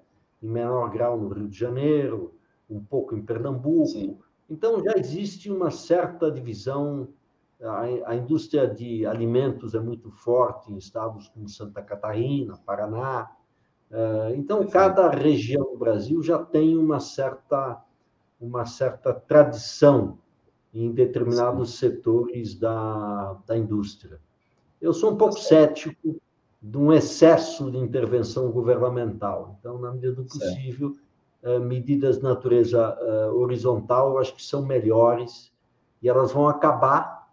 em 0.43 0.49
menor 0.49 0.91
grau 0.91 1.17
no 1.17 1.29
Rio 1.29 1.49
de 1.49 1.57
Janeiro, 1.57 2.35
um 2.69 2.83
pouco 2.83 3.15
em 3.15 3.23
Pernambuco. 3.23 3.87
Sim. 3.87 4.19
Então 4.51 4.83
já 4.83 4.95
existe 4.97 5.49
uma 5.51 5.71
certa 5.71 6.31
divisão. 6.31 7.09
A, 7.61 8.11
a 8.11 8.17
indústria 8.17 8.67
de 8.67 9.07
alimentos 9.07 9.75
é 9.75 9.81
muito 9.81 10.11
forte 10.11 10.73
em 10.73 10.77
estados 10.77 11.29
como 11.29 11.49
Santa 11.49 11.83
Catarina, 11.83 12.57
Paraná, 12.65 13.31
então, 14.35 14.67
cada 14.67 15.09
região 15.11 15.73
do 15.73 15.79
Brasil 15.79 16.23
já 16.23 16.39
tem 16.39 16.77
uma 16.77 17.01
certa, 17.01 17.83
uma 18.41 18.67
certa 18.67 19.15
tradição 19.15 20.19
em 20.75 20.93
determinados 20.93 21.71
Sim. 21.71 21.77
setores 21.77 22.55
da, 22.55 23.37
da 23.47 23.57
indústria. 23.57 24.21
Eu 24.81 24.93
sou 24.93 25.13
um 25.13 25.17
pouco 25.17 25.39
cético 25.39 26.21
de 26.61 26.77
um 26.77 26.93
excesso 26.93 27.71
de 27.71 27.79
intervenção 27.79 28.51
governamental. 28.51 29.57
Então, 29.59 29.79
na 29.79 29.93
medida 29.93 30.13
do 30.13 30.25
possível, 30.25 30.95
medidas 31.63 32.19
de 32.19 32.25
natureza 32.25 32.99
horizontal, 33.33 34.11
eu 34.11 34.19
acho 34.19 34.35
que 34.35 34.43
são 34.43 34.67
melhores 34.67 35.53
e 36.03 36.09
elas 36.09 36.33
vão 36.33 36.49
acabar 36.49 37.29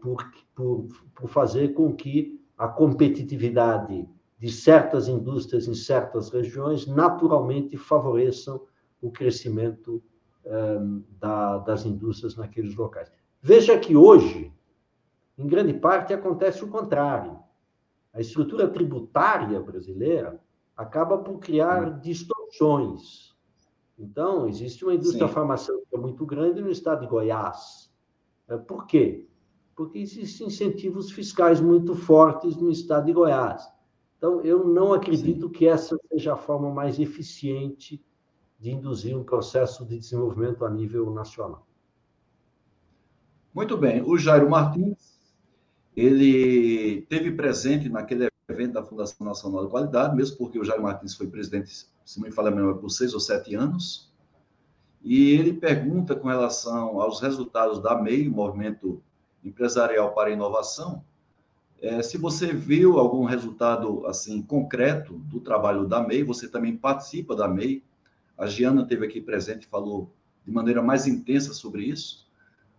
por, 0.00 0.24
por, 0.54 0.86
por 1.14 1.28
fazer 1.28 1.74
com 1.74 1.92
que 1.94 2.40
a 2.56 2.68
competitividade 2.68 4.08
de 4.38 4.50
certas 4.50 5.08
indústrias 5.08 5.66
em 5.68 5.74
certas 5.74 6.30
regiões 6.30 6.86
naturalmente 6.86 7.76
favoreçam 7.76 8.60
o 9.00 9.10
crescimento 9.10 10.02
um, 10.44 11.02
da, 11.18 11.58
das 11.58 11.84
indústrias 11.84 12.36
naqueles 12.36 12.74
locais. 12.74 13.10
Veja 13.40 13.78
que 13.78 13.96
hoje, 13.96 14.52
em 15.38 15.46
grande 15.46 15.74
parte, 15.74 16.12
acontece 16.12 16.64
o 16.64 16.68
contrário. 16.68 17.38
A 18.12 18.20
estrutura 18.20 18.68
tributária 18.68 19.60
brasileira 19.60 20.40
acaba 20.76 21.18
por 21.18 21.38
criar 21.38 22.00
distorções. 22.00 23.34
Então, 23.98 24.48
existe 24.48 24.84
uma 24.84 24.94
indústria 24.94 25.28
Sim. 25.28 25.34
farmacêutica 25.34 25.96
muito 25.96 26.26
grande 26.26 26.60
no 26.60 26.70
estado 26.70 27.00
de 27.00 27.06
Goiás. 27.06 27.92
É, 28.48 28.56
por 28.56 28.86
quê? 28.86 29.28
Porque 29.76 29.98
existem 29.98 30.48
incentivos 30.48 31.10
fiscais 31.10 31.60
muito 31.60 31.94
fortes 31.94 32.56
no 32.56 32.70
estado 32.70 33.06
de 33.06 33.12
Goiás. 33.12 33.73
Então, 34.24 34.40
eu 34.40 34.66
não 34.66 34.94
acredito 34.94 35.48
Sim. 35.48 35.52
que 35.52 35.68
essa 35.68 35.98
seja 36.08 36.32
a 36.32 36.36
forma 36.38 36.70
mais 36.70 36.98
eficiente 36.98 38.02
de 38.58 38.70
induzir 38.70 39.14
um 39.14 39.22
processo 39.22 39.84
de 39.84 39.98
desenvolvimento 39.98 40.64
a 40.64 40.70
nível 40.70 41.12
nacional. 41.12 41.66
Muito 43.52 43.76
bem. 43.76 44.00
O 44.00 44.16
Jairo 44.16 44.48
Martins, 44.48 45.20
ele 45.94 47.02
teve 47.02 47.32
presente 47.32 47.90
naquele 47.90 48.28
evento 48.48 48.72
da 48.72 48.82
Fundação 48.82 49.26
Nacional 49.26 49.66
de 49.66 49.70
Qualidade, 49.70 50.16
mesmo 50.16 50.38
porque 50.38 50.58
o 50.58 50.64
Jairo 50.64 50.82
Martins 50.82 51.14
foi 51.14 51.26
presidente, 51.26 51.86
se 52.02 52.18
não 52.18 52.26
me 52.26 52.32
falha 52.32 52.48
a 52.48 52.50
memória, 52.50 52.80
por 52.80 52.88
seis 52.88 53.12
ou 53.12 53.20
sete 53.20 53.54
anos. 53.54 54.10
E 55.02 55.32
ele 55.32 55.52
pergunta 55.52 56.16
com 56.16 56.28
relação 56.28 56.98
aos 56.98 57.20
resultados 57.20 57.78
da 57.78 58.00
MEI, 58.00 58.30
Movimento 58.30 59.02
Empresarial 59.44 60.14
para 60.14 60.30
a 60.30 60.32
Inovação, 60.32 61.04
é, 61.84 62.02
se 62.02 62.16
você 62.16 62.46
viu 62.46 62.98
algum 62.98 63.24
resultado 63.24 64.06
assim 64.06 64.40
concreto 64.40 65.18
do 65.18 65.38
trabalho 65.38 65.86
da 65.86 66.00
MEI, 66.00 66.22
você 66.22 66.48
também 66.48 66.74
participa 66.74 67.36
da 67.36 67.46
MEI. 67.46 67.82
A 68.38 68.46
Giana 68.46 68.82
esteve 68.82 69.04
aqui 69.04 69.20
presente 69.20 69.64
e 69.64 69.68
falou 69.68 70.10
de 70.46 70.50
maneira 70.50 70.80
mais 70.80 71.06
intensa 71.06 71.52
sobre 71.52 71.82
isso. 71.84 72.26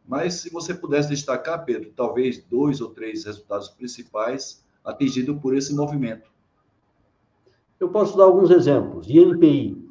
Mas 0.07 0.33
se 0.41 0.49
você 0.49 0.73
pudesse 0.73 1.09
destacar, 1.09 1.63
Pedro, 1.65 1.93
talvez 1.95 2.43
dois 2.49 2.81
ou 2.81 2.89
três 2.89 3.25
resultados 3.25 3.69
principais 3.69 4.65
atingidos 4.83 5.39
por 5.39 5.55
esse 5.55 5.75
movimento. 5.75 6.27
Eu 7.79 7.89
posso 7.89 8.17
dar 8.17 8.23
alguns 8.23 8.49
exemplos. 8.49 9.07
INPI. 9.07 9.87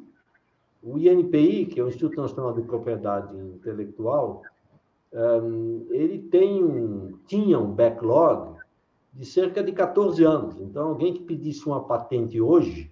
O 0.83 0.99
INPI, 0.99 1.67
que 1.67 1.79
é 1.79 1.83
o 1.83 1.87
Instituto 1.87 2.21
Nacional 2.21 2.53
de 2.53 2.63
Propriedade 2.63 3.33
Intelectual, 3.37 4.41
ele 5.89 6.19
tem 6.29 6.61
um, 6.61 7.17
tinha 7.25 7.57
um 7.57 7.71
backlog 7.71 8.54
de 9.15 9.25
cerca 9.25 9.63
de 9.63 9.71
14 9.71 10.23
anos. 10.23 10.59
Então, 10.59 10.89
alguém 10.89 11.13
que 11.13 11.23
pedisse 11.23 11.65
uma 11.65 11.83
patente 11.83 12.39
hoje 12.39 12.91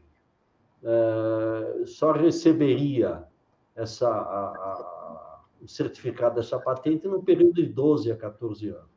eh, 0.82 1.84
só 1.86 2.14
receberia 2.14 3.26
essa, 3.76 4.10
a, 4.10 4.46
a, 4.48 5.42
o 5.62 5.68
certificado 5.68 6.36
dessa 6.36 6.58
patente 6.58 7.08
no 7.08 7.22
período 7.22 7.56
de 7.56 7.66
12 7.66 8.12
a 8.12 8.16
14 8.16 8.70
anos. 8.70 8.94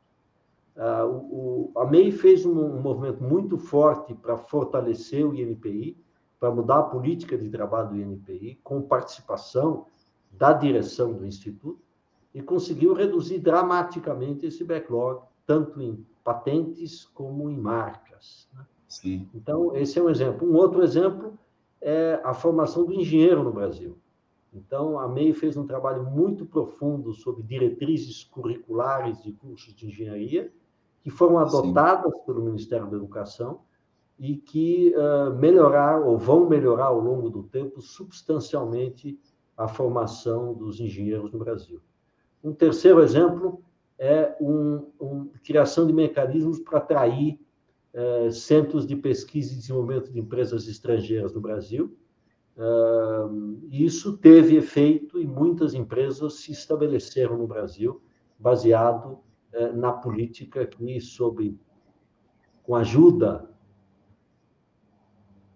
Ah, 0.75 1.05
o, 1.05 1.71
a 1.75 1.85
MEI 1.85 2.11
fez 2.11 2.45
um, 2.45 2.59
um 2.59 2.81
movimento 2.81 3.23
muito 3.23 3.57
forte 3.57 4.13
para 4.13 4.37
fortalecer 4.37 5.25
o 5.25 5.33
INPI, 5.35 5.97
para 6.39 6.51
mudar 6.51 6.79
a 6.79 6.83
política 6.83 7.37
de 7.37 7.49
trabalho 7.49 7.89
do 7.89 7.97
INPI, 7.97 8.59
com 8.63 8.81
participação 8.81 9.87
da 10.31 10.53
direção 10.53 11.13
do 11.13 11.25
Instituto, 11.25 11.81
e 12.31 12.41
conseguiu 12.41 12.93
reduzir 12.93 13.39
dramaticamente 13.39 14.45
esse 14.45 14.63
backlog, 14.63 15.23
tanto 15.47 15.81
em 15.81 16.05
patentes 16.23 17.05
como 17.05 17.49
em 17.49 17.57
marcas. 17.57 18.47
Né? 18.53 18.65
Sim. 18.87 19.29
Então, 19.33 19.75
esse 19.75 19.97
é 19.97 20.03
um 20.03 20.09
exemplo. 20.09 20.47
Um 20.47 20.55
outro 20.55 20.83
exemplo 20.83 21.39
é 21.81 22.19
a 22.23 22.33
formação 22.33 22.85
do 22.85 22.93
engenheiro 22.93 23.43
no 23.43 23.51
Brasil. 23.51 23.97
Então, 24.53 24.99
a 24.99 25.07
MEI 25.07 25.33
fez 25.33 25.55
um 25.55 25.65
trabalho 25.65 26.03
muito 26.03 26.45
profundo 26.45 27.13
sobre 27.13 27.43
diretrizes 27.43 28.23
curriculares 28.25 29.23
de 29.23 29.31
cursos 29.31 29.73
de 29.73 29.87
engenharia, 29.87 30.51
que 31.01 31.09
foram 31.09 31.37
adotadas 31.37 32.13
Sim. 32.13 32.25
pelo 32.25 32.41
Ministério 32.41 32.87
da 32.87 32.97
Educação 32.97 33.61
e 34.19 34.35
que 34.35 34.93
uh, 34.95 35.33
melhoraram, 35.35 36.07
ou 36.07 36.17
vão 36.17 36.49
melhorar 36.49 36.85
ao 36.85 36.99
longo 36.99 37.29
do 37.29 37.43
tempo, 37.43 37.81
substancialmente 37.81 39.17
a 39.55 39.67
formação 39.67 40.53
dos 40.53 40.79
engenheiros 40.79 41.31
no 41.31 41.39
Brasil. 41.39 41.79
Um 42.43 42.53
terceiro 42.53 43.01
exemplo 43.01 43.61
é 43.99 44.35
um, 44.39 44.91
um 44.99 45.29
criação 45.43 45.87
de 45.87 45.93
mecanismos 45.93 46.59
para 46.59 46.77
atrair 46.77 47.39
uh, 47.93 48.31
centros 48.31 48.85
de 48.85 48.95
pesquisa 48.95 49.53
e 49.53 49.57
desenvolvimento 49.57 50.11
de 50.11 50.19
empresas 50.19 50.67
estrangeiras 50.67 51.33
no 51.33 51.41
Brasil, 51.41 51.97
isso 53.69 54.17
teve 54.17 54.55
efeito 54.57 55.19
e 55.19 55.27
muitas 55.27 55.73
empresas 55.75 56.35
se 56.35 56.51
estabeleceram 56.51 57.37
no 57.37 57.45
Brasil, 57.45 58.01
baseado 58.39 59.19
eh, 59.51 59.71
na 59.73 59.91
política 59.93 60.65
que, 60.65 60.99
sob, 60.99 61.55
com 62.63 62.75
a 62.75 62.79
ajuda 62.79 63.49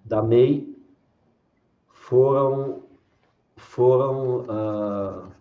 da 0.05 0.21
MEI, 0.21 0.77
foram, 1.87 2.83
foram, 3.55 4.41
uh, 4.41 5.31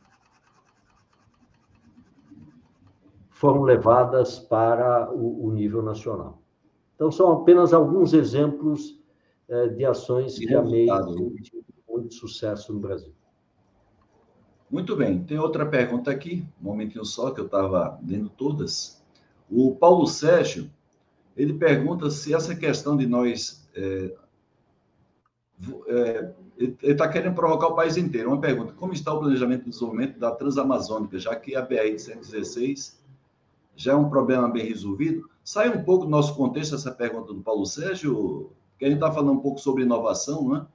foram 3.41 3.63
levadas 3.63 4.39
para 4.39 5.11
o, 5.11 5.47
o 5.47 5.51
nível 5.51 5.81
nacional. 5.81 6.43
Então, 6.95 7.11
são 7.11 7.33
apenas 7.33 7.73
alguns 7.73 8.13
exemplos 8.13 9.01
é, 9.49 9.69
de 9.69 9.83
ações 9.83 10.39
que 10.39 10.55
a 10.55 10.63
MEI 10.63 10.87
tem 11.07 11.65
muito 11.89 12.13
sucesso 12.13 12.71
no 12.71 12.79
Brasil. 12.79 13.15
Muito 14.71 14.95
bem. 14.95 15.25
Tem 15.25 15.39
outra 15.39 15.65
pergunta 15.65 16.11
aqui, 16.11 16.47
um 16.61 16.65
momentinho 16.65 17.03
só, 17.03 17.31
que 17.31 17.41
eu 17.41 17.47
estava 17.47 17.99
lendo 18.07 18.29
todas. 18.29 19.03
O 19.51 19.75
Paulo 19.75 20.07
Sérgio, 20.07 20.71
ele 21.35 21.55
pergunta 21.55 22.11
se 22.11 22.35
essa 22.35 22.55
questão 22.55 22.95
de 22.95 23.07
nós... 23.07 23.67
É, 23.75 24.15
é, 25.89 26.31
ele 26.59 26.77
está 26.83 27.09
querendo 27.09 27.35
provocar 27.35 27.69
o 27.69 27.75
país 27.75 27.97
inteiro. 27.97 28.29
Uma 28.29 28.41
pergunta: 28.41 28.75
como 28.75 28.93
está 28.93 29.15
o 29.15 29.21
planejamento 29.21 29.65
de 29.65 29.71
desenvolvimento 29.71 30.19
da 30.19 30.31
Transamazônica, 30.31 31.19
já 31.19 31.35
que 31.35 31.57
a 31.57 31.67
BR-116 31.67 33.00
já 33.81 33.93
é 33.93 33.97
um 33.97 34.11
problema 34.11 34.47
bem 34.49 34.67
resolvido? 34.67 35.29
Sai 35.43 35.75
um 35.75 35.83
pouco 35.83 36.05
do 36.05 36.11
nosso 36.11 36.37
contexto 36.37 36.75
essa 36.75 36.93
pergunta 36.93 37.33
do 37.33 37.41
Paulo 37.41 37.65
Sérgio, 37.65 38.53
que 38.79 38.85
a 38.85 38.89
gente 38.89 38.99
está 38.99 39.11
falando 39.11 39.33
um 39.33 39.41
pouco 39.41 39.59
sobre 39.59 39.85
inovação, 39.85 40.45
não 40.45 40.57
é? 40.57 40.67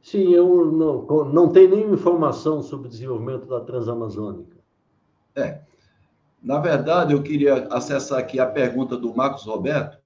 Sim, 0.00 0.32
eu 0.32 0.70
não, 0.70 1.24
não 1.32 1.52
tenho 1.52 1.70
nenhuma 1.70 1.94
informação 1.94 2.62
sobre 2.62 2.86
o 2.86 2.90
desenvolvimento 2.90 3.46
da 3.46 3.60
Transamazônica. 3.60 4.56
É. 5.34 5.62
Na 6.42 6.58
verdade, 6.58 7.12
eu 7.12 7.22
queria 7.22 7.66
acessar 7.68 8.18
aqui 8.18 8.40
a 8.40 8.46
pergunta 8.46 8.96
do 8.96 9.14
Marcos 9.14 9.44
Roberto. 9.44 9.98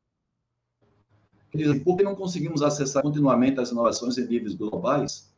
Ele 1.52 1.72
diz, 1.72 1.84
por 1.84 1.96
que 1.96 2.02
não 2.02 2.16
conseguimos 2.16 2.62
acessar 2.62 3.02
continuamente 3.02 3.60
as 3.60 3.70
inovações 3.70 4.18
em 4.18 4.26
níveis 4.26 4.54
globais? 4.54 5.32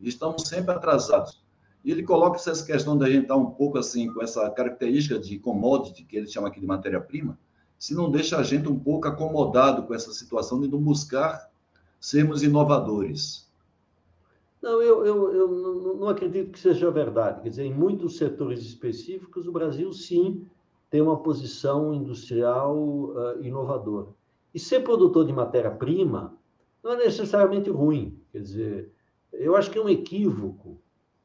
Estamos 0.00 0.42
sempre 0.46 0.72
atrasados. 0.72 1.43
E 1.84 1.90
ele 1.90 2.02
coloca 2.02 2.36
essa 2.36 2.64
questão 2.64 2.96
da 2.96 3.10
gente 3.10 3.24
estar 3.24 3.36
um 3.36 3.50
pouco 3.50 3.76
assim, 3.76 4.10
com 4.12 4.22
essa 4.22 4.48
característica 4.50 5.18
de 5.18 5.38
commodity, 5.38 6.02
que 6.02 6.16
ele 6.16 6.26
chama 6.26 6.48
aqui 6.48 6.58
de 6.58 6.66
matéria-prima, 6.66 7.38
se 7.78 7.94
não 7.94 8.10
deixa 8.10 8.38
a 8.38 8.42
gente 8.42 8.66
um 8.66 8.78
pouco 8.78 9.06
acomodado 9.06 9.82
com 9.82 9.92
essa 9.92 10.12
situação 10.12 10.58
de 10.60 10.68
não 10.68 10.80
buscar 10.80 11.50
sermos 12.00 12.42
inovadores. 12.42 13.46
Não, 14.62 14.80
eu, 14.80 15.04
eu, 15.04 15.34
eu 15.34 15.96
não 16.00 16.08
acredito 16.08 16.52
que 16.52 16.58
seja 16.58 16.90
verdade. 16.90 17.42
Quer 17.42 17.50
dizer, 17.50 17.64
em 17.64 17.74
muitos 17.74 18.16
setores 18.16 18.60
específicos, 18.60 19.46
o 19.46 19.52
Brasil, 19.52 19.92
sim, 19.92 20.46
tem 20.88 21.02
uma 21.02 21.18
posição 21.18 21.92
industrial 21.92 22.74
uh, 22.74 23.42
inovadora. 23.42 24.08
E 24.54 24.58
ser 24.58 24.80
produtor 24.80 25.26
de 25.26 25.34
matéria-prima 25.34 26.34
não 26.82 26.92
é 26.92 26.96
necessariamente 26.96 27.68
ruim. 27.68 28.18
Quer 28.32 28.40
dizer, 28.40 28.92
eu 29.30 29.54
acho 29.54 29.70
que 29.70 29.76
é 29.76 29.82
um 29.82 29.88
equívoco 29.88 30.78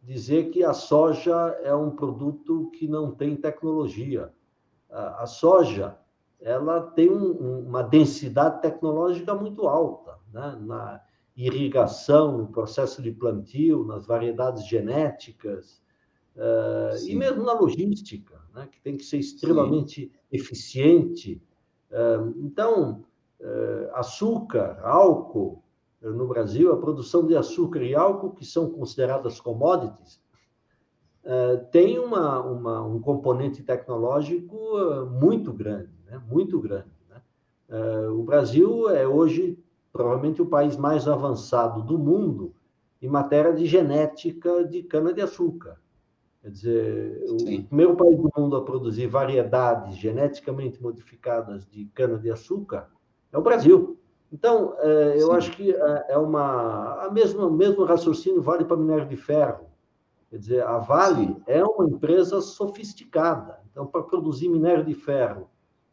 dizer 0.10 0.50
que 0.50 0.64
a 0.64 0.74
soja 0.74 1.36
é 1.62 1.74
um 1.76 1.92
produto 1.92 2.72
que 2.72 2.88
não 2.88 3.12
tem 3.12 3.36
tecnologia. 3.36 4.34
A 4.90 5.28
soja 5.28 6.00
ela 6.42 6.82
tem 6.82 7.12
um, 7.12 7.60
uma 7.68 7.84
densidade 7.84 8.60
tecnológica 8.60 9.36
muito 9.36 9.68
alta, 9.68 10.18
né? 10.34 10.58
na 10.62 11.00
irrigação, 11.38 12.40
no 12.40 12.48
processo 12.48 13.04
de 13.04 13.12
plantio, 13.12 13.86
nas 13.86 14.08
variedades 14.08 14.68
genéticas, 14.68 15.80
uh, 16.36 17.08
e 17.08 17.14
mesmo 17.16 17.44
na 17.44 17.54
logística, 17.54 18.42
né? 18.56 18.68
que 18.72 18.82
tem 18.82 18.98
que 18.98 19.04
ser 19.04 19.20
extremamente 19.20 20.06
Sim. 20.06 20.12
eficiente. 20.32 21.42
Uh, 21.92 22.34
então, 22.40 23.06
uh, 23.40 23.94
açúcar, 23.94 24.80
álcool, 24.84 25.64
no 26.02 26.28
Brasil, 26.28 26.72
a 26.72 26.78
produção 26.78 27.26
de 27.26 27.36
açúcar 27.36 27.84
e 27.84 27.94
álcool, 27.94 28.32
que 28.32 28.46
são 28.46 28.70
consideradas 28.70 29.40
commodities, 29.40 30.22
tem 31.72 32.00
uma, 32.00 32.40
uma, 32.42 32.82
um 32.82 33.00
componente 33.00 33.62
tecnológico 33.62 34.58
muito 35.12 35.52
grande, 35.52 35.92
né? 36.06 36.22
muito 36.30 36.60
grande. 36.60 36.90
Né? 37.10 37.22
O 38.10 38.24
Brasil 38.24 38.90
é 38.90 39.06
hoje 39.06 39.58
provavelmente 39.92 40.42
o 40.42 40.46
país 40.46 40.78
mais 40.78 41.08
avançado 41.08 41.84
do 41.84 41.98
mundo 41.98 42.54
em 43.02 43.08
matéria 43.08 43.54
de 43.54 43.66
genética 43.66 44.64
de 44.64 44.84
cana-de-açúcar. 44.84 45.80
Quer 46.42 46.52
dizer, 46.52 47.28
Sim. 47.40 47.60
o 47.60 47.64
primeiro 47.66 47.96
país 47.96 48.18
do 48.18 48.32
mundo 48.36 48.56
a 48.56 48.64
produzir 48.64 49.08
variedades 49.08 49.98
geneticamente 49.98 50.82
modificadas 50.82 51.68
de 51.68 51.86
cana-de-açúcar 51.88 52.90
é 53.32 53.38
o 53.38 53.42
Brasil. 53.42 53.99
Então, 54.32 54.76
é, 54.80 55.16
eu 55.16 55.28
Sim. 55.28 55.34
acho 55.34 55.52
que 55.52 55.72
é, 55.72 56.06
é 56.10 56.18
uma. 56.18 57.06
A 57.06 57.12
mesma, 57.12 57.46
o 57.46 57.52
mesmo 57.52 57.84
raciocínio 57.84 58.42
vale 58.42 58.64
para 58.66 58.78
minério 58.78 59.08
de 59.08 59.18
ferro. 59.18 59.70
Quer 60.30 60.38
dizer, 60.38 60.64
a 60.64 60.78
Vale 60.78 61.36
é 61.48 61.64
uma 61.64 61.86
empresa 61.86 62.40
sofisticada. 62.40 63.60
Então, 63.72 63.88
para 63.88 64.04
produzir 64.04 64.48
minério 64.48 64.86
de 64.86 64.94
ferro 64.94 65.50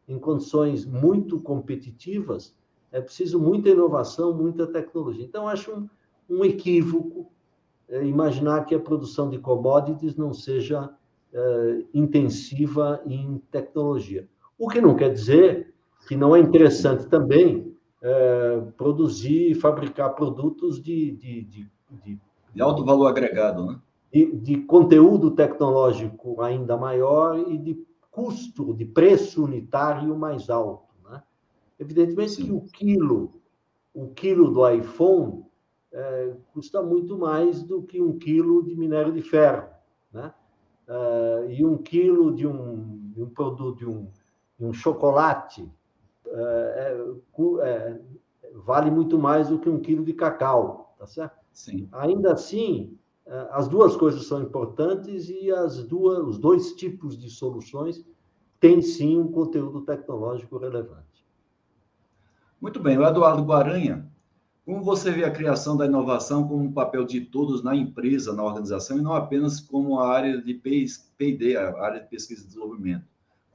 em 0.06 0.18
condições 0.18 0.84
muito 0.84 1.40
competitivas, 1.40 2.54
é 2.92 3.00
preciso 3.00 3.40
muita 3.40 3.70
inovação, 3.70 4.34
muita 4.34 4.66
tecnologia. 4.66 5.24
Então, 5.24 5.48
acho 5.48 5.72
um, 5.72 5.88
um 6.28 6.44
equívoco 6.44 7.30
é, 7.88 8.04
imaginar 8.04 8.66
que 8.66 8.74
a 8.74 8.80
produção 8.80 9.30
de 9.30 9.38
commodities 9.38 10.16
não 10.16 10.34
seja 10.34 10.90
é, 11.32 11.84
intensiva 11.94 13.00
em 13.06 13.40
tecnologia. 13.50 14.28
O 14.58 14.68
que 14.68 14.80
não 14.80 14.94
quer 14.94 15.12
dizer 15.12 15.74
que 16.06 16.16
não 16.16 16.36
é 16.36 16.40
interessante 16.40 17.06
também 17.08 17.75
é, 18.06 18.60
produzir 18.76 19.50
e 19.50 19.54
fabricar 19.54 20.14
produtos 20.14 20.80
de, 20.80 21.10
de, 21.10 21.42
de, 21.42 21.70
de, 22.04 22.20
de 22.54 22.62
alto 22.62 22.84
valor 22.84 23.08
agregado, 23.08 23.66
né? 23.66 23.80
De, 24.12 24.36
de 24.36 24.58
conteúdo 24.58 25.32
tecnológico 25.32 26.40
ainda 26.40 26.76
maior 26.76 27.36
e 27.50 27.58
de 27.58 27.84
custo, 28.08 28.72
de 28.72 28.84
preço 28.84 29.44
unitário 29.44 30.16
mais 30.16 30.48
alto. 30.48 30.94
Né? 31.04 31.20
Evidentemente 31.80 32.34
Sim. 32.34 32.44
que 32.44 32.52
o 32.52 32.60
quilo, 32.60 33.40
o 33.92 34.06
quilo 34.08 34.52
do 34.52 34.70
iPhone 34.70 35.44
é, 35.92 36.32
custa 36.52 36.80
muito 36.80 37.18
mais 37.18 37.64
do 37.64 37.82
que 37.82 38.00
um 38.00 38.16
quilo 38.16 38.62
de 38.62 38.76
minério 38.76 39.12
de 39.12 39.20
ferro, 39.20 39.68
né? 40.12 40.32
É, 40.88 41.46
e 41.50 41.64
um 41.64 41.76
quilo 41.76 42.32
de 42.32 42.46
um, 42.46 43.10
de 43.12 43.20
um 43.20 43.28
produto, 43.28 43.78
de 43.78 43.86
um, 43.86 44.06
de 44.56 44.64
um 44.64 44.72
chocolate, 44.72 45.68
é, 46.28 46.98
é, 47.62 47.68
é, 47.68 48.00
vale 48.54 48.90
muito 48.90 49.18
mais 49.18 49.48
do 49.48 49.58
que 49.58 49.68
um 49.68 49.80
quilo 49.80 50.04
de 50.04 50.12
cacau, 50.12 50.94
tá 50.98 51.06
certo? 51.06 51.36
Sim. 51.52 51.88
Ainda 51.92 52.32
assim, 52.32 52.96
é, 53.26 53.48
as 53.50 53.68
duas 53.68 53.96
coisas 53.96 54.26
são 54.26 54.42
importantes 54.42 55.28
e 55.28 55.50
as 55.50 55.82
duas, 55.84 56.18
os 56.18 56.38
dois 56.38 56.72
tipos 56.74 57.16
de 57.18 57.30
soluções 57.30 58.04
têm 58.60 58.80
sim 58.80 59.18
um 59.18 59.30
conteúdo 59.30 59.82
tecnológico 59.82 60.58
relevante. 60.58 61.26
Muito 62.60 62.80
bem, 62.80 62.96
o 62.96 63.06
Eduardo 63.06 63.42
Guaranha 63.42 64.10
como 64.66 64.82
você 64.82 65.12
vê 65.12 65.22
a 65.24 65.30
criação 65.30 65.76
da 65.76 65.86
inovação 65.86 66.48
como 66.48 66.64
um 66.64 66.72
papel 66.72 67.04
de 67.04 67.20
todos 67.20 67.62
na 67.62 67.74
empresa, 67.76 68.32
na 68.32 68.42
organização, 68.42 68.98
e 68.98 69.00
não 69.00 69.14
apenas 69.14 69.60
como 69.60 70.00
a 70.00 70.08
área 70.08 70.42
de 70.42 70.54
P&D, 70.54 71.56
a 71.56 71.80
área 71.80 72.00
de 72.00 72.08
pesquisa 72.08 72.42
e 72.42 72.46
desenvolvimento? 72.48 73.06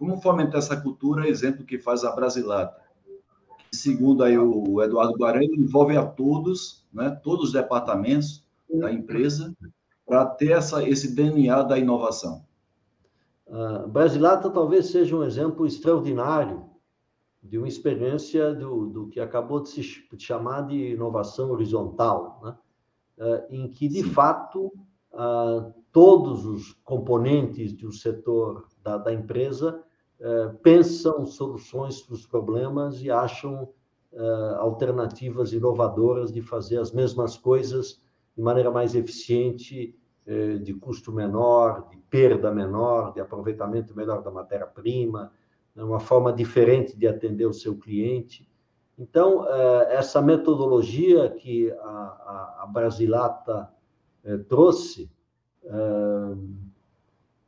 Como 0.02 0.20
fomentar 0.20 0.58
essa 0.58 0.76
cultura, 0.76 1.30
exemplo 1.30 1.64
que 1.64 1.78
faz 1.78 2.04
a 2.04 2.12
Brasilata? 2.12 2.82
Segundo 3.72 4.24
aí 4.24 4.36
o 4.36 4.82
Eduardo 4.82 5.16
Guarani, 5.16 5.46
envolve 5.56 5.96
a 5.96 6.04
todos, 6.04 6.88
né, 6.92 7.12
todos 7.24 7.50
os 7.50 7.52
departamentos 7.54 8.44
da 8.68 8.92
empresa, 8.92 9.56
para 10.04 10.26
ter 10.26 10.54
essa, 10.54 10.84
esse 10.90 11.14
DNA 11.14 11.62
da 11.62 11.78
inovação. 11.78 12.44
Uh, 13.46 13.88
Brasilata 13.90 14.50
talvez 14.50 14.88
seja 14.88 15.16
um 15.16 15.24
exemplo 15.24 15.68
extraordinário 15.68 16.66
de 17.44 17.60
uma 17.60 17.68
experiência 17.68 18.56
do, 18.56 18.88
do 18.88 19.08
que 19.08 19.20
acabou 19.20 19.62
de 19.62 19.70
se 19.70 19.84
chamar 20.18 20.62
de 20.62 20.94
inovação 20.94 21.52
horizontal, 21.52 22.42
né? 22.44 22.58
uh, 23.20 23.54
em 23.54 23.68
que, 23.68 23.88
de 23.88 24.02
Sim. 24.02 24.10
fato, 24.10 24.74
uh, 25.14 25.72
todos 25.92 26.44
os 26.44 26.74
componentes 26.84 27.72
do 27.74 27.92
setor 27.92 28.68
da, 28.82 28.98
da 28.98 29.14
empresa 29.14 29.84
pensam 30.62 31.26
soluções 31.26 32.02
para 32.02 32.14
os 32.14 32.26
problemas 32.26 33.02
e 33.02 33.10
acham 33.10 33.70
alternativas 34.60 35.54
inovadoras 35.54 36.32
de 36.32 36.42
fazer 36.42 36.78
as 36.78 36.92
mesmas 36.92 37.38
coisas 37.38 38.00
de 38.36 38.44
maneira 38.44 38.70
mais 38.70 38.94
eficiente, 38.94 39.96
de 40.62 40.74
custo 40.76 41.12
menor, 41.12 41.88
de 41.90 41.98
perda 41.98 42.52
menor, 42.52 43.14
de 43.14 43.20
aproveitamento 43.20 43.96
melhor 43.96 44.22
da 44.22 44.30
matéria-prima, 44.30 45.32
né, 45.76 45.84
uma 45.84 46.00
forma 46.00 46.32
diferente 46.32 46.96
de 46.96 47.08
atender 47.08 47.46
o 47.46 47.54
seu 47.54 47.76
cliente. 47.78 48.48
Então, 48.98 49.48
eh, 49.48 49.96
essa 49.96 50.22
metodologia 50.22 51.30
que 51.30 51.72
a, 51.72 52.70
Brasilata 52.72 53.70
eh, 54.24 54.38
trouxe, 54.38 55.12
eh, 55.64 56.36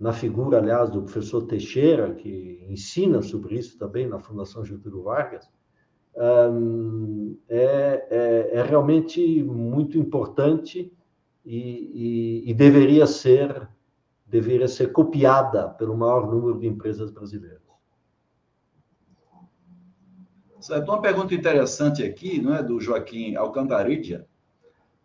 na 0.04 0.12
figura, 0.12 0.58
aliás, 0.58 0.90
do 0.90 1.02
professor 1.02 1.44
Teixeira, 1.44 2.14
que 2.14 2.68
ensina 2.70 3.22
sobre 3.22 3.58
isso 3.58 3.78
também 3.78 4.06
na 4.06 4.20
Fundação 4.20 4.66
Getúlio 4.66 5.04
Vargas, 5.04 5.50
é, 7.48 8.06
é, 8.10 8.50
é 8.52 8.64
realmente 8.64 9.42
muito 9.44 9.98
importante 9.98 10.92
e, 11.46 12.44
e, 12.44 12.52
e 12.52 12.54
deveria 12.54 13.08
ser 13.08 13.70
deveria 14.28 14.68
ser 14.68 14.92
copiada 14.92 15.70
pelo 15.70 15.96
maior 15.96 16.30
número 16.30 16.60
de 16.60 16.68
empresas 16.68 17.10
brasileiras. 17.10 17.62
Certo? 20.60 20.90
Uma 20.90 21.02
pergunta 21.02 21.34
interessante 21.34 22.04
aqui, 22.04 22.42
não 22.42 22.56
é, 22.56 22.62
do 22.62 22.78
Joaquim 22.78 23.36
Alcantaridia. 23.36 24.28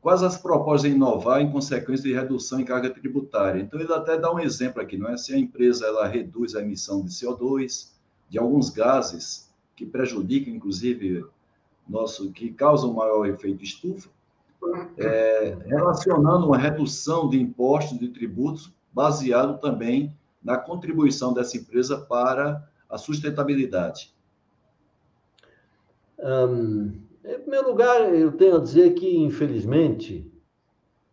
Quais 0.01 0.23
as 0.23 0.39
propostas 0.39 0.91
em 0.91 0.95
inovar 0.95 1.41
em 1.41 1.51
consequência 1.51 2.05
de 2.05 2.15
redução 2.15 2.61
em 2.61 2.65
carga 2.65 2.89
tributária? 2.91 3.61
Então, 3.61 3.81
ele 3.81 3.93
até 3.93 4.17
dá 4.17 4.33
um 4.33 4.39
exemplo 4.39 4.81
aqui, 4.81 4.97
não 4.97 5.09
é? 5.09 5.17
Se 5.17 5.35
a 5.35 5.39
empresa 5.39 5.87
ela 5.87 6.07
reduz 6.07 6.55
a 6.55 6.63
emissão 6.63 7.05
de 7.05 7.11
CO2, 7.11 7.93
de 8.29 8.39
alguns 8.39 8.71
gases 8.71 9.53
que 9.75 9.85
prejudicam, 9.85 10.55
inclusive, 10.55 11.25
nosso, 11.89 12.31
que 12.33 12.53
causam 12.53 12.93
maior 12.93 13.27
efeito 13.27 13.65
estufa, 13.65 14.09
é, 14.97 15.57
relacionando 15.67 16.47
uma 16.47 16.59
redução 16.59 17.29
de 17.29 17.41
impostos, 17.41 17.99
de 17.99 18.09
tributos, 18.09 18.73
baseado 18.93 19.61
também 19.61 20.14
na 20.43 20.57
contribuição 20.57 21.33
dessa 21.33 21.57
empresa 21.57 21.99
para 21.99 22.68
a 22.89 22.99
sustentabilidade. 22.99 24.12
Em 27.25 27.39
primeiro 27.41 27.69
lugar, 27.69 28.14
eu 28.14 28.33
tenho 28.33 28.57
a 28.57 28.61
dizer 28.61 28.95
que, 28.95 29.16
infelizmente, 29.19 30.31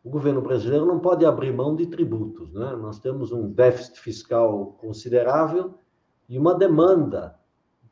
o 0.03 0.09
governo 0.09 0.41
brasileiro 0.41 0.85
não 0.85 0.99
pode 0.99 1.25
abrir 1.25 1.51
mão 1.51 1.75
de 1.75 1.87
tributos. 1.87 2.53
Né? 2.53 2.75
Nós 2.75 2.99
temos 2.99 3.31
um 3.31 3.49
déficit 3.49 3.99
fiscal 3.99 4.77
considerável 4.79 5.73
e 6.29 6.37
uma 6.37 6.53
demanda 6.53 7.39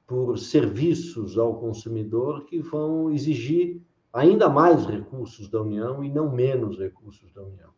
por 0.06 0.38
serviços 0.38 1.38
ao 1.38 1.56
consumidor 1.56 2.46
que 2.46 2.60
vão 2.60 3.12
exigir 3.12 3.82
ainda 4.12 4.48
mais 4.48 4.86
recursos 4.86 5.50
da 5.50 5.62
União 5.62 6.04
e 6.04 6.10
não 6.10 6.32
menos 6.32 6.78
recursos 6.78 7.34
da 7.34 7.42
União. 7.42 7.70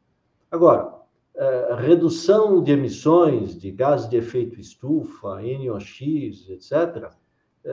Agora, 0.51 0.93
eh, 1.33 1.75
redução 1.79 2.61
de 2.61 2.73
emissões 2.73 3.57
de 3.57 3.71
gases 3.71 4.09
de 4.09 4.17
efeito 4.17 4.59
estufa, 4.59 5.41
NOx, 5.41 6.01
etc., 6.49 7.09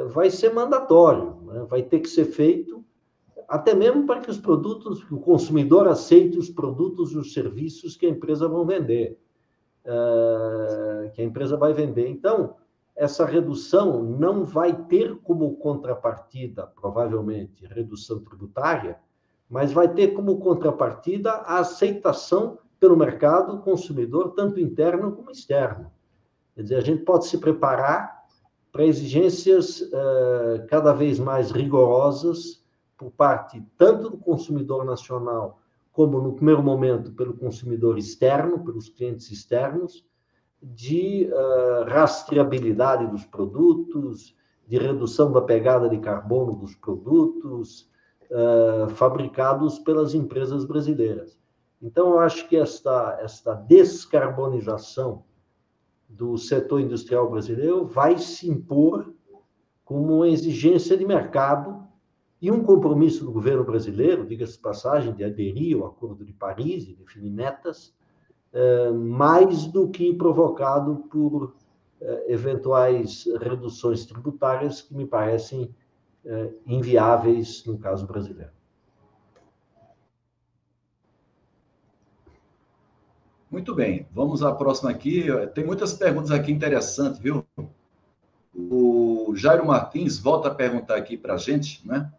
vai 0.09 0.31
ser 0.31 0.53
mandatório, 0.55 1.37
né? 1.45 1.67
vai 1.69 1.83
ter 1.83 2.01
que 2.01 2.09
ser 2.09 2.25
feito, 2.25 2.85
até 3.47 3.75
mesmo 3.75 4.07
para 4.07 4.21
que 4.21 4.31
os 4.31 4.39
produtos, 4.39 5.05
que 5.05 5.15
o 5.15 5.21
consumidor 5.21 5.87
aceite 5.87 6.39
os 6.39 6.49
produtos 6.49 7.13
e 7.13 7.19
os 7.19 7.35
serviços 7.35 7.97
que 7.97 8.07
a 8.07 8.09
empresa 8.09 8.49
vai 8.49 8.65
vender, 8.65 9.19
uh, 9.85 11.11
que 11.13 11.21
a 11.21 11.25
empresa 11.25 11.57
vai 11.57 11.75
vender. 11.75 12.09
Então, 12.09 12.57
essa 12.97 13.27
redução 13.27 14.03
não 14.03 14.45
vai 14.45 14.75
ter 14.87 15.17
como 15.19 15.57
contrapartida, 15.57 16.67
provavelmente, 16.67 17.67
redução 17.67 18.21
tributária, 18.21 18.99
mas 19.49 19.73
vai 19.73 19.93
ter 19.93 20.15
como 20.15 20.39
contrapartida 20.39 21.33
a 21.33 21.59
aceitação 21.59 22.59
pelo 22.81 22.97
mercado 22.97 23.61
consumidor, 23.61 24.33
tanto 24.35 24.59
interno 24.59 25.13
como 25.13 25.31
externo. 25.31 25.93
Quer 26.55 26.63
dizer, 26.63 26.77
a 26.77 26.81
gente 26.81 27.05
pode 27.05 27.27
se 27.27 27.37
preparar 27.37 28.22
para 28.73 28.87
exigências 28.87 29.83
uh, 29.83 30.67
cada 30.69 30.95
vez 30.95 31.19
mais 31.19 31.51
rigorosas 31.51 32.65
por 32.97 33.11
parte 33.11 33.63
tanto 33.77 34.09
do 34.09 34.17
consumidor 34.17 34.85
nacional 34.85 35.61
como, 35.93 36.23
no 36.23 36.33
primeiro 36.33 36.63
momento, 36.63 37.13
pelo 37.13 37.35
consumidor 37.35 37.99
externo, 37.99 38.65
pelos 38.65 38.89
clientes 38.89 39.31
externos, 39.31 40.07
de 40.63 41.29
uh, 41.31 41.85
rastreabilidade 41.85 43.07
dos 43.09 43.27
produtos, 43.27 44.35
de 44.67 44.79
redução 44.79 45.31
da 45.31 45.43
pegada 45.43 45.89
de 45.89 45.99
carbono 45.99 46.55
dos 46.55 46.75
produtos, 46.75 47.91
uh, 48.31 48.89
fabricados 48.91 49.79
pelas 49.81 50.15
empresas 50.15 50.65
brasileiras. 50.65 51.37
Então, 51.83 52.13
eu 52.13 52.21
acho 52.21 52.49
que 52.49 52.57
esta, 52.57 53.19
esta 53.21 53.55
descarbonização 53.55 55.25
do 56.17 56.37
setor 56.37 56.81
industrial 56.81 57.31
brasileiro 57.31 57.87
vai 57.87 58.19
se 58.19 58.49
impor 58.49 59.13
como 59.85 60.17
uma 60.17 60.29
exigência 60.29 60.97
de 60.97 61.05
mercado 61.05 61.83
e 62.41 62.51
um 62.51 62.63
compromisso 62.63 63.25
do 63.25 63.33
governo 63.33 63.65
brasileiro, 63.65 64.27
diga-se 64.27 64.59
passagem, 64.59 65.15
de 65.15 65.25
aderir 65.25 65.77
ao 65.77 65.87
Acordo 65.87 66.25
de 66.25 66.33
Paris 66.33 66.89
e 66.89 66.95
definir 66.95 67.31
metas, 67.31 67.95
eh, 68.53 68.91
mais 68.91 69.67
do 69.67 69.89
que 69.89 70.13
provocado 70.13 71.05
por 71.11 71.55
eh, 72.01 72.33
eventuais 72.33 73.25
reduções 73.41 74.05
tributárias 74.05 74.83
que 74.83 74.95
me 74.95 75.07
parecem 75.07 75.73
eh, 76.25 76.51
inviáveis 76.67 77.65
no 77.65 77.79
caso 77.79 78.07
brasileiro. 78.07 78.53
Muito 83.53 83.75
bem, 83.75 84.07
vamos 84.15 84.43
à 84.43 84.51
próxima 84.51 84.91
aqui. 84.91 85.27
Tem 85.55 85.63
muitas 85.63 85.93
perguntas 85.93 86.31
aqui 86.31 86.51
interessantes, 86.51 87.21
viu? 87.21 87.45
O 88.57 89.35
Jairo 89.37 89.67
Martins 89.67 90.19
volta 90.19 90.49
a 90.49 90.55
perguntar 90.55 90.97
aqui 90.97 91.19
para 91.19 91.35
a 91.35 91.37
gente, 91.37 91.87
né? 91.87 92.11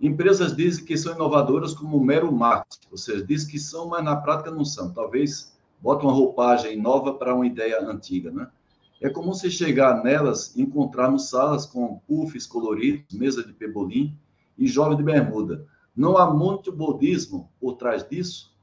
Empresas 0.00 0.56
dizem 0.56 0.86
que 0.86 0.96
são 0.96 1.14
inovadoras 1.14 1.74
como 1.74 2.02
mero 2.02 2.32
marketing, 2.32 2.88
ou 2.90 2.96
seja, 2.96 3.22
dizem 3.22 3.50
que 3.50 3.58
são, 3.58 3.88
mas 3.88 4.02
na 4.02 4.16
prática 4.16 4.50
não 4.50 4.64
são. 4.64 4.90
Talvez 4.90 5.54
botem 5.78 6.08
uma 6.08 6.14
roupagem 6.14 6.80
nova 6.80 7.12
para 7.12 7.34
uma 7.34 7.46
ideia 7.46 7.82
antiga, 7.82 8.30
né? 8.30 8.48
É 8.98 9.10
comum 9.10 9.34
você 9.34 9.50
chegar 9.50 10.02
nelas 10.02 10.56
e 10.56 10.62
encontrarmos 10.62 11.28
salas 11.28 11.66
com 11.66 12.00
puffs 12.08 12.46
coloridos, 12.46 13.12
mesa 13.12 13.44
de 13.44 13.52
pebolim 13.52 14.16
e 14.56 14.66
jovem 14.66 14.96
de 14.96 15.02
bermuda. 15.02 15.66
Não 15.94 16.16
há 16.16 16.32
muito 16.32 16.72
budismo 16.72 17.50
por 17.60 17.74
trás 17.74 18.08
disso? 18.08 18.56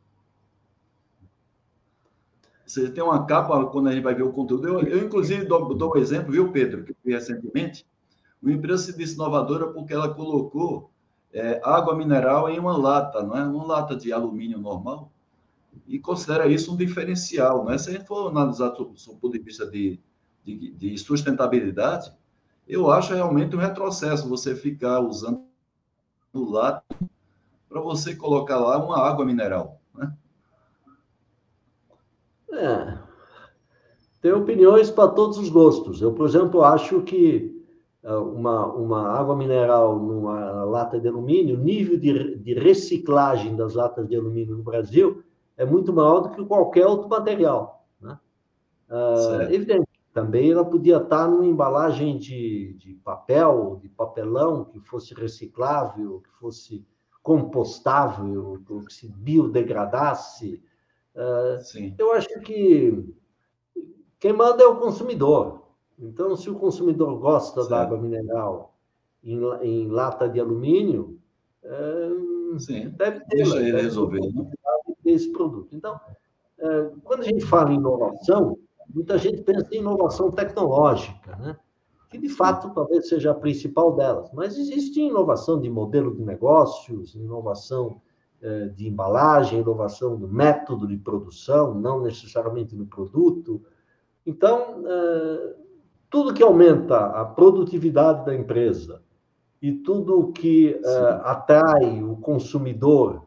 Você 2.66 2.90
tem 2.90 3.04
uma 3.04 3.26
capa, 3.26 3.66
quando 3.68 3.90
a 3.90 3.92
gente 3.92 4.04
vai 4.04 4.16
ver 4.16 4.24
o 4.24 4.32
conteúdo. 4.32 4.68
Eu, 4.68 4.82
eu 4.82 5.06
inclusive, 5.06 5.46
dou, 5.46 5.74
dou 5.76 5.94
um 5.94 5.98
exemplo, 5.98 6.32
viu, 6.32 6.52
Pedro, 6.52 6.84
que 6.84 6.92
eu 6.92 6.96
vi 7.04 7.14
recentemente. 7.14 7.86
Uma 8.42 8.54
empresa 8.54 8.84
se 8.84 8.98
disse 8.98 9.14
inovadora 9.16 9.68
porque 9.68 9.94
ela 9.94 10.14
colocou 10.14 10.92
é, 11.34 11.62
água 11.64 11.96
mineral 11.96 12.50
em 12.50 12.58
uma 12.58 12.78
lata, 12.78 13.22
não 13.22 13.38
é? 13.38 13.44
Uma 13.44 13.66
lata 13.66 13.96
de 13.96 14.12
alumínio 14.12 14.58
normal. 14.58 15.12
E 15.88 16.00
considera 16.00 16.48
isso 16.48 16.74
um 16.74 16.78
diferencial, 16.78 17.66
não 17.66 17.72
é? 17.72 17.78
Se 17.78 17.90
a 17.90 17.94
gente 17.94 18.08
for 18.08 18.30
analisar 18.30 18.70
do, 18.70 18.86
ponto 18.86 19.32
de 19.32 19.40
vista 19.40 19.68
de, 19.68 20.00
de, 20.44 20.72
de 20.72 20.98
sustentabilidade, 20.98 22.12
eu 22.68 22.90
acho 22.90 23.14
realmente 23.14 23.56
um 23.56 23.60
retrocesso 23.60 24.28
você 24.30 24.56
ficar 24.56 25.02
usando 25.02 25.46
lata 26.34 26.84
para 27.70 27.82
você 27.82 28.16
colocar 28.16 28.58
lá 28.58 28.78
uma 28.78 29.00
água 29.00 29.26
mineral, 29.26 29.80
né? 29.85 29.85
É. 32.56 32.98
Tem 34.22 34.32
opiniões 34.32 34.90
para 34.90 35.10
todos 35.10 35.38
os 35.38 35.50
gostos. 35.50 36.02
Eu, 36.02 36.14
por 36.14 36.28
exemplo, 36.28 36.64
acho 36.64 37.02
que 37.02 37.64
é, 38.02 38.14
uma, 38.14 38.66
uma 38.74 39.10
água 39.10 39.36
mineral 39.36 40.00
numa 40.00 40.64
lata 40.64 41.00
de 41.00 41.08
alumínio, 41.08 41.58
o 41.58 41.64
nível 41.64 41.98
de, 42.00 42.36
de 42.38 42.54
reciclagem 42.54 43.56
das 43.56 43.74
latas 43.74 44.08
de 44.08 44.16
alumínio 44.16 44.58
no 44.58 44.64
Brasil 44.64 45.24
é 45.58 45.66
muito 45.66 45.92
maior 45.94 46.22
do 46.22 46.30
que 46.30 46.46
qualquer 46.46 46.86
outro 46.86 47.10
material. 47.10 47.86
Né? 48.00 48.18
Uh, 48.90 49.42
evidente, 49.54 49.88
também 50.14 50.52
ela 50.52 50.64
podia 50.64 50.98
estar 50.98 51.28
numa 51.28 51.46
embalagem 51.46 52.18
de, 52.18 52.74
de 52.80 52.94
papel, 52.94 53.80
de 53.82 53.90
papelão, 53.90 54.66
que 54.66 54.80
fosse 54.80 55.14
reciclável, 55.14 56.22
que 56.22 56.30
fosse 56.40 56.86
compostável, 57.24 58.62
que 58.88 58.94
se 58.94 59.08
biodegradasse, 59.08 60.62
Uh, 61.16 61.96
eu 61.98 62.12
acho 62.12 62.40
que 62.42 63.16
quem 64.20 64.34
manda 64.34 64.64
é 64.64 64.68
o 64.68 64.78
consumidor. 64.78 65.64
Então, 65.98 66.36
se 66.36 66.50
o 66.50 66.56
consumidor 66.56 67.18
gosta 67.20 67.64
Sim. 67.64 67.70
da 67.70 67.82
água 67.82 67.98
mineral 67.98 68.76
em, 69.24 69.40
em, 69.62 69.88
lata 69.88 70.28
de 70.28 70.40
alumínio, 70.40 71.18
uh, 71.64 72.58
deve 72.98 73.22
ter, 73.22 73.38
Deixa 73.38 73.58
ele 73.58 73.82
resolver 73.82 74.20
né? 74.20 74.52
esse 75.06 75.32
produto. 75.32 75.74
Então, 75.74 76.00
uh, 76.60 77.00
quando 77.04 77.22
a 77.22 77.26
gente 77.26 77.46
fala 77.46 77.72
em 77.72 77.76
inovação, 77.76 78.58
muita 78.94 79.18
gente 79.18 79.42
pensa 79.42 79.74
em 79.74 79.80
inovação 79.80 80.30
tecnológica, 80.32 81.36
né? 81.38 81.58
que 82.10 82.18
de 82.18 82.30
fato 82.30 82.74
talvez 82.74 83.08
seja 83.08 83.32
a 83.32 83.36
principal 83.36 83.96
delas, 83.96 84.32
mas 84.34 84.58
existe 84.58 85.02
inovação 85.02 85.60
de 85.60 85.70
modelo 85.70 86.16
de 86.16 86.24
negócios, 86.24 87.16
inovação 87.16 88.02
de 88.76 88.88
embalagem, 88.88 89.60
inovação 89.60 90.16
do 90.16 90.28
método 90.28 90.88
de 90.88 90.98
produção, 90.98 91.74
não 91.74 92.02
necessariamente 92.02 92.76
no 92.76 92.86
produto. 92.86 93.64
Então, 94.26 94.84
eh, 94.86 95.56
tudo 96.10 96.34
que 96.34 96.44
aumenta 96.44 97.08
a 97.08 97.26
produtividade 97.26 98.26
da 98.26 98.36
empresa 98.36 99.02
e 99.62 99.72
tudo 99.72 100.32
que 100.32 100.80
eh, 100.84 101.22
atrai 101.24 102.04
o 102.04 102.18
consumidor 102.18 103.26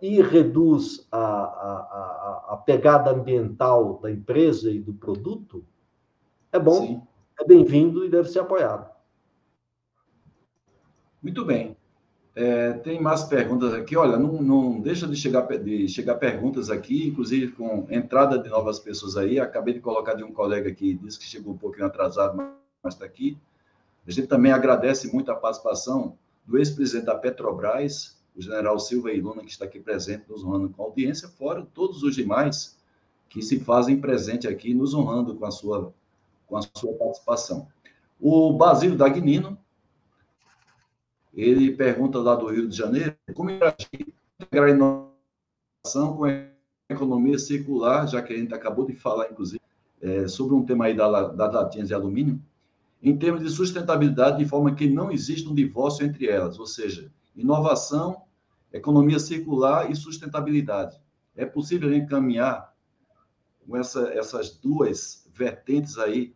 e 0.00 0.22
reduz 0.22 1.06
a, 1.12 1.18
a, 1.18 2.44
a, 2.48 2.56
pegada 2.64 3.10
ambiental 3.10 3.98
da 3.98 4.10
empresa 4.10 4.70
e 4.70 4.78
do 4.78 4.94
produto, 4.94 5.66
é 6.50 6.58
bom, 6.58 6.80
Sim. 6.80 7.02
é 7.38 7.44
bem-vindo 7.44 8.06
e 8.06 8.08
deve 8.08 8.30
ser 8.30 8.38
apoiado. 8.38 8.90
Muito 11.22 11.44
bem. 11.44 11.77
É, 12.40 12.72
tem 12.72 13.00
mais 13.00 13.24
perguntas 13.24 13.74
aqui. 13.74 13.96
Olha, 13.96 14.16
não, 14.16 14.40
não 14.40 14.80
deixa 14.80 15.08
de 15.08 15.16
chegar, 15.16 15.42
de 15.58 15.88
chegar 15.88 16.14
perguntas 16.14 16.70
aqui, 16.70 17.08
inclusive 17.08 17.50
com 17.50 17.84
entrada 17.90 18.38
de 18.38 18.48
novas 18.48 18.78
pessoas 18.78 19.16
aí. 19.16 19.40
Acabei 19.40 19.74
de 19.74 19.80
colocar 19.80 20.14
de 20.14 20.22
um 20.22 20.32
colega 20.32 20.70
aqui, 20.70 20.94
disse 20.94 21.18
que 21.18 21.24
chegou 21.24 21.54
um 21.54 21.58
pouquinho 21.58 21.86
atrasado, 21.86 22.36
mas 22.36 22.94
está 22.94 23.04
aqui. 23.04 23.36
A 24.06 24.12
gente 24.12 24.28
também 24.28 24.52
agradece 24.52 25.12
muito 25.12 25.32
a 25.32 25.34
participação 25.34 26.16
do 26.46 26.56
ex-presidente 26.56 27.06
da 27.06 27.16
Petrobras, 27.16 28.16
o 28.36 28.40
general 28.40 28.78
Silva 28.78 29.10
Iluna, 29.10 29.42
que 29.42 29.50
está 29.50 29.64
aqui 29.64 29.80
presente, 29.80 30.22
nos 30.28 30.44
honrando 30.44 30.68
com 30.68 30.80
a 30.84 30.86
audiência, 30.86 31.26
fora 31.26 31.66
todos 31.74 32.04
os 32.04 32.14
demais 32.14 32.78
que 33.28 33.42
se 33.42 33.58
fazem 33.58 34.00
presente 34.00 34.46
aqui, 34.46 34.72
nos 34.72 34.94
honrando 34.94 35.34
com 35.34 35.44
a 35.44 35.50
sua, 35.50 35.92
com 36.46 36.56
a 36.56 36.62
sua 36.62 36.92
participação. 36.92 37.66
O 38.20 38.52
Basílio 38.52 38.96
Dagnino, 38.96 39.58
ele 41.34 41.72
pergunta 41.72 42.18
lá 42.18 42.34
do 42.34 42.46
Rio 42.46 42.68
de 42.68 42.76
Janeiro 42.76 43.14
como 43.34 43.50
integrar 43.50 44.68
a 44.68 44.70
inovação 44.70 46.16
com 46.16 46.24
a 46.24 46.48
economia 46.88 47.38
circular, 47.38 48.06
já 48.06 48.22
que 48.22 48.32
a 48.32 48.36
gente 48.36 48.54
acabou 48.54 48.86
de 48.86 48.94
falar, 48.94 49.30
inclusive, 49.30 49.60
é, 50.00 50.26
sobre 50.28 50.54
um 50.54 50.64
tema 50.64 50.86
aí 50.86 50.94
da, 50.94 51.28
das 51.28 51.52
latinhas 51.52 51.88
de 51.88 51.94
alumínio, 51.94 52.40
em 53.02 53.16
termos 53.16 53.42
de 53.42 53.50
sustentabilidade, 53.50 54.38
de 54.38 54.48
forma 54.48 54.74
que 54.74 54.88
não 54.88 55.10
exista 55.10 55.48
um 55.48 55.54
divórcio 55.54 56.04
entre 56.04 56.26
elas, 56.26 56.58
ou 56.58 56.66
seja, 56.66 57.10
inovação, 57.36 58.22
economia 58.72 59.18
circular 59.18 59.90
e 59.90 59.96
sustentabilidade. 59.96 61.00
É 61.36 61.44
possível 61.44 61.94
encaminhar 61.94 62.74
com 63.66 63.76
essa, 63.76 64.08
essas 64.12 64.50
duas 64.50 65.28
vertentes 65.32 65.98
aí 65.98 66.34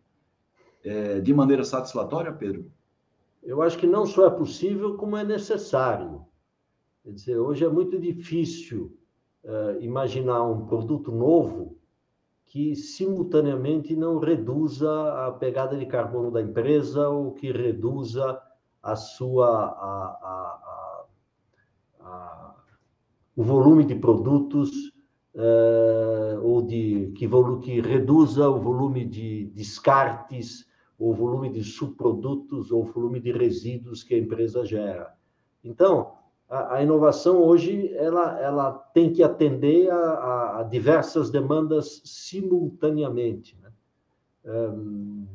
é, 0.84 1.20
de 1.20 1.34
maneira 1.34 1.64
satisfatória, 1.64 2.32
Pedro? 2.32 2.70
Eu 3.42 3.60
acho 3.60 3.78
que 3.78 3.86
não 3.86 4.06
só 4.06 4.26
é 4.26 4.30
possível, 4.30 4.96
como 4.96 5.16
é 5.16 5.24
necessário. 5.24 6.24
Quer 7.02 7.12
dizer, 7.12 7.38
hoje 7.38 7.64
é 7.64 7.68
muito 7.68 7.98
difícil 7.98 8.96
uh, 9.44 9.80
imaginar 9.80 10.44
um 10.44 10.66
produto 10.66 11.10
novo 11.10 11.76
que 12.46 12.76
simultaneamente 12.76 13.96
não 13.96 14.18
reduza 14.18 15.26
a 15.26 15.32
pegada 15.32 15.76
de 15.76 15.86
carbono 15.86 16.30
da 16.30 16.40
empresa 16.40 17.08
ou 17.08 17.32
que 17.32 17.50
reduza 17.50 18.40
a 18.82 18.94
sua 18.94 19.48
a, 19.48 20.04
a, 20.22 21.04
a, 22.00 22.54
o 23.34 23.42
volume 23.42 23.84
de 23.84 23.94
produtos 23.94 24.70
uh, 25.34 26.40
ou 26.42 26.62
de 26.62 27.12
que, 27.16 27.28
que 27.62 27.80
reduza 27.80 28.48
o 28.48 28.60
volume 28.60 29.04
de 29.06 29.46
descartes 29.54 30.66
o 30.98 31.12
volume 31.12 31.50
de 31.50 31.64
subprodutos 31.64 32.70
ou 32.70 32.84
volume 32.84 33.20
de 33.20 33.32
resíduos 33.32 34.02
que 34.02 34.14
a 34.14 34.18
empresa 34.18 34.64
gera. 34.64 35.14
Então, 35.64 36.12
a, 36.48 36.76
a 36.76 36.82
inovação 36.82 37.42
hoje 37.42 37.92
ela, 37.94 38.38
ela 38.40 38.72
tem 38.72 39.12
que 39.12 39.22
atender 39.22 39.90
a, 39.90 40.60
a 40.60 40.62
diversas 40.62 41.30
demandas 41.30 42.02
simultaneamente. 42.04 43.58
Né? 43.62 43.72
Um, 44.44 45.26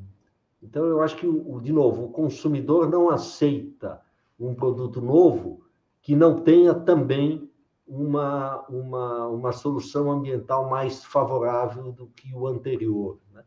então, 0.62 0.86
eu 0.86 1.02
acho 1.02 1.16
que, 1.18 1.28
de 1.62 1.72
novo, 1.72 2.06
o 2.06 2.10
consumidor 2.10 2.90
não 2.90 3.10
aceita 3.10 4.02
um 4.40 4.54
produto 4.54 5.02
novo 5.02 5.64
que 6.02 6.16
não 6.16 6.42
tenha 6.42 6.74
também 6.74 7.50
uma, 7.88 8.66
uma, 8.68 9.28
uma 9.28 9.52
solução 9.52 10.12
ambiental 10.12 10.70
mais 10.70 11.04
favorável 11.04 11.92
do 11.92 12.08
que 12.08 12.34
o 12.36 12.48
anterior. 12.48 13.18
Né? 13.34 13.44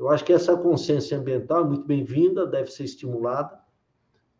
Eu 0.00 0.08
acho 0.08 0.24
que 0.24 0.32
essa 0.32 0.56
consciência 0.56 1.18
ambiental 1.18 1.60
é 1.60 1.68
muito 1.68 1.84
bem-vinda, 1.84 2.46
deve 2.46 2.70
ser 2.70 2.84
estimulada, 2.84 3.60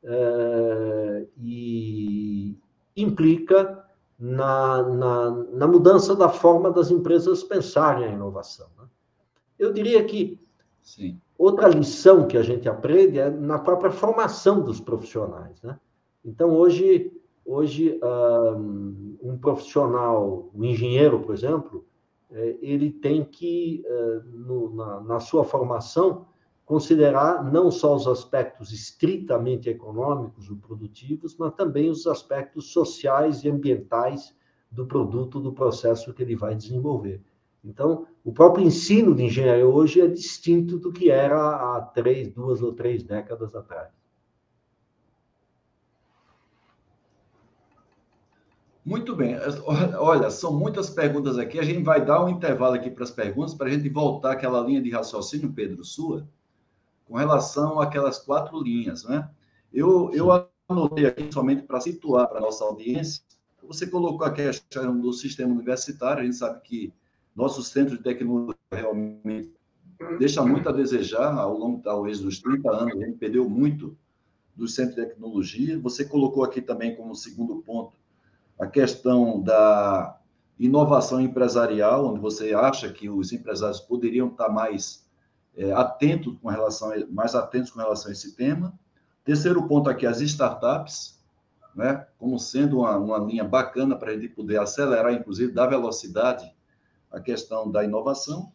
é, 0.03 1.27
e, 1.37 2.57
implica 2.97 3.85
na, 4.19 4.83
na, 4.83 5.31
na, 5.31 5.67
mudança 5.67 6.17
da 6.17 6.31
forma 6.31 6.71
das 6.71 6.91
empresas 6.91 7.43
pensarem 7.43 8.07
a 8.07 8.13
inovação. 8.13 8.69
Né? 8.79 8.87
Eu 9.59 9.71
diria 9.71 10.03
que 10.03 10.41
Sim. 10.81 11.21
outra 11.37 11.69
lição 11.69 12.27
que 12.27 12.39
a 12.39 12.43
gente 12.43 12.67
aprende 12.67 13.19
é 13.19 13.29
na 13.29 13.59
própria 13.59 13.91
formação 13.91 14.63
dos 14.63 14.81
profissionais. 14.81 15.61
Né? 15.61 15.79
Então, 16.25 16.55
hoje, 16.55 17.13
hoje 17.45 18.01
um 19.23 19.37
profissional, 19.37 20.49
um 20.55 20.65
engenheiro, 20.65 21.21
por 21.21 21.35
exemplo, 21.35 21.85
ele 22.33 22.91
tem 22.91 23.25
que, 23.25 23.83
é, 23.87 24.21
na, 24.75 25.01
na 25.01 25.21
sua 25.21 25.45
formação, 25.45 26.27
considerar 26.65 27.43
não 27.43 27.69
só 27.69 27.97
os 27.97 28.07
aspectos 28.07 28.73
estritamente 28.73 29.69
econômicos 29.69 30.49
ou 30.49 30.57
produtivos, 30.57 31.37
mas 31.37 31.53
também 31.55 31.91
os 31.91 32.07
aspectos 32.07 32.73
sociais 32.73 33.43
e 33.43 33.51
ambientais 33.51 34.33
do 34.71 34.87
produto, 34.87 35.41
do 35.41 35.53
processo 35.53 36.15
que 36.15 36.23
ele 36.23 36.37
vai 36.37 36.55
desenvolver. 36.55 37.21
Então, 37.65 38.07
o 38.25 38.33
próprio 38.33 38.65
ensino 38.65 39.15
de 39.15 39.25
engenharia 39.25 39.67
hoje 39.67 40.01
é 40.01 40.07
distinto 40.07 40.79
do 40.79 40.93
que 40.93 41.11
era 41.11 41.37
há 41.77 41.83
três, 41.83 42.29
duas 42.29 42.63
ou 42.63 42.73
três 42.73 43.03
décadas 43.03 43.53
atrás. 43.55 44.00
Muito 48.91 49.15
bem. 49.15 49.37
Olha, 50.01 50.31
são 50.31 50.53
muitas 50.53 50.91
perguntas 50.91 51.39
aqui. 51.39 51.61
A 51.61 51.63
gente 51.63 51.85
vai 51.85 52.05
dar 52.05 52.25
um 52.25 52.29
intervalo 52.29 52.75
aqui 52.75 52.91
para 52.91 53.05
as 53.05 53.11
perguntas, 53.13 53.55
para 53.55 53.69
a 53.69 53.71
gente 53.71 53.89
voltar 53.89 54.33
àquela 54.33 54.61
linha 54.63 54.83
de 54.83 54.91
raciocínio, 54.91 55.53
Pedro, 55.53 55.85
sua, 55.85 56.27
com 57.07 57.17
relação 57.17 57.81
àquelas 57.81 58.19
quatro 58.19 58.61
linhas, 58.61 59.05
né? 59.05 59.31
Eu, 59.73 60.11
eu 60.13 60.27
anotei 60.69 61.07
aqui 61.07 61.33
somente 61.33 61.63
para 61.63 61.79
situar 61.81 62.27
para 62.27 62.39
a 62.39 62.41
nossa 62.41 62.65
audiência. 62.65 63.23
Você 63.63 63.87
colocou 63.87 64.27
a 64.27 64.33
questão 64.33 65.01
do 65.01 65.13
sistema 65.13 65.53
universitário, 65.53 66.23
a 66.23 66.25
gente 66.25 66.37
sabe 66.37 66.61
que 66.61 66.93
nosso 67.37 67.63
centro 67.63 67.97
de 67.97 68.03
tecnologia 68.03 68.57
realmente 68.73 69.53
deixa 70.19 70.45
muito 70.45 70.69
a 70.69 70.73
desejar 70.73 71.33
ao 71.39 71.57
longo, 71.57 71.81
talvez, 71.81 72.19
dos 72.19 72.41
30 72.41 72.69
anos, 72.69 73.01
a 73.01 73.07
gente 73.07 73.19
perdeu 73.19 73.49
muito 73.49 73.97
do 74.57 74.67
centro 74.67 74.97
de 74.97 75.07
tecnologia. 75.07 75.79
Você 75.79 76.05
colocou 76.05 76.43
aqui 76.43 76.61
também 76.61 76.97
como 76.97 77.15
segundo 77.15 77.63
ponto 77.63 78.00
a 78.61 78.67
questão 78.67 79.41
da 79.41 80.19
inovação 80.59 81.19
empresarial, 81.19 82.07
onde 82.07 82.21
você 82.21 82.53
acha 82.53 82.93
que 82.93 83.09
os 83.09 83.33
empresários 83.33 83.81
poderiam 83.81 84.29
estar 84.29 84.51
mais 84.51 85.09
é, 85.57 85.73
atentos 85.73 86.37
com 86.43 86.49
relação 86.49 86.93
mais 87.11 87.35
atentos 87.35 87.71
com 87.71 87.79
relação 87.79 88.11
a 88.11 88.13
esse 88.13 88.37
tema. 88.37 88.79
Terceiro 89.25 89.67
ponto 89.67 89.89
aqui, 89.89 90.07
as 90.07 90.21
startups, 90.21 91.19
né, 91.75 92.07
como 92.19 92.39
sendo 92.39 92.81
uma, 92.81 92.99
uma 92.99 93.19
linha 93.19 93.45
bacana 93.45 93.97
para 93.97 94.11
a 94.11 94.15
gente 94.15 94.29
poder 94.29 94.61
acelerar, 94.61 95.15
inclusive, 95.15 95.53
dar 95.53 95.67
velocidade 95.67 96.55
à 97.11 97.19
questão 97.19 97.71
da 97.71 97.83
inovação. 97.83 98.53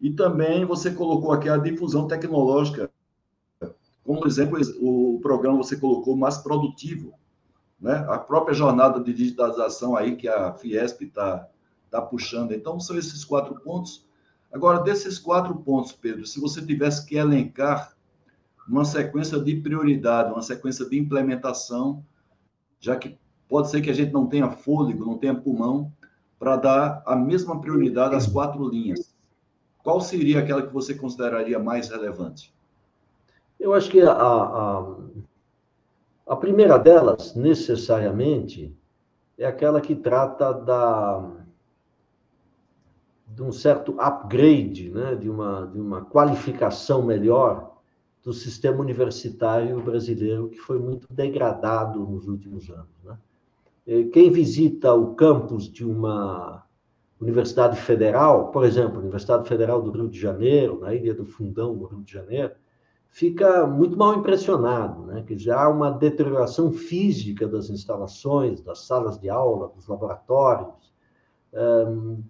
E 0.00 0.10
também 0.10 0.64
você 0.64 0.90
colocou 0.90 1.32
aqui 1.32 1.50
a 1.50 1.58
difusão 1.58 2.08
tecnológica, 2.08 2.90
como, 4.02 4.20
por 4.20 4.28
exemplo, 4.28 4.58
o 4.80 5.18
programa 5.20 5.58
você 5.58 5.76
colocou 5.76 6.16
mais 6.16 6.38
produtivo, 6.38 7.12
né? 7.84 8.04
a 8.08 8.18
própria 8.18 8.54
jornada 8.54 8.98
de 8.98 9.12
digitalização 9.12 9.96
aí 9.96 10.16
que 10.16 10.26
a 10.26 10.52
Fiesp 10.54 11.02
está 11.02 11.46
tá 11.90 12.00
puxando. 12.02 12.52
Então, 12.52 12.80
são 12.80 12.98
esses 12.98 13.24
quatro 13.24 13.54
pontos 13.60 14.04
Agora, 14.54 14.78
desses 14.84 15.18
quatro 15.18 15.52
pontos, 15.56 15.90
Pedro, 15.90 16.24
se 16.24 16.38
você 16.38 16.64
tivesse 16.64 17.04
que 17.04 17.16
elencar 17.16 17.92
uma 18.68 18.84
sequência 18.84 19.36
de 19.40 19.56
prioridade, 19.56 20.30
uma 20.30 20.42
sequência 20.42 20.88
de 20.88 20.96
implementação, 20.96 22.04
já 22.78 22.94
que 22.94 23.18
pode 23.48 23.68
ser 23.68 23.80
que 23.82 23.90
a 23.90 23.92
gente 23.92 24.12
não 24.12 24.28
tenha 24.28 24.48
fôlego, 24.48 25.04
não 25.04 25.18
tenha 25.18 25.34
pulmão, 25.34 25.92
para 26.38 26.54
dar 26.54 27.02
a 27.04 27.16
mesma 27.16 27.60
prioridade 27.60 28.14
às 28.14 28.28
quatro 28.28 28.68
linhas. 28.68 29.12
Qual 29.82 30.00
seria 30.00 30.38
aquela 30.38 30.62
que 30.64 30.72
você 30.72 30.94
consideraria 30.94 31.58
mais 31.58 31.88
relevante? 31.88 32.54
Eu 33.58 33.74
acho 33.74 33.90
que 33.90 34.00
a, 34.00 34.12
a, 34.12 34.96
a 36.26 36.36
primeira 36.36 36.78
delas, 36.78 37.34
necessariamente, 37.34 38.76
é 39.36 39.44
aquela 39.44 39.80
que 39.80 39.94
trata 39.94 40.52
da 40.52 41.30
de 43.26 43.42
um 43.42 43.50
certo 43.50 43.96
upgrade, 43.98 44.90
né, 44.90 45.16
de, 45.16 45.28
uma, 45.28 45.66
de 45.66 45.80
uma 45.80 46.04
qualificação 46.04 47.02
melhor 47.02 47.74
do 48.22 48.32
sistema 48.32 48.80
universitário 48.80 49.82
brasileiro, 49.82 50.48
que 50.48 50.58
foi 50.58 50.78
muito 50.78 51.12
degradado 51.12 52.00
nos 52.00 52.28
últimos 52.28 52.70
anos. 52.70 53.02
Né? 53.02 53.18
Quem 54.12 54.30
visita 54.30 54.94
o 54.94 55.14
campus 55.14 55.64
de 55.70 55.84
uma 55.84 56.64
universidade 57.20 57.76
federal, 57.80 58.48
por 58.52 58.64
exemplo, 58.64 59.00
Universidade 59.00 59.48
Federal 59.48 59.82
do 59.82 59.90
Rio 59.90 60.08
de 60.08 60.18
Janeiro, 60.18 60.80
na 60.80 60.94
Ilha 60.94 61.14
do 61.14 61.26
Fundão, 61.26 61.74
no 61.74 61.86
Rio 61.86 62.02
de 62.02 62.12
Janeiro, 62.12 62.52
fica 63.14 63.64
muito 63.64 63.96
mal 63.96 64.16
impressionado, 64.16 65.06
né? 65.06 65.22
Quer 65.24 65.36
dizer, 65.36 65.52
há 65.52 65.68
uma 65.68 65.88
deterioração 65.88 66.72
física 66.72 67.46
das 67.46 67.70
instalações, 67.70 68.60
das 68.60 68.80
salas 68.80 69.20
de 69.20 69.30
aula, 69.30 69.68
dos 69.68 69.86
laboratórios. 69.86 70.92
Um, 71.52 72.24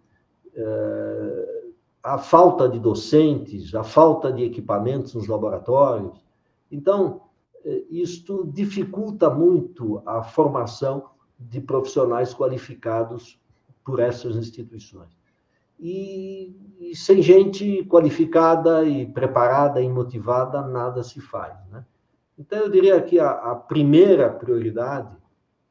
eh, 0.54 1.64
a 2.02 2.18
falta 2.18 2.68
de 2.68 2.78
docentes, 2.78 3.74
a 3.74 3.82
falta 3.82 4.30
de 4.30 4.44
equipamentos 4.44 5.14
nos 5.14 5.26
laboratórios. 5.26 6.22
Então, 6.70 7.22
eh, 7.64 7.84
isto 7.88 8.46
dificulta 8.52 9.30
muito 9.30 10.02
a 10.04 10.22
formação 10.22 11.08
de 11.40 11.62
profissionais 11.62 12.34
qualificados 12.34 13.40
por 13.82 14.00
essas 14.00 14.36
instituições. 14.36 15.16
E, 15.78 16.54
e, 16.78 16.96
sem 16.96 17.20
gente 17.20 17.84
qualificada 17.84 18.84
e 18.84 19.06
preparada 19.06 19.80
e 19.80 19.88
motivada, 19.88 20.62
nada 20.62 21.02
se 21.02 21.20
faz. 21.20 21.54
Né? 21.70 21.84
Então, 22.38 22.58
eu 22.58 22.68
diria 22.68 23.00
que 23.02 23.18
a, 23.18 23.30
a 23.30 23.54
primeira 23.54 24.30
prioridade 24.30 25.14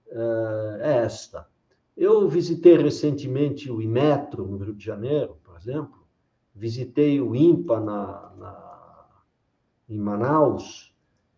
uh, 0.07 0.81
é 0.81 0.97
esta: 0.97 1.47
eu 1.95 2.27
visitei 2.27 2.77
recentemente 2.77 3.71
o 3.71 3.81
Imetro, 3.81 4.45
no 4.45 4.57
Rio 4.57 4.73
de 4.73 4.83
Janeiro, 4.83 5.37
por 5.43 5.55
exemplo, 5.57 6.03
visitei 6.53 7.21
o 7.21 7.35
IMPA 7.35 7.79
na, 7.79 8.31
na, 8.37 9.05
em 9.89 9.99
Manaus, 9.99 10.93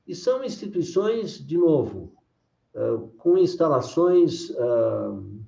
e 0.07 0.13
são 0.13 0.43
instituições, 0.43 1.39
de 1.45 1.57
novo, 1.57 2.13
uh, 2.75 3.07
com 3.17 3.37
instalações 3.37 4.49
uh, 4.51 5.41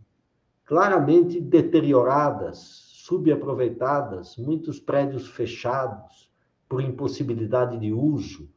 claramente 0.66 1.40
deterioradas, 1.40 2.87
subaproveitadas, 3.08 4.36
muitos 4.38 4.80
prédios 4.80 5.28
fechados 5.30 6.30
por 6.68 6.82
impossibilidade 6.82 7.80
de 7.80 7.94
uso. 7.94 8.50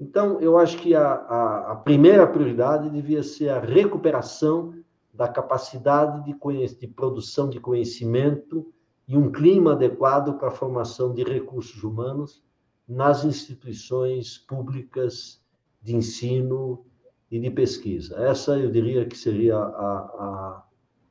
Então, 0.00 0.40
eu 0.40 0.56
acho 0.56 0.78
que 0.78 0.94
a, 0.94 1.12
a, 1.12 1.72
a 1.72 1.76
primeira 1.76 2.26
prioridade 2.26 2.88
devia 2.88 3.22
ser 3.22 3.50
a 3.50 3.60
recuperação 3.60 4.74
da 5.12 5.28
capacidade 5.28 6.24
de, 6.24 6.74
de 6.74 6.86
produção 6.86 7.50
de 7.50 7.60
conhecimento 7.60 8.72
e 9.06 9.16
um 9.16 9.30
clima 9.30 9.72
adequado 9.72 10.38
para 10.38 10.48
a 10.48 10.52
formação 10.52 11.12
de 11.12 11.24
recursos 11.24 11.82
humanos 11.82 12.42
nas 12.86 13.24
instituições 13.24 14.38
públicas 14.38 15.42
de 15.82 15.94
ensino 15.94 16.86
e 17.30 17.38
de 17.38 17.50
pesquisa. 17.50 18.16
Essa, 18.16 18.58
eu 18.58 18.70
diria 18.70 19.04
que 19.04 19.18
seria 19.18 19.56
a, 19.56 19.60
a, 19.60 20.64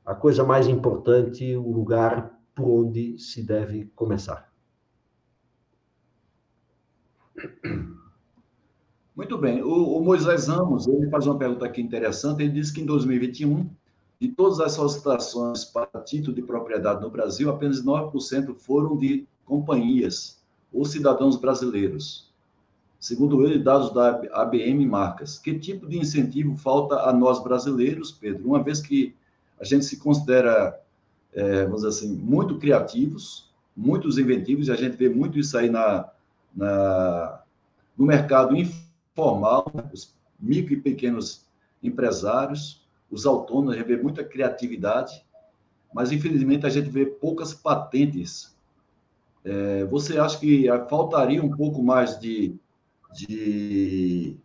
a 0.08 0.14
coisa 0.14 0.42
mais 0.42 0.66
importante, 0.66 1.54
o 1.54 1.70
lugar 1.70 2.40
por 2.54 2.86
onde 2.86 3.18
se 3.18 3.42
deve 3.42 3.92
começar. 3.94 4.50
Muito 9.14 9.36
bem. 9.36 9.62
O, 9.62 9.98
o, 9.98 10.02
Moisés 10.02 10.48
Ramos, 10.48 10.86
ele 10.88 11.10
faz 11.10 11.26
uma 11.26 11.36
pergunta 11.36 11.66
aqui 11.66 11.82
interessante. 11.82 12.42
Ele 12.42 12.52
diz 12.52 12.70
que 12.70 12.80
em 12.80 12.86
2021, 12.86 13.68
de 14.18 14.28
todas 14.28 14.60
as 14.60 14.72
solicitações 14.72 15.66
para 15.66 16.00
título 16.00 16.34
de 16.34 16.40
propriedade 16.40 17.02
no 17.02 17.10
Brasil, 17.10 17.50
apenas 17.50 17.84
9% 17.84 18.54
foram 18.54 18.96
de 18.96 19.28
companhias 19.44 20.42
ou 20.72 20.86
cidadãos 20.86 21.36
brasileiros. 21.36 22.32
Segundo 22.98 23.44
ele, 23.44 23.62
dados 23.62 23.92
da 23.92 24.22
ABM 24.32 24.86
Marcas. 24.86 25.38
Que 25.38 25.58
tipo 25.58 25.86
de 25.86 25.98
incentivo 25.98 26.56
falta 26.56 27.02
a 27.02 27.12
nós 27.12 27.44
brasileiros, 27.44 28.10
Pedro, 28.10 28.48
uma 28.48 28.62
vez 28.62 28.80
que 28.80 29.14
a 29.60 29.64
gente 29.64 29.84
se 29.84 29.96
considera, 29.96 30.78
é, 31.32 31.64
vamos 31.64 31.82
dizer 31.82 31.88
assim, 31.88 32.14
muito 32.14 32.58
criativos, 32.58 33.50
muitos 33.76 34.18
inventivos, 34.18 34.68
e 34.68 34.72
a 34.72 34.76
gente 34.76 34.96
vê 34.96 35.08
muito 35.08 35.38
isso 35.38 35.56
aí 35.56 35.68
na, 35.68 36.08
na 36.54 37.42
no 37.96 38.06
mercado 38.06 38.56
informal 38.56 38.88
formal, 39.18 39.68
né? 39.74 39.82
os 39.92 40.14
micro 40.38 40.74
e 40.74 40.80
pequenos 40.80 41.44
empresários, 41.82 42.86
os 43.10 43.26
autônomos, 43.26 43.74
a 43.74 43.78
gente 43.78 43.88
vê 43.88 43.96
muita 43.96 44.22
criatividade, 44.22 45.24
mas 45.92 46.12
infelizmente 46.12 46.64
a 46.64 46.68
gente 46.68 46.88
vê 46.88 47.04
poucas 47.04 47.52
patentes. 47.52 48.56
É, 49.44 49.84
você 49.86 50.18
acha 50.18 50.38
que 50.38 50.68
faltaria 50.88 51.42
um 51.42 51.50
pouco 51.50 51.82
mais 51.82 52.20
de, 52.20 52.54
de 53.12 54.36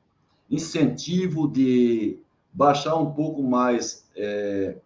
incentivo, 0.50 1.48
de 1.48 2.18
baixar 2.52 2.96
um 2.96 3.12
pouco 3.12 3.44
mais 3.44 4.10
é, 4.16 4.78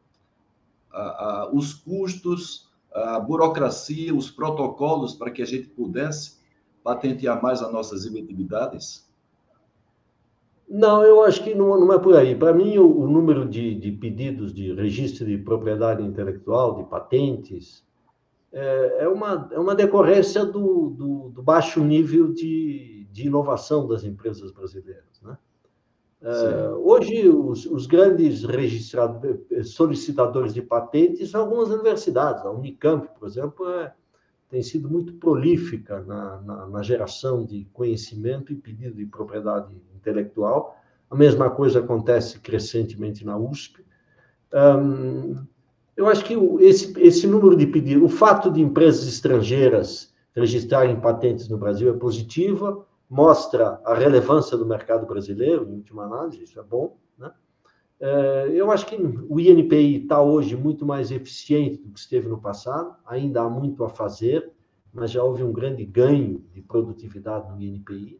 a, 0.92 1.02
a, 1.02 1.52
os 1.54 1.74
custos, 1.74 2.70
a 2.94 3.20
burocracia, 3.20 4.16
os 4.16 4.32
protocolos 4.32 5.14
para 5.14 5.32
que 5.32 5.42
a 5.42 5.46
gente 5.46 5.68
pudesse 5.70 6.38
patentear 6.84 7.42
mais 7.42 7.62
as 7.62 7.72
nossas 7.72 8.06
inventividades? 8.06 9.08
Não, 10.70 11.02
eu 11.04 11.24
acho 11.24 11.44
que 11.44 11.56
não, 11.56 11.80
não 11.80 11.94
é 11.94 12.00
por 12.00 12.16
aí. 12.16 12.36
Para 12.36 12.54
mim, 12.54 12.78
o, 12.78 13.00
o 13.02 13.08
número 13.08 13.48
de, 13.48 13.74
de, 13.76 13.92
pedidos 13.92 14.54
de 14.54 14.74
registro 14.74 15.26
de 15.26 15.38
propriedade 15.38 16.04
intelectual, 16.04 16.76
de 16.76 16.90
patentes, 16.90 17.86
é, 18.52 19.04
é 19.04 19.08
uma, 19.08 19.50
é 19.52 19.60
uma 19.60 19.76
decorrência 19.76 20.46
do, 20.46 20.90
do, 20.90 21.30
do 21.30 21.42
baixo 21.42 21.82
nível 21.82 22.34
de, 22.34 23.08
de 23.12 23.28
inovação 23.28 23.88
das 23.88 24.04
empresas 24.04 24.52
brasileiras. 24.52 25.22
Né? 25.22 25.38
É, 26.22 26.70
hoje, 26.70 27.30
os, 27.30 27.66
os 27.68 27.86
grandes 27.86 28.44
solicitadores 29.66 30.54
de 30.54 30.62
patentes 30.62 31.30
são 31.30 31.42
algumas 31.42 31.70
universidades. 31.70 32.44
A 32.44 32.52
Unicamp, 32.52 33.08
por 33.20 33.28
exemplo, 33.28 33.70
é, 33.70 33.94
tem 34.50 34.64
sido 34.64 34.90
muito 34.90 35.14
prolífica 35.14 36.02
na, 36.02 36.42
na, 36.42 36.68
na, 36.68 36.82
geração 36.82 37.46
de 37.46 37.68
conhecimento 37.72 38.52
e 38.52 38.56
pedido 38.56 38.96
de 38.96 39.06
propriedade 39.06 39.74
intelectual. 39.96 40.76
A 41.10 41.16
mesma 41.16 41.50
coisa 41.50 41.80
acontece 41.80 42.40
crescentemente 42.40 43.26
na 43.26 43.38
USP. 43.38 43.86
Um, 44.54 45.36
eu 45.96 46.08
acho 46.08 46.24
que 46.26 46.34
esse, 46.62 47.00
esse 47.02 47.28
número 47.28 47.56
de 47.56 47.68
pedidos, 47.68 48.04
o 48.04 48.16
fato 48.16 48.52
de 48.52 48.62
empresas 48.62 49.08
estrangeiras 49.08 50.14
registrarem 50.36 51.00
patentes 51.00 51.50
no 51.50 51.58
Brasil 51.58 51.90
é 51.90 51.98
positiva, 51.98 52.86
mostra 53.10 53.80
a 53.86 53.94
relevância 53.94 54.58
do 54.58 54.66
mercado 54.66 55.06
brasileiro, 55.06 55.68
em 55.70 55.76
última 55.76 56.04
análise, 56.04 56.44
isso 56.44 56.60
é 56.60 56.64
bom. 56.64 56.98
Né? 57.18 57.32
É, 58.00 58.50
eu 58.54 58.70
acho 58.70 58.86
que 58.86 58.96
o 58.96 59.40
INPI 59.40 60.04
está 60.04 60.22
hoje 60.22 60.56
muito 60.56 60.86
mais 60.86 61.12
eficiente 61.12 61.78
do 61.78 61.90
que 61.90 62.00
esteve 62.00 62.28
no 62.28 62.40
passado, 62.40 62.96
ainda 63.06 63.42
há 63.42 63.50
muito 63.50 63.84
a 63.84 63.90
fazer, 63.90 64.52
mas 64.94 65.12
já 65.12 65.24
houve 65.24 65.44
um 65.44 65.54
grande 65.54 65.86
ganho 65.86 66.44
de 66.54 66.62
produtividade 66.62 67.50
no 67.50 67.62
INPI. 67.62 68.20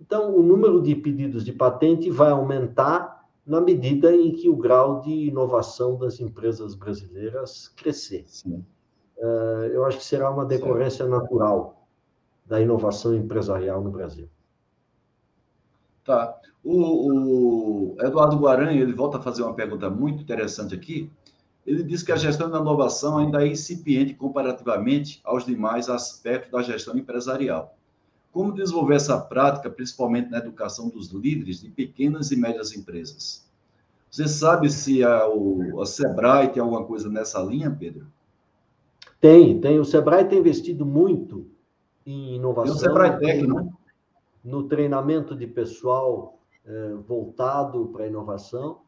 Então, 0.00 0.34
o 0.34 0.42
número 0.42 0.80
de 0.80 0.94
pedidos 0.94 1.44
de 1.44 1.52
patente 1.52 2.10
vai 2.10 2.30
aumentar 2.30 3.20
na 3.46 3.60
medida 3.60 4.14
em 4.14 4.32
que 4.32 4.48
o 4.48 4.56
grau 4.56 5.00
de 5.00 5.10
inovação 5.10 5.98
das 5.98 6.20
empresas 6.20 6.74
brasileiras 6.74 7.68
crescer. 7.68 8.24
Sim. 8.26 8.64
É, 9.18 9.70
eu 9.72 9.84
acho 9.84 9.98
que 9.98 10.04
será 10.04 10.30
uma 10.30 10.44
decorrência 10.44 11.06
natural 11.06 11.79
da 12.50 12.60
inovação 12.60 13.14
empresarial 13.14 13.80
no 13.80 13.92
Brasil. 13.92 14.28
Tá. 16.04 16.36
O, 16.64 17.92
o, 17.92 17.96
Eduardo 18.00 18.36
Guaranha, 18.36 18.82
ele 18.82 18.92
volta 18.92 19.18
a 19.18 19.22
fazer 19.22 19.44
uma 19.44 19.54
pergunta 19.54 19.88
muito 19.88 20.20
interessante 20.20 20.74
aqui. 20.74 21.08
Ele 21.64 21.84
diz 21.84 22.02
que 22.02 22.10
a 22.10 22.16
gestão 22.16 22.50
da 22.50 22.58
inovação 22.58 23.18
ainda 23.18 23.46
é 23.46 23.46
incipiente 23.46 24.14
comparativamente 24.14 25.20
aos 25.22 25.46
demais 25.46 25.88
aspectos 25.88 26.50
da 26.50 26.60
gestão 26.60 26.96
empresarial. 26.96 27.76
Como 28.32 28.52
desenvolver 28.52 28.96
essa 28.96 29.16
prática, 29.16 29.70
principalmente 29.70 30.28
na 30.28 30.38
educação 30.38 30.88
dos 30.88 31.10
líderes 31.10 31.60
de 31.60 31.70
pequenas 31.70 32.32
e 32.32 32.36
médias 32.36 32.74
empresas? 32.74 33.48
Você 34.10 34.26
sabe 34.26 34.68
se 34.70 35.04
a, 35.04 35.28
o, 35.28 35.80
a 35.80 35.86
Sebrae 35.86 36.48
tem 36.48 36.60
alguma 36.60 36.84
coisa 36.84 37.08
nessa 37.08 37.40
linha, 37.40 37.70
Pedro? 37.70 38.08
Tem, 39.20 39.60
tem. 39.60 39.78
O 39.78 39.84
Sebrae 39.84 40.24
tem 40.24 40.40
investido 40.40 40.84
muito 40.84 41.46
em 42.10 42.34
inovação. 42.36 42.74
E 42.74 42.76
o 42.76 42.80
Sebrae 42.80 43.18
Tech, 43.18 43.46
né? 43.46 43.72
No 44.42 44.66
treinamento 44.66 45.36
de 45.36 45.46
pessoal 45.46 46.38
é, 46.64 46.94
voltado 47.06 47.88
para 47.88 48.04
a 48.04 48.08
inovação. 48.08 48.80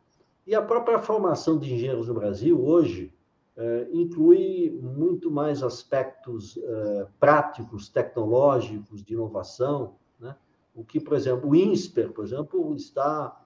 E 0.46 0.54
a 0.54 0.62
própria 0.62 0.98
formação 0.98 1.58
de 1.58 1.72
engenheiros 1.72 2.08
no 2.08 2.14
Brasil, 2.14 2.60
hoje, 2.64 3.14
é, 3.56 3.88
inclui 3.92 4.78
muito 4.82 5.30
mais 5.30 5.62
aspectos 5.62 6.58
é, 6.58 7.06
práticos, 7.20 7.88
tecnológicos, 7.88 9.04
de 9.04 9.14
inovação, 9.14 9.94
né? 10.18 10.34
o 10.74 10.84
que, 10.84 10.98
por 10.98 11.14
exemplo, 11.14 11.50
o 11.50 11.54
INSPER, 11.54 12.12
por 12.12 12.24
exemplo, 12.24 12.74
está 12.74 13.38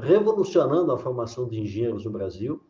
revolucionando 0.00 0.90
a 0.90 0.96
formação 0.96 1.46
de 1.46 1.60
engenheiros 1.60 2.06
no 2.06 2.10
Brasil, 2.10 2.62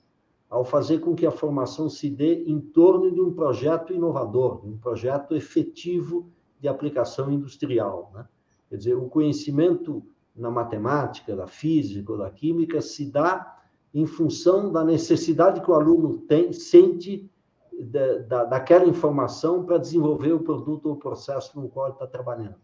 ao 0.50 0.64
fazer 0.64 0.98
com 0.98 1.14
que 1.14 1.24
a 1.24 1.30
formação 1.30 1.88
se 1.88 2.10
dê 2.10 2.44
em 2.44 2.60
torno 2.60 3.12
de 3.12 3.20
um 3.20 3.32
projeto 3.32 3.92
inovador, 3.92 4.66
um 4.66 4.76
projeto 4.76 5.34
efetivo 5.34 6.28
de 6.60 6.68
aplicação 6.68 7.30
industrial. 7.30 8.10
Né? 8.14 8.26
Quer 8.68 8.76
dizer, 8.76 8.94
o 8.94 9.08
conhecimento 9.08 10.02
na 10.34 10.50
matemática, 10.50 11.34
da 11.34 11.46
física 11.46 12.16
da 12.16 12.30
química 12.30 12.80
se 12.80 13.10
dá 13.10 13.56
em 13.94 14.04
função 14.04 14.70
da 14.70 14.84
necessidade 14.84 15.62
que 15.62 15.70
o 15.70 15.74
aluno 15.74 16.18
tem, 16.18 16.52
sente 16.52 17.30
da, 17.78 18.18
da, 18.18 18.44
daquela 18.44 18.86
informação 18.86 19.64
para 19.64 19.78
desenvolver 19.78 20.32
o 20.32 20.40
produto 20.40 20.86
ou 20.86 20.92
o 20.92 20.98
processo 20.98 21.58
no 21.58 21.68
qual 21.68 21.86
ele 21.86 21.94
está 21.94 22.06
trabalhando. 22.06 22.56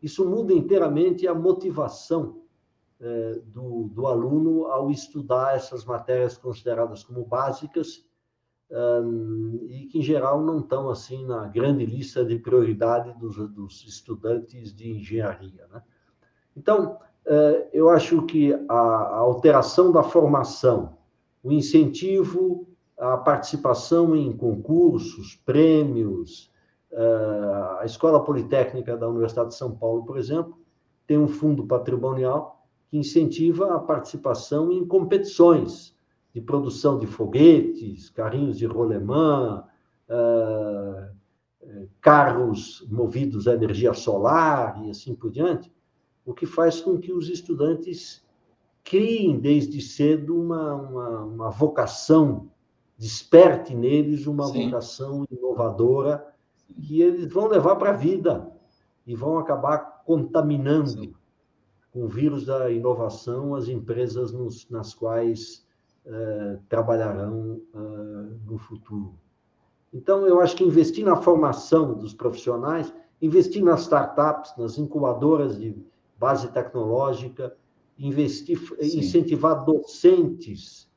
Isso 0.00 0.28
muda 0.28 0.52
inteiramente 0.52 1.26
a 1.26 1.34
motivação 1.34 2.42
é, 3.00 3.40
do, 3.46 3.88
do 3.88 4.06
aluno 4.06 4.66
ao 4.66 4.90
estudar 4.90 5.56
essas 5.56 5.84
matérias 5.84 6.36
consideradas 6.36 7.02
como 7.02 7.24
básicas 7.24 8.04
um, 8.70 9.66
e 9.68 9.86
que, 9.86 9.98
em 9.98 10.02
geral, 10.02 10.42
não 10.42 10.58
estão 10.58 10.88
assim 10.88 11.24
na 11.24 11.46
grande 11.46 11.86
lista 11.86 12.24
de 12.24 12.38
prioridade 12.38 13.12
dos, 13.18 13.36
dos 13.50 13.84
estudantes 13.86 14.74
de 14.74 14.90
engenharia. 14.90 15.66
Né? 15.72 15.82
Então, 16.56 16.98
uh, 17.26 17.68
eu 17.72 17.88
acho 17.88 18.22
que 18.22 18.52
a, 18.68 18.74
a, 18.74 19.16
alteração 19.18 19.92
da 19.92 20.02
formação, 20.02 20.98
o 21.42 21.52
incentivo 21.52 22.66
à 22.98 23.16
participação 23.16 24.16
em 24.16 24.36
concursos, 24.36 25.36
prêmios, 25.44 26.50
uh, 26.90 27.78
a 27.78 27.82
Escola 27.84 28.24
Politécnica 28.24 28.96
da 28.96 29.08
Universidade 29.08 29.50
de 29.50 29.54
São 29.54 29.76
Paulo, 29.76 30.04
por 30.04 30.18
exemplo, 30.18 30.58
tem 31.06 31.18
um 31.18 31.28
fundo 31.28 31.64
patrimonial 31.66 32.66
que 32.88 32.98
incentiva 32.98 33.74
a 33.74 33.78
participação 33.78 34.72
em 34.72 34.84
competições 34.84 35.95
de 36.36 36.42
produção 36.42 36.98
de 36.98 37.06
foguetes, 37.06 38.10
carrinhos 38.10 38.58
de 38.58 38.66
rolemã, 38.66 39.64
uh, 40.06 41.16
carros 41.98 42.86
movidos 42.90 43.48
a 43.48 43.54
energia 43.54 43.94
solar 43.94 44.84
e 44.84 44.90
assim 44.90 45.14
por 45.14 45.30
diante, 45.30 45.72
o 46.26 46.34
que 46.34 46.44
faz 46.44 46.78
com 46.78 46.98
que 46.98 47.10
os 47.10 47.30
estudantes 47.30 48.22
criem 48.84 49.40
desde 49.40 49.80
cedo 49.80 50.38
uma, 50.38 50.74
uma, 50.74 51.20
uma 51.20 51.50
vocação, 51.50 52.50
desperte 52.98 53.74
neles 53.74 54.26
uma 54.26 54.44
Sim. 54.48 54.66
vocação 54.66 55.24
inovadora 55.30 56.22
que 56.82 57.00
eles 57.00 57.32
vão 57.32 57.46
levar 57.46 57.76
para 57.76 57.92
a 57.92 57.96
vida 57.96 58.46
e 59.06 59.14
vão 59.14 59.38
acabar 59.38 60.02
contaminando 60.04 60.90
Sim. 60.90 61.14
com 61.90 62.04
o 62.04 62.08
vírus 62.08 62.44
da 62.44 62.70
inovação 62.70 63.54
as 63.54 63.68
empresas 63.68 64.32
nos, 64.32 64.68
nas 64.68 64.92
quais 64.92 65.65
uh, 66.06 66.58
trabalharão 66.68 67.60
uh, 67.74 68.40
no 68.46 68.58
futuro. 68.58 69.14
Então, 69.92 70.26
eu 70.26 70.40
acho 70.40 70.56
que 70.56 70.64
investir 70.64 71.04
na 71.04 71.16
formação 71.16 71.94
dos 71.94 72.12
profissionais, 72.12 72.92
investir 73.20 73.62
nas 73.62 73.82
startups, 73.82 74.54
nas 74.56 74.78
incubadoras 74.78 75.58
de 75.58 75.76
base 76.18 76.48
tecnológica, 76.48 77.54
investir, 77.98 78.58
Sim. 78.58 78.98
incentivar 78.98 79.64
docentes 79.64 80.88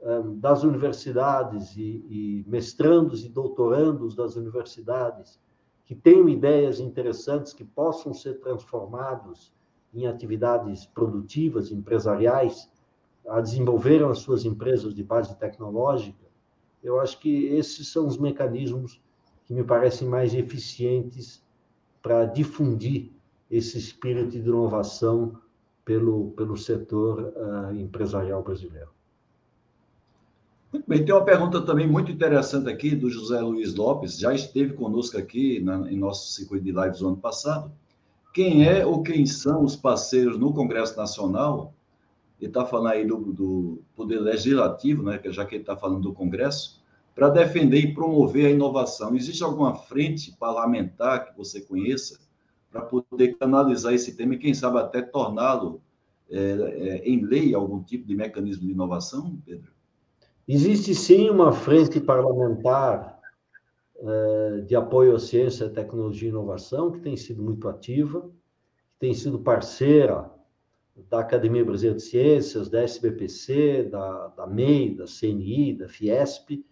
um, 0.00 0.38
das 0.38 0.62
universidades 0.64 1.76
e, 1.76 2.04
e 2.08 2.44
mestrandos 2.46 3.24
e 3.24 3.28
doutorandos 3.28 4.14
das 4.14 4.36
universidades 4.36 5.40
que 5.84 5.94
tenham 5.94 6.28
ideias 6.28 6.80
interessantes 6.80 7.52
que 7.52 7.64
possam 7.64 8.12
ser 8.12 8.40
transformados 8.40 9.52
em 9.94 10.06
atividades 10.06 10.86
produtivas, 10.86 11.70
empresariais, 11.70 12.70
a 13.28 13.40
desenvolveram 13.40 14.10
as 14.10 14.18
suas 14.18 14.44
empresas 14.44 14.94
de 14.94 15.02
base 15.02 15.36
tecnológica, 15.36 16.22
eu 16.82 17.00
acho 17.00 17.18
que 17.20 17.46
esses 17.46 17.88
são 17.88 18.06
os 18.06 18.18
mecanismos 18.18 19.00
que 19.44 19.54
me 19.54 19.62
parecem 19.62 20.08
mais 20.08 20.34
eficientes 20.34 21.42
para 22.02 22.24
difundir 22.24 23.10
esse 23.50 23.78
espírito 23.78 24.30
de 24.30 24.38
inovação 24.38 25.38
pelo, 25.84 26.30
pelo 26.32 26.56
setor 26.56 27.32
uh, 27.36 27.74
empresarial 27.74 28.42
brasileiro. 28.42 28.88
Muito 30.72 30.88
bem, 30.88 31.04
tem 31.04 31.14
uma 31.14 31.24
pergunta 31.24 31.60
também 31.60 31.86
muito 31.86 32.10
interessante 32.10 32.68
aqui 32.68 32.96
do 32.96 33.10
José 33.10 33.38
Luiz 33.40 33.74
Lopes, 33.74 34.18
já 34.18 34.32
esteve 34.32 34.72
conosco 34.72 35.18
aqui 35.18 35.60
na, 35.60 35.90
em 35.90 35.98
nosso 35.98 36.32
circuito 36.32 36.64
de 36.64 36.72
lives 36.72 37.00
do 37.00 37.08
ano 37.08 37.18
passado. 37.18 37.70
Quem 38.32 38.66
é 38.66 38.84
ou 38.86 39.02
quem 39.02 39.26
são 39.26 39.62
os 39.62 39.76
parceiros 39.76 40.38
no 40.38 40.54
Congresso 40.54 40.96
Nacional 40.96 41.74
ele 42.44 42.50
está 42.50 42.64
falando 42.64 42.88
aí 42.88 43.06
do, 43.06 43.32
do, 43.32 43.82
Poder 43.94 44.18
Legislativo, 44.18 45.02
né, 45.02 45.20
já 45.26 45.44
que 45.46 45.54
ele 45.54 45.62
está 45.62 45.76
falando 45.76 46.00
do 46.00 46.12
Congresso, 46.12 46.82
para 47.14 47.28
defender 47.28 47.78
e 47.78 47.94
promover 47.94 48.46
a 48.46 48.50
inovação. 48.50 49.14
Existe 49.14 49.44
alguma 49.44 49.76
frente 49.76 50.36
parlamentar 50.38 51.26
que 51.26 51.36
você 51.36 51.60
conheça 51.60 52.18
para 52.70 52.80
poder 52.80 53.36
canalizar 53.38 53.92
esse 53.92 54.16
tema 54.16 54.34
e, 54.34 54.38
quem 54.38 54.54
sabe, 54.54 54.78
até 54.78 55.02
torná-lo 55.02 55.80
é, 56.28 57.02
em 57.04 57.20
lei 57.24 57.54
algum 57.54 57.82
tipo 57.82 58.06
de 58.08 58.16
mecanismo 58.16 58.66
de 58.66 58.72
inovação, 58.72 59.38
Pedro? 59.44 59.70
Existe 60.48 60.94
sim 60.94 61.30
uma 61.30 61.52
frente 61.52 62.00
parlamentar 62.00 63.20
de 64.66 64.74
apoio 64.74 65.14
à 65.14 65.18
ciência, 65.20 65.70
tecnologia 65.70 66.28
e 66.28 66.32
inovação, 66.32 66.90
que 66.90 66.98
tem 66.98 67.16
sido 67.16 67.40
muito 67.40 67.68
ativa, 67.68 68.22
que 68.22 68.98
tem 68.98 69.14
sido 69.14 69.38
parceira 69.38 70.28
da 71.08 71.20
Academia 71.20 71.64
Brasileira 71.64 71.96
de 71.96 72.04
Ciências, 72.04 72.68
da 72.68 72.82
SBPC, 72.82 73.84
da, 73.90 74.28
da 74.28 74.46
MEI, 74.46 74.94
da 74.94 75.04
CNI, 75.06 75.74
da 75.74 75.88
Fiesp, 75.88 76.64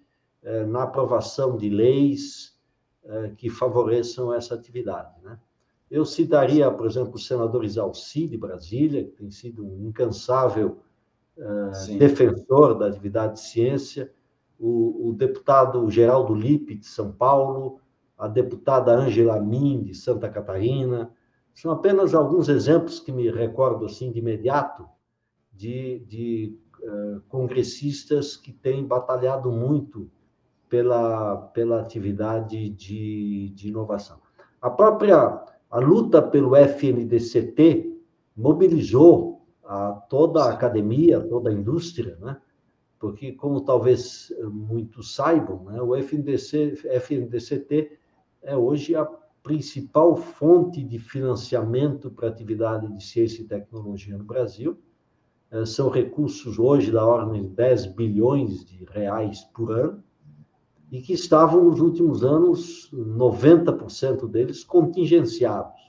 eh, 0.42 0.64
na 0.66 0.82
aprovação 0.84 1.56
de 1.56 1.68
leis 1.68 2.58
eh, 3.04 3.32
que 3.36 3.48
favoreçam 3.48 4.32
essa 4.32 4.54
atividade. 4.54 5.14
Né? 5.22 5.38
Eu 5.90 6.04
citaria, 6.04 6.70
por 6.70 6.86
exemplo, 6.86 7.14
o 7.14 7.18
senador 7.18 7.64
Isalci, 7.64 8.26
de 8.26 8.36
Brasília, 8.36 9.04
que 9.04 9.12
tem 9.12 9.30
sido 9.30 9.64
um 9.66 9.88
incansável 9.88 10.78
eh, 11.36 11.96
defensor 11.98 12.78
da 12.78 12.86
atividade 12.86 13.34
de 13.34 13.40
ciência, 13.40 14.12
o, 14.58 15.08
o 15.08 15.14
deputado 15.14 15.90
Geraldo 15.90 16.34
Lippe, 16.34 16.74
de 16.74 16.86
São 16.86 17.10
Paulo, 17.10 17.80
a 18.18 18.28
deputada 18.28 18.92
Angela 18.92 19.40
Min, 19.40 19.82
de 19.82 19.94
Santa 19.94 20.28
Catarina, 20.28 21.10
são 21.60 21.72
apenas 21.72 22.14
alguns 22.14 22.48
exemplos 22.48 23.00
que 23.00 23.12
me 23.12 23.30
recordo 23.30 23.84
assim 23.84 24.10
de 24.10 24.18
imediato 24.18 24.88
de, 25.52 25.98
de 26.06 26.58
uh, 26.82 27.20
congressistas 27.28 28.34
que 28.34 28.50
têm 28.50 28.86
batalhado 28.86 29.52
muito 29.52 30.10
pela, 30.70 31.36
pela 31.52 31.80
atividade 31.80 32.70
de, 32.70 33.50
de 33.50 33.68
inovação. 33.68 34.18
A 34.62 34.70
própria 34.70 35.44
a 35.70 35.78
luta 35.78 36.22
pelo 36.22 36.56
FNDCT 36.56 37.94
mobilizou 38.34 39.46
a, 39.62 39.92
toda 40.08 40.44
a 40.44 40.52
academia, 40.52 41.20
toda 41.20 41.50
a 41.50 41.52
indústria, 41.52 42.16
né? 42.22 42.40
porque, 42.98 43.32
como 43.32 43.60
talvez 43.60 44.32
muitos 44.50 45.14
saibam, 45.14 45.64
né? 45.64 45.82
o 45.82 45.94
FNDC, 45.94 46.88
FNDCT 46.88 47.98
é 48.42 48.56
hoje 48.56 48.96
a 48.96 49.04
principal 49.42 50.16
fonte 50.16 50.82
de 50.82 50.98
financiamento 50.98 52.10
para 52.10 52.28
atividade 52.28 52.92
de 52.92 53.02
ciência 53.02 53.42
e 53.42 53.46
tecnologia 53.46 54.16
no 54.16 54.24
Brasil. 54.24 54.78
É, 55.50 55.64
são 55.64 55.88
recursos 55.88 56.58
hoje 56.58 56.92
da 56.92 57.04
ordem 57.04 57.42
de 57.42 57.48
10 57.48 57.86
bilhões 57.86 58.64
de 58.64 58.84
reais 58.84 59.42
por 59.52 59.72
ano 59.72 60.02
e 60.90 61.00
que 61.00 61.12
estavam 61.12 61.64
nos 61.64 61.80
últimos 61.80 62.24
anos, 62.24 62.90
90% 62.92 64.28
deles, 64.28 64.64
contingenciados. 64.64 65.80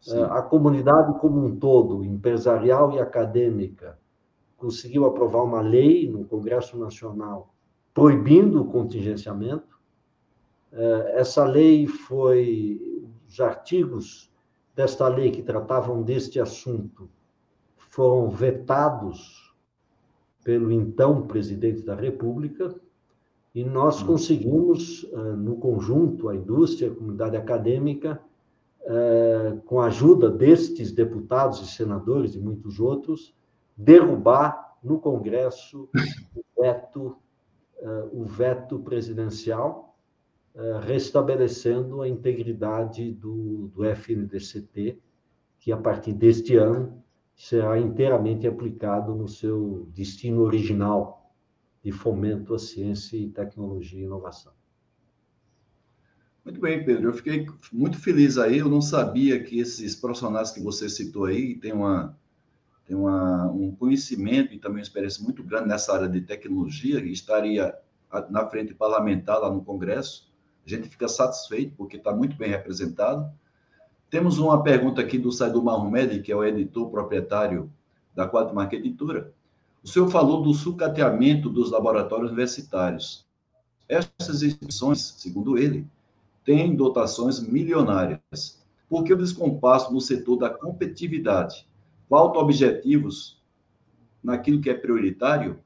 Sim. 0.00 0.18
É, 0.18 0.22
a 0.24 0.42
comunidade 0.42 1.18
como 1.18 1.44
um 1.44 1.56
todo, 1.56 2.04
empresarial 2.04 2.92
e 2.92 2.98
acadêmica, 2.98 3.98
conseguiu 4.56 5.06
aprovar 5.06 5.42
uma 5.42 5.60
lei 5.60 6.08
no 6.08 6.24
Congresso 6.24 6.78
Nacional 6.78 7.52
proibindo 7.94 8.62
o 8.62 8.64
contingenciamento, 8.64 9.64
eh, 9.64 9.71
essa 11.14 11.44
lei 11.44 11.86
foi, 11.86 12.80
os 13.28 13.40
artigos 13.40 14.32
desta 14.74 15.06
lei 15.08 15.30
que 15.30 15.42
tratavam 15.42 16.02
deste 16.02 16.40
assunto 16.40 17.10
foram 17.76 18.30
vetados 18.30 19.54
pelo 20.42 20.72
então 20.72 21.26
presidente 21.26 21.82
da 21.82 21.94
República, 21.94 22.74
e 23.54 23.64
nós 23.64 24.02
hum. 24.02 24.06
conseguimos, 24.06 25.06
eh, 25.12 25.16
no 25.16 25.56
conjunto, 25.56 26.28
a 26.28 26.34
indústria, 26.34 26.90
a 26.90 26.94
comunidade 26.94 27.36
acadêmica, 27.36 28.20
eh, 28.84 29.58
com 29.66 29.80
a 29.80 29.86
ajuda 29.86 30.30
destes 30.30 30.90
deputados 30.90 31.60
e 31.60 31.66
senadores 31.66 32.34
e 32.34 32.38
muitos 32.38 32.80
outros, 32.80 33.34
derrubar 33.76 34.76
no 34.82 34.98
Congresso 34.98 35.88
o 36.34 36.60
veto, 36.60 37.16
o 38.12 38.24
veto 38.24 38.78
presidencial 38.80 39.88
eh, 39.88 39.91
restabelecendo 40.84 42.02
a 42.02 42.08
integridade 42.08 43.12
do, 43.12 43.68
do 43.74 43.84
FNDCT, 43.84 44.98
que 45.58 45.72
a 45.72 45.76
partir 45.76 46.12
deste 46.12 46.56
ano 46.56 47.02
será 47.34 47.78
inteiramente 47.78 48.46
aplicado 48.46 49.14
no 49.14 49.26
seu 49.26 49.88
destino 49.94 50.42
original 50.42 51.32
de 51.82 51.90
fomento 51.90 52.54
à 52.54 52.58
ciência 52.58 53.16
e 53.16 53.28
tecnologia 53.28 54.00
e 54.00 54.04
inovação. 54.04 54.52
Muito 56.44 56.60
bem, 56.60 56.84
Pedro. 56.84 57.08
Eu 57.08 57.14
fiquei 57.14 57.46
muito 57.72 57.98
feliz 57.98 58.36
aí. 58.36 58.58
Eu 58.58 58.68
não 58.68 58.82
sabia 58.82 59.42
que 59.42 59.60
esses 59.60 59.94
profissionais 59.94 60.50
que 60.50 60.60
você 60.60 60.88
citou 60.88 61.26
aí 61.26 61.54
têm 61.56 61.72
uma, 61.72 62.18
têm 62.84 62.96
uma, 62.96 63.50
um 63.50 63.74
conhecimento 63.74 64.52
e 64.52 64.58
também 64.58 64.78
uma 64.78 64.82
experiência 64.82 65.22
muito 65.22 65.42
grande 65.42 65.68
nessa 65.68 65.94
área 65.94 66.08
de 66.08 66.20
tecnologia 66.20 66.98
e 66.98 67.12
estaria 67.12 67.74
na 68.28 68.46
frente 68.48 68.74
parlamentar 68.74 69.40
lá 69.40 69.50
no 69.50 69.64
Congresso. 69.64 70.31
A 70.64 70.70
gente 70.70 70.88
fica 70.88 71.08
satisfeito 71.08 71.74
porque 71.76 71.96
está 71.96 72.12
muito 72.12 72.36
bem 72.36 72.48
representado. 72.48 73.30
Temos 74.08 74.38
uma 74.38 74.62
pergunta 74.62 75.00
aqui 75.00 75.18
do 75.18 75.32
Saidu 75.32 75.62
Mahomed, 75.62 76.20
que 76.20 76.30
é 76.30 76.36
o 76.36 76.44
editor 76.44 76.90
proprietário 76.90 77.72
da 78.14 78.26
Quatro 78.26 78.54
Marca 78.54 78.76
Editora. 78.76 79.32
O 79.82 79.88
senhor 79.88 80.08
falou 80.10 80.42
do 80.42 80.54
sucateamento 80.54 81.48
dos 81.48 81.70
laboratórios 81.70 82.30
universitários. 82.30 83.26
Essas 83.88 84.42
instituições, 84.42 85.14
segundo 85.18 85.58
ele, 85.58 85.86
têm 86.44 86.76
dotações 86.76 87.40
milionárias. 87.40 88.62
Por 88.88 89.02
que 89.02 89.12
o 89.12 89.18
descompasso 89.18 89.92
no 89.92 90.00
setor 90.00 90.36
da 90.36 90.50
competitividade? 90.50 91.66
Faltam 92.08 92.42
objetivos 92.42 93.42
naquilo 94.22 94.60
que 94.60 94.70
é 94.70 94.74
prioritário? 94.74 95.52
Ou 95.52 95.58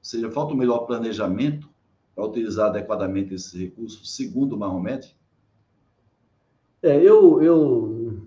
seja, 0.00 0.30
falta 0.30 0.54
um 0.54 0.56
melhor 0.56 0.86
planejamento 0.86 1.68
para 2.18 2.26
utilizar 2.26 2.70
adequadamente 2.70 3.32
esses 3.32 3.52
recursos, 3.52 4.16
segundo 4.16 4.58
Mahomet? 4.58 5.16
É, 6.82 6.96
eu, 6.96 7.40
eu 7.40 8.26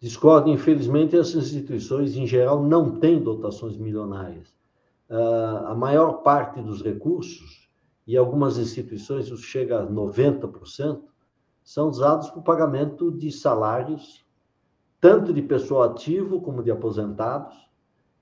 discordo, 0.00 0.48
infelizmente, 0.48 1.14
essas 1.14 1.52
instituições, 1.52 2.16
em 2.16 2.26
geral, 2.26 2.62
não 2.62 2.98
têm 2.98 3.22
dotações 3.22 3.76
milionárias. 3.76 4.48
Uh, 5.10 5.66
a 5.66 5.74
maior 5.74 6.22
parte 6.22 6.62
dos 6.62 6.82
recursos, 6.82 7.68
e 8.06 8.16
algumas 8.16 8.56
instituições, 8.56 9.26
isso 9.26 9.36
chega 9.36 9.80
a 9.80 9.86
90%, 9.86 11.02
são 11.62 11.90
usados 11.90 12.30
para 12.30 12.40
o 12.40 12.42
pagamento 12.42 13.10
de 13.10 13.30
salários, 13.30 14.24
tanto 14.98 15.34
de 15.34 15.42
pessoal 15.42 15.82
ativo 15.82 16.40
como 16.40 16.62
de 16.62 16.70
aposentados, 16.70 17.54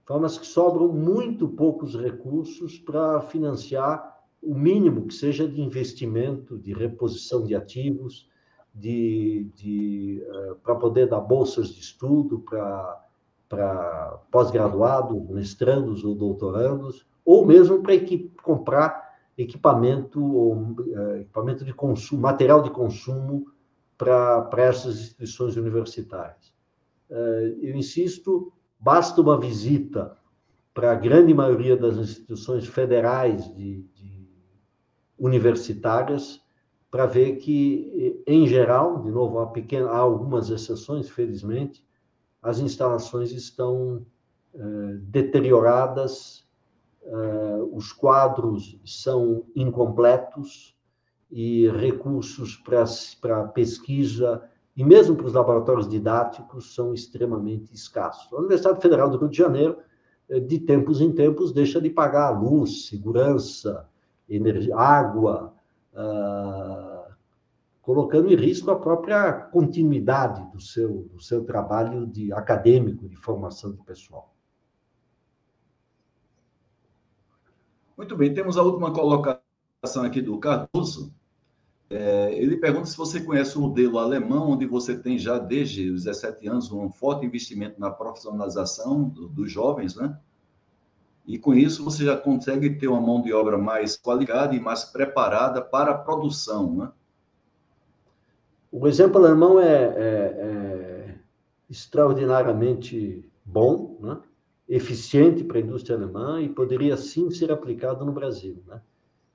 formas 0.05 0.37
que 0.37 0.47
sobram 0.47 0.89
muito 0.89 1.47
poucos 1.47 1.95
recursos 1.95 2.77
para 2.77 3.21
financiar 3.21 4.20
o 4.43 4.55
mínimo 4.55 5.07
que 5.07 5.15
seja 5.15 5.47
de 5.47 5.61
investimento, 5.61 6.59
de 6.59 6.73
reposição 6.73 7.45
de 7.45 7.55
ativos, 7.55 8.29
de, 8.75 9.51
de 9.55 10.23
uh, 10.29 10.55
para 10.57 10.75
poder 10.77 11.09
dar 11.09 11.21
bolsas 11.21 11.69
de 11.69 11.81
estudo 11.81 12.41
para 12.41 14.21
pós-graduados, 14.31 15.29
mestrandos 15.29 16.05
ou 16.05 16.15
doutorandos, 16.15 17.07
ou 17.25 17.45
mesmo 17.45 17.83
para 17.83 17.95
comprar 18.43 19.11
equipamento 19.37 20.23
ou 20.23 20.55
uh, 20.55 21.17
equipamento 21.17 21.65
de 21.65 21.73
consumo, 21.73 22.23
material 22.23 22.63
de 22.63 22.71
consumo 22.71 23.47
para 23.99 24.49
essas 24.57 24.99
instituições 24.99 25.57
universitárias. 25.57 26.55
Uh, 27.11 27.59
eu 27.61 27.77
insisto, 27.77 28.53
basta 28.79 29.21
uma 29.21 29.39
visita 29.39 30.17
para 30.73 30.93
a 30.93 30.95
grande 30.95 31.35
maioria 31.35 31.77
das 31.77 31.97
instituições 31.97 32.67
federais 32.67 33.53
de, 33.55 33.83
de 33.83 33.90
universitárias 35.21 36.43
para 36.91 37.07
ver 37.07 37.37
que, 37.37 38.21
em 38.27 38.49
geral, 38.49 39.01
de 39.03 39.11
novo, 39.11 39.39
há, 39.39 39.47
pequena, 39.47 39.89
há 39.91 39.99
algumas 39.99 40.51
exceções, 40.51 41.09
felizmente, 41.09 41.85
as 42.43 42.59
instalações 42.59 43.31
estão 43.31 44.05
eh, 44.55 44.97
deterioradas, 45.03 46.45
eh, 47.05 47.65
os 47.71 47.93
quadros 47.93 48.81
são 48.85 49.45
incompletos 49.55 50.77
e 51.31 51.69
recursos 51.69 52.57
para 52.57 53.45
pesquisa 53.49 54.43
e 54.77 54.83
mesmo 54.83 55.15
para 55.15 55.27
os 55.27 55.35
laboratórios 55.35 55.89
didáticos 55.89 56.75
são 56.75 56.95
extremamente 56.95 57.73
escassos. 57.75 58.33
A 58.33 58.39
Universidade 58.39 58.81
Federal 58.81 59.11
do 59.11 59.19
Rio 59.19 59.29
de 59.29 59.37
Janeiro, 59.37 59.79
eh, 60.29 60.41
de 60.41 60.59
tempos 60.59 61.01
em 61.01 61.13
tempos, 61.13 61.53
deixa 61.53 61.81
de 61.81 61.91
pagar 61.91 62.31
luz, 62.31 62.87
segurança, 62.87 63.89
energia, 64.31 64.77
água, 64.77 65.53
uh, 65.93 67.13
colocando 67.83 68.33
em 68.33 68.37
risco 68.37 68.71
a 68.71 68.79
própria 68.79 69.33
continuidade 69.33 70.49
do 70.53 70.61
seu, 70.61 71.09
do 71.13 71.21
seu 71.21 71.45
trabalho 71.45 72.07
de 72.07 72.33
acadêmico, 72.33 73.09
de 73.09 73.17
formação 73.17 73.73
de 73.73 73.83
pessoal. 73.83 74.35
Muito 77.97 78.17
bem, 78.17 78.33
temos 78.33 78.57
a 78.57 78.63
última 78.63 78.93
colocação 78.93 80.05
aqui 80.05 80.23
do 80.23 80.39
Cardoso. 80.39 81.13
É, 81.91 82.33
ele 82.33 82.57
pergunta 82.57 82.87
se 82.87 82.97
você 82.97 83.21
conhece 83.21 83.59
o 83.59 83.61
modelo 83.61 83.99
alemão, 83.99 84.53
onde 84.53 84.65
você 84.65 84.97
tem 84.97 85.19
já 85.19 85.39
desde 85.39 85.91
os 85.91 86.05
17 86.05 86.49
anos 86.49 86.71
um 86.71 86.89
forte 86.89 87.27
investimento 87.27 87.81
na 87.81 87.91
profissionalização 87.91 89.03
do, 89.03 89.29
dos 89.29 89.51
jovens, 89.51 89.97
né? 89.97 90.17
E 91.31 91.39
com 91.39 91.55
isso 91.55 91.85
você 91.85 92.05
já 92.05 92.17
consegue 92.17 92.71
ter 92.71 92.89
uma 92.89 93.01
mão 93.01 93.23
de 93.23 93.33
obra 93.33 93.57
mais 93.57 93.97
qualificada 93.97 94.53
e 94.53 94.59
mais 94.59 94.83
preparada 94.83 95.63
para 95.63 95.93
a 95.93 95.99
produção, 95.99 96.75
né? 96.75 96.91
O 98.73 98.89
exemplo 98.89 99.25
alemão 99.25 99.61
é, 99.61 99.67
é, 99.67 99.95
é 99.97 101.15
extraordinariamente 101.69 103.25
bom, 103.45 103.97
né? 104.01 104.19
eficiente 104.69 105.45
para 105.45 105.59
a 105.59 105.61
indústria 105.61 105.97
alemã 105.97 106.43
e 106.43 106.49
poderia 106.49 106.97
sim 106.97 107.31
ser 107.31 107.53
aplicado 107.53 108.05
no 108.05 108.13
Brasil. 108.13 108.61
Né? 108.67 108.81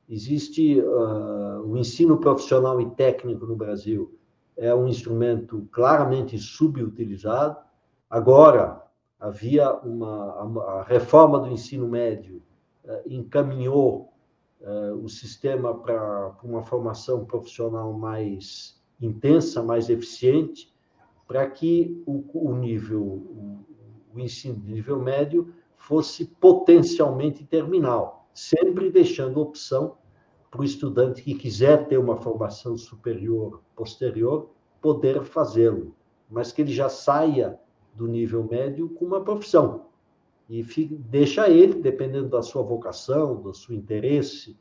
Existe 0.10 0.82
uh, 0.82 1.62
o 1.66 1.78
ensino 1.78 2.18
profissional 2.18 2.80
e 2.82 2.89
técnico 2.91 3.46
no 3.46 3.56
Brasil 3.56 4.18
é 4.58 4.76
um 4.76 4.88
instrumento 4.88 5.66
claramente 5.72 6.38
subutilizado. 6.38 7.58
Agora, 8.10 8.85
havia 9.26 9.73
uma 9.73 10.61
a, 10.61 10.84
reforma 10.84 11.39
do 11.39 11.49
ensino 11.49 11.88
médio 11.88 12.41
uh, 12.84 13.01
encaminhou 13.07 14.13
uh, 14.61 14.93
o 15.03 15.09
sistema 15.09 15.73
para 15.73 16.36
uma 16.43 16.61
formação 16.61 17.26
profissional 17.26 17.91
mais 17.91 18.80
intensa, 19.01 19.63
mais 19.63 19.89
eficiente, 19.89 20.73
para 21.28 21.49
que 21.49 22.03
o, 22.05 22.23
o 22.34 22.55
nível 22.55 23.01
o, 23.01 23.65
o 24.13 24.19
ensino 24.19 24.59
de 24.59 24.71
nível 24.71 24.99
médio 24.99 25.51
fosse 25.76 26.26
potencialmente 26.26 27.43
terminal 27.43 28.28
sempre 28.34 28.91
deixando 28.91 29.41
opção 29.41 29.97
para 30.51 30.61
o 30.61 30.63
estudante 30.63 31.23
que 31.23 31.34
quiser 31.34 31.88
ter 31.88 31.97
uma 31.97 32.17
formação 32.17 32.78
superior 32.78 33.61
posterior 33.76 34.51
poder 34.82 35.23
fazê-lo, 35.23 35.95
mas 36.30 36.51
que 36.51 36.61
ele 36.61 36.71
já 36.71 36.89
saia 36.89 37.59
do 37.96 38.08
nível 38.08 38.43
médio 38.43 38.89
com 38.89 39.06
uma 39.06 39.22
profissão 39.22 39.86
e 40.50 40.64
fica, 40.64 40.96
deixa 41.10 41.50
ele, 41.50 41.82
dependendo 41.82 42.30
da 42.30 42.41
sua 42.41 42.62
vocação, 42.62 43.41
do 43.41 43.54
seu 43.54 43.76
interesse 43.76 44.58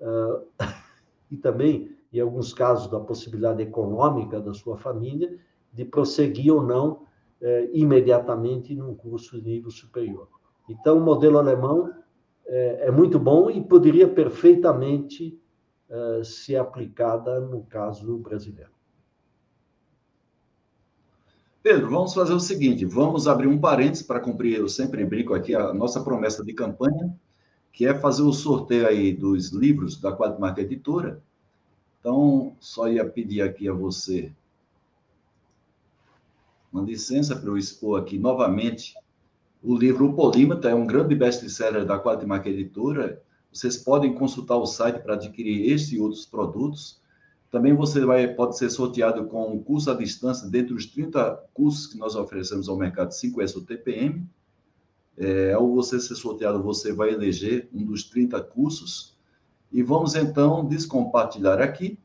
uh, 0.00 0.44
e 1.30 1.36
também, 1.36 1.96
em 2.12 2.20
alguns 2.20 2.52
casos, 2.52 2.90
da 2.90 2.98
possibilidade 2.98 3.62
econômica 3.62 4.40
da 4.40 4.52
sua 4.52 4.76
família, 4.76 5.38
de 5.72 5.84
prosseguir 5.84 6.52
ou 6.52 6.62
não 6.62 6.92
uh, 6.92 7.70
imediatamente 7.72 8.74
num 8.74 8.94
curso 8.94 9.40
de 9.40 9.48
nível 9.48 9.70
superior. 9.70 10.28
Então, 10.68 10.98
o 10.98 11.00
modelo 11.00 11.38
alemão 11.38 11.92
é, 12.46 12.88
é 12.88 12.90
muito 12.90 13.18
bom 13.18 13.48
e 13.48 13.60
poderia 13.60 14.08
perfeitamente 14.08 15.40
uh, 15.88 16.24
ser 16.24 16.56
aplicada 16.56 17.40
no 17.40 17.62
caso 17.64 18.18
brasileiro. 18.18 18.77
Pedro, 21.68 21.90
vamos 21.90 22.14
fazer 22.14 22.32
o 22.32 22.40
seguinte: 22.40 22.86
vamos 22.86 23.28
abrir 23.28 23.46
um 23.46 23.58
parênteses 23.58 24.02
para 24.02 24.18
cumprir, 24.18 24.56
eu 24.56 24.70
sempre 24.70 25.04
brinco 25.04 25.34
aqui, 25.34 25.54
a 25.54 25.74
nossa 25.74 26.02
promessa 26.02 26.42
de 26.42 26.54
campanha, 26.54 27.14
que 27.70 27.84
é 27.84 27.92
fazer 27.92 28.22
o 28.22 28.32
sorteio 28.32 28.88
aí 28.88 29.12
dos 29.12 29.50
livros 29.50 30.00
da 30.00 30.10
Quadmarca 30.10 30.62
Editora. 30.62 31.22
Então, 32.00 32.56
só 32.58 32.88
ia 32.88 33.04
pedir 33.04 33.42
aqui 33.42 33.68
a 33.68 33.74
você 33.74 34.32
uma 36.72 36.82
licença 36.82 37.36
para 37.36 37.50
eu 37.50 37.58
expor 37.58 38.00
aqui 38.00 38.18
novamente 38.18 38.94
o 39.62 39.76
livro 39.76 40.06
O 40.06 40.14
Polímata 40.14 40.70
é 40.70 40.74
um 40.74 40.86
grande 40.86 41.14
best-seller 41.14 41.84
da 41.84 41.98
Quadmarca 41.98 42.48
Editora. 42.48 43.22
Vocês 43.52 43.76
podem 43.76 44.14
consultar 44.14 44.56
o 44.56 44.64
site 44.64 45.00
para 45.00 45.16
adquirir 45.16 45.70
este 45.70 45.96
e 45.96 46.00
outros 46.00 46.24
produtos. 46.24 46.98
Também 47.50 47.74
você 47.74 48.04
vai, 48.04 48.28
pode 48.28 48.58
ser 48.58 48.68
sorteado 48.68 49.24
com 49.26 49.52
um 49.52 49.62
curso 49.62 49.90
à 49.90 49.94
distância 49.94 50.48
dentre 50.48 50.74
os 50.74 50.86
30 50.86 51.44
cursos 51.54 51.86
que 51.86 51.98
nós 51.98 52.14
oferecemos 52.14 52.68
ao 52.68 52.76
mercado 52.76 53.10
5S 53.10 53.56
ou 53.56 53.62
TPM. 53.62 54.28
É, 55.16 55.52
ao 55.54 55.74
você 55.74 55.98
ser 55.98 56.14
sorteado, 56.14 56.62
você 56.62 56.92
vai 56.92 57.10
eleger 57.10 57.68
um 57.72 57.84
dos 57.84 58.04
30 58.04 58.40
cursos. 58.42 59.16
E 59.72 59.82
vamos 59.82 60.14
então 60.14 60.64
descompartilhar 60.66 61.60
aqui 61.60 61.98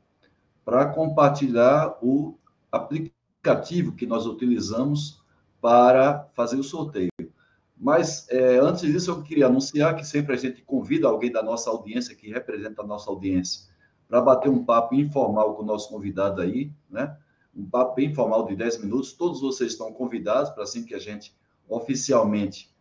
para 0.63 0.85
compartilhar 0.85 1.97
o 2.01 2.37
aplicativo 2.71 3.91
que 3.91 4.05
nós 4.05 4.25
utilizamos 4.25 5.21
para 5.61 6.27
fazer 6.33 6.57
o 6.57 6.63
sorteio. 6.63 7.09
Mas 7.77 8.27
é, 8.29 8.59
antes 8.59 8.81
disso, 8.81 9.11
eu 9.11 9.21
queria 9.21 9.47
anunciar 9.47 9.95
que 9.95 10.05
sempre 10.05 10.33
a 10.33 10.37
gente 10.37 10.61
convida 10.61 11.07
alguém 11.07 11.29
da 11.29 11.43
nossa 11.43 11.69
audiência, 11.69 12.15
que 12.15 12.29
representa 12.29 12.81
a 12.81 12.87
nossa 12.87 13.09
audiência, 13.09 13.72
para 14.13 14.21
bater 14.21 14.47
um 14.47 14.63
papo 14.63 14.93
informal 14.93 15.55
com 15.55 15.63
o 15.63 15.65
nosso 15.65 15.89
convidado 15.89 16.39
aí, 16.39 16.71
né? 16.87 17.17
Um 17.55 17.65
papo 17.65 17.95
bem 17.95 18.11
informal 18.11 18.45
de 18.45 18.55
10 18.55 18.83
minutos. 18.83 19.11
Todos 19.13 19.41
vocês 19.41 19.71
estão 19.71 19.91
convidados 19.91 20.51
para 20.51 20.61
assim 20.61 20.85
que 20.85 20.93
a 20.93 20.99
gente 20.99 21.35
oficialmente 21.67 22.71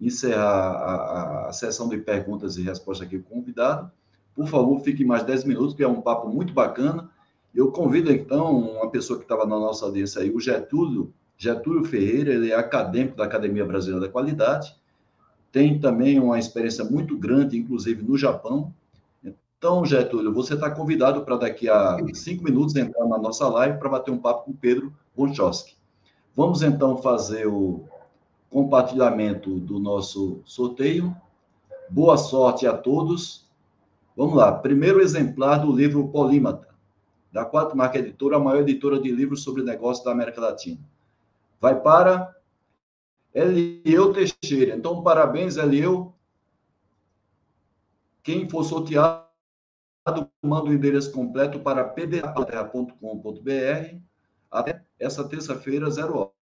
encerrar 0.00 0.42
a, 0.42 0.94
a, 0.94 1.48
a 1.48 1.52
sessão 1.52 1.88
de 1.88 1.96
perguntas 1.98 2.56
e 2.56 2.62
respostas 2.62 3.06
aqui 3.06 3.20
com 3.20 3.36
o 3.36 3.38
convidado. 3.38 3.88
Por 4.34 4.48
favor, 4.48 4.80
fique 4.80 5.04
mais 5.04 5.22
10 5.22 5.44
minutos, 5.44 5.76
que 5.76 5.84
é 5.84 5.86
um 5.86 6.00
papo 6.00 6.28
muito 6.28 6.52
bacana. 6.52 7.08
Eu 7.54 7.70
convido, 7.70 8.10
então, 8.10 8.58
uma 8.58 8.90
pessoa 8.90 9.16
que 9.16 9.24
estava 9.24 9.46
na 9.46 9.60
nossa 9.60 9.84
audiência 9.84 10.20
aí, 10.20 10.34
o 10.34 10.40
Getúlio 10.40 11.14
Getúlio 11.38 11.84
Ferreira, 11.84 12.32
ele 12.32 12.50
é 12.50 12.56
acadêmico 12.56 13.16
da 13.16 13.26
Academia 13.26 13.64
Brasileira 13.64 14.04
da 14.04 14.12
Qualidade, 14.12 14.74
tem 15.52 15.78
também 15.78 16.18
uma 16.18 16.36
experiência 16.36 16.82
muito 16.82 17.16
grande, 17.16 17.56
inclusive 17.56 18.02
no 18.02 18.18
Japão. 18.18 18.74
Então, 19.60 19.84
Getúlio, 19.84 20.32
você 20.32 20.54
está 20.54 20.70
convidado 20.70 21.22
para 21.22 21.36
daqui 21.36 21.68
a 21.68 21.98
cinco 22.14 22.42
minutos 22.42 22.74
entrar 22.76 23.06
na 23.06 23.18
nossa 23.18 23.46
live 23.46 23.78
para 23.78 23.90
bater 23.90 24.10
um 24.10 24.16
papo 24.16 24.46
com 24.46 24.54
Pedro 24.54 24.90
Bonchowski. 25.14 25.76
Vamos 26.34 26.62
então 26.62 26.96
fazer 26.96 27.46
o 27.46 27.84
compartilhamento 28.48 29.60
do 29.60 29.78
nosso 29.78 30.40
sorteio. 30.46 31.14
Boa 31.90 32.16
sorte 32.16 32.66
a 32.66 32.74
todos. 32.74 33.46
Vamos 34.16 34.34
lá. 34.34 34.50
Primeiro 34.50 34.98
exemplar 34.98 35.58
do 35.58 35.70
livro 35.70 36.08
Polímata, 36.08 36.68
da 37.30 37.44
Quatro 37.44 37.76
Marca 37.76 37.98
Editora, 37.98 38.36
a 38.36 38.40
maior 38.40 38.62
editora 38.62 38.98
de 38.98 39.12
livros 39.12 39.42
sobre 39.42 39.62
negócios 39.62 40.02
da 40.02 40.12
América 40.12 40.40
Latina 40.40 40.80
vai 41.60 41.78
para 41.78 42.34
Elieu 43.34 44.12
Teixeira. 44.14 44.74
Então, 44.74 45.02
parabéns, 45.02 45.58
Elieu. 45.58 46.14
Quem 48.22 48.48
for 48.48 48.64
sorteado, 48.64 49.29
manda 50.42 50.70
o 50.70 50.72
endereço 50.72 51.12
completo 51.12 51.60
para 51.60 51.84
pdterra.com.br 51.84 54.00
até 54.50 54.82
essa 54.98 55.28
terça-feira, 55.28 55.90
zero 55.90 56.32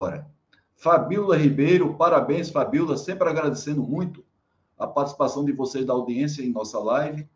hora. 0.00 0.30
Fabiola 0.76 1.36
Ribeiro, 1.36 1.96
parabéns, 1.96 2.50
Fabiola, 2.50 2.96
sempre 2.96 3.28
agradecendo 3.28 3.82
muito 3.82 4.24
a 4.78 4.86
participação 4.86 5.44
de 5.44 5.52
vocês 5.52 5.84
da 5.84 5.92
audiência 5.92 6.42
em 6.42 6.50
nossa 6.50 6.78
live. 6.78 7.28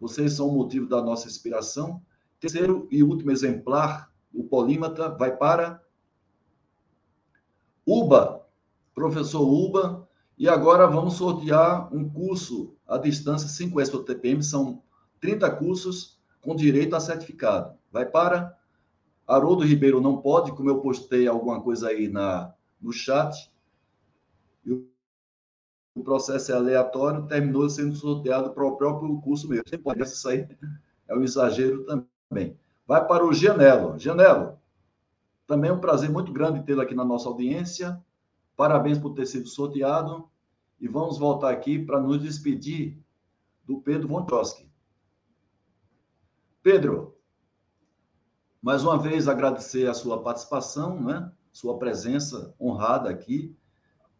Vocês 0.00 0.32
são 0.32 0.48
o 0.48 0.52
motivo 0.52 0.88
da 0.88 1.00
nossa 1.00 1.28
inspiração. 1.28 2.02
Terceiro 2.40 2.88
e 2.90 3.04
último 3.04 3.30
exemplar 3.30 4.10
o 4.34 4.42
polímata 4.42 5.10
vai 5.10 5.36
para 5.36 5.80
UBA, 7.86 8.44
professor 8.94 9.42
UBA, 9.42 10.08
e 10.38 10.48
agora 10.48 10.86
vamos 10.86 11.14
sortear 11.14 11.94
um 11.94 12.08
curso 12.08 12.74
à 12.86 12.98
distância 12.98 13.48
5S 13.48 13.94
ou 13.94 14.02
TPM, 14.02 14.42
são 14.42 14.82
30 15.20 15.50
cursos 15.56 16.20
com 16.40 16.56
direito 16.56 16.96
a 16.96 17.00
certificado. 17.00 17.76
Vai 17.90 18.06
para 18.06 18.56
Haroldo 19.26 19.64
Ribeiro 19.64 20.00
não 20.00 20.16
pode, 20.16 20.52
como 20.52 20.68
eu 20.68 20.80
postei 20.80 21.28
alguma 21.28 21.60
coisa 21.60 21.88
aí 21.88 22.08
na, 22.08 22.52
no 22.80 22.92
chat, 22.92 23.50
o 25.94 26.02
processo 26.02 26.50
é 26.50 26.54
aleatório, 26.54 27.26
terminou 27.26 27.68
sendo 27.68 27.94
sorteado 27.94 28.50
para 28.50 28.64
o 28.64 28.76
próprio 28.76 29.20
curso 29.20 29.46
mesmo. 29.48 29.64
Pode 29.82 30.02
isso 30.02 30.28
aí 30.28 30.48
é 31.06 31.14
um 31.14 31.22
exagero 31.22 31.84
também 31.84 32.56
vai 32.86 33.06
para 33.06 33.24
o 33.24 33.32
Gianello. 33.32 33.98
Gianello, 33.98 34.58
também 35.46 35.70
é 35.70 35.72
um 35.72 35.80
prazer 35.80 36.10
muito 36.10 36.32
grande 36.32 36.62
tê-lo 36.62 36.80
aqui 36.80 36.94
na 36.94 37.04
nossa 37.04 37.28
audiência. 37.28 37.98
Parabéns 38.56 38.98
por 38.98 39.14
ter 39.14 39.26
sido 39.26 39.48
sorteado. 39.48 40.28
E 40.80 40.88
vamos 40.88 41.18
voltar 41.18 41.50
aqui 41.50 41.78
para 41.78 42.00
nos 42.00 42.20
despedir 42.20 42.98
do 43.64 43.80
Pedro 43.80 44.08
Vontoski. 44.08 44.68
Pedro, 46.62 47.16
mais 48.60 48.82
uma 48.82 48.98
vez 48.98 49.26
agradecer 49.26 49.88
a 49.88 49.94
sua 49.94 50.22
participação, 50.22 51.00
né? 51.00 51.32
sua 51.52 51.78
presença 51.78 52.54
honrada 52.60 53.10
aqui, 53.10 53.54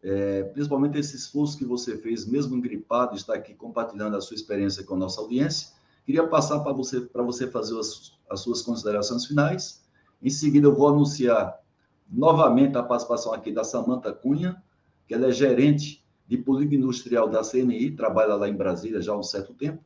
é, 0.01 0.43
principalmente 0.43 0.97
esse 0.97 1.15
esforço 1.15 1.57
que 1.57 1.65
você 1.65 1.97
fez, 1.97 2.25
mesmo 2.25 2.61
gripado, 2.61 3.15
estar 3.15 3.33
aqui 3.33 3.53
compartilhando 3.53 4.17
a 4.17 4.21
sua 4.21 4.35
experiência 4.35 4.83
com 4.83 4.95
a 4.95 4.97
nossa 4.97 5.21
audiência. 5.21 5.69
Queria 6.05 6.27
passar 6.27 6.59
para 6.59 6.73
você, 6.73 6.99
você 7.13 7.47
fazer 7.47 7.79
as, 7.79 8.11
as 8.29 8.41
suas 8.41 8.61
considerações 8.61 9.25
finais. 9.25 9.83
Em 10.21 10.29
seguida, 10.29 10.67
eu 10.67 10.75
vou 10.75 10.89
anunciar 10.89 11.62
novamente 12.09 12.77
a 12.77 12.83
participação 12.83 13.33
aqui 13.33 13.51
da 13.51 13.63
Samanta 13.63 14.13
Cunha, 14.13 14.61
que 15.07 15.13
ela 15.13 15.27
é 15.27 15.31
gerente 15.31 16.03
de 16.27 16.37
política 16.37 16.75
industrial 16.75 17.27
da 17.27 17.41
CNI, 17.41 17.91
trabalha 17.91 18.35
lá 18.35 18.47
em 18.47 18.55
Brasília 18.55 19.01
já 19.01 19.11
há 19.11 19.17
um 19.17 19.23
certo 19.23 19.53
tempo. 19.53 19.83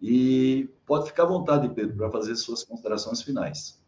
E 0.00 0.68
pode 0.84 1.06
ficar 1.06 1.22
à 1.22 1.26
vontade, 1.26 1.68
Pedro, 1.70 1.96
para 1.96 2.10
fazer 2.10 2.36
suas 2.36 2.62
considerações 2.62 3.22
finais. 3.22 3.82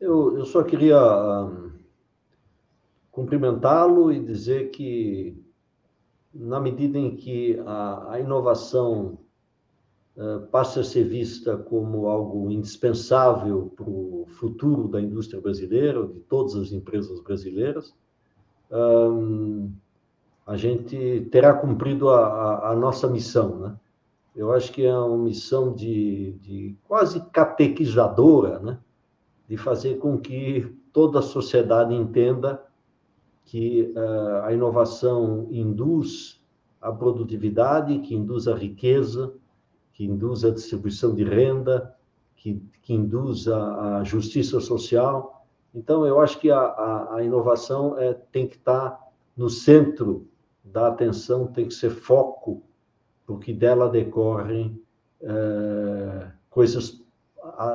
Eu, 0.00 0.36
eu 0.38 0.44
só 0.44 0.62
queria 0.62 0.98
um, 0.98 1.72
cumprimentá-lo 3.10 4.12
e 4.12 4.24
dizer 4.24 4.70
que, 4.70 5.42
na 6.32 6.60
medida 6.60 6.98
em 6.98 7.16
que 7.16 7.58
a, 7.66 8.12
a 8.12 8.20
inovação 8.20 9.18
passa 10.50 10.80
a 10.80 10.84
ser 10.84 11.04
vista 11.04 11.56
como 11.56 12.06
algo 12.06 12.50
indispensável 12.50 13.72
para 13.76 13.88
o 13.88 14.26
futuro 14.30 14.88
da 14.88 15.00
indústria 15.00 15.40
brasileira, 15.40 16.06
de 16.06 16.20
todas 16.20 16.54
as 16.54 16.72
empresas 16.72 17.20
brasileiras, 17.20 17.94
a 20.46 20.56
gente 20.56 21.28
terá 21.30 21.52
cumprido 21.52 22.08
a, 22.08 22.26
a, 22.26 22.70
a, 22.70 22.76
nossa 22.76 23.08
missão, 23.08 23.58
né? 23.58 23.76
Eu 24.34 24.52
acho 24.52 24.70
que 24.72 24.84
é 24.84 24.96
uma 24.96 25.24
missão 25.24 25.72
de, 25.72 26.32
de 26.42 26.76
quase 26.86 27.20
catequizadora, 27.30 28.58
né? 28.60 28.78
De 29.48 29.56
fazer 29.56 29.96
com 29.98 30.18
que 30.18 30.76
toda 30.92 31.18
a 31.18 31.22
sociedade 31.22 31.94
entenda 31.94 32.62
que 33.44 33.92
uh, 33.96 34.44
a 34.44 34.52
inovação 34.52 35.48
induz 35.50 36.40
a 36.80 36.92
produtividade, 36.92 37.98
que 38.00 38.14
induz 38.14 38.46
a 38.46 38.54
riqueza, 38.54 39.32
que 39.96 40.04
induz 40.04 40.44
a 40.44 40.50
distribuição 40.50 41.14
de 41.14 41.24
renda, 41.24 41.96
que, 42.36 42.62
que 42.82 42.92
induz 42.92 43.48
a, 43.48 43.96
a 43.96 44.04
justiça 44.04 44.60
social. 44.60 45.46
Então, 45.74 46.06
eu 46.06 46.20
acho 46.20 46.38
que 46.38 46.50
a, 46.50 46.58
a, 46.58 47.16
a 47.16 47.24
inovação 47.24 47.98
é, 47.98 48.12
tem 48.12 48.46
que 48.46 48.56
estar 48.56 49.00
no 49.34 49.48
centro 49.48 50.28
da 50.62 50.88
atenção 50.88 51.46
tem 51.46 51.66
que 51.66 51.72
ser 51.72 51.88
foco, 51.88 52.62
porque 53.26 53.54
dela 53.54 53.88
decorrem 53.88 54.78
é, 55.22 56.30
coisas, 56.50 57.02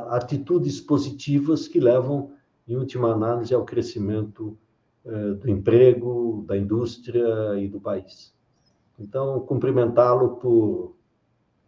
atitudes 0.10 0.80
positivas 0.80 1.68
que 1.68 1.80
levam, 1.80 2.34
em 2.68 2.76
última 2.76 3.12
análise, 3.12 3.52
ao 3.52 3.66
crescimento 3.66 4.56
é, 5.04 5.32
do 5.32 5.50
emprego, 5.50 6.46
da 6.48 6.56
indústria 6.56 7.58
e 7.58 7.68
do 7.68 7.82
país. 7.82 8.32
Então, 9.00 9.40
cumprimentá-lo 9.40 10.36
por, 10.36 10.96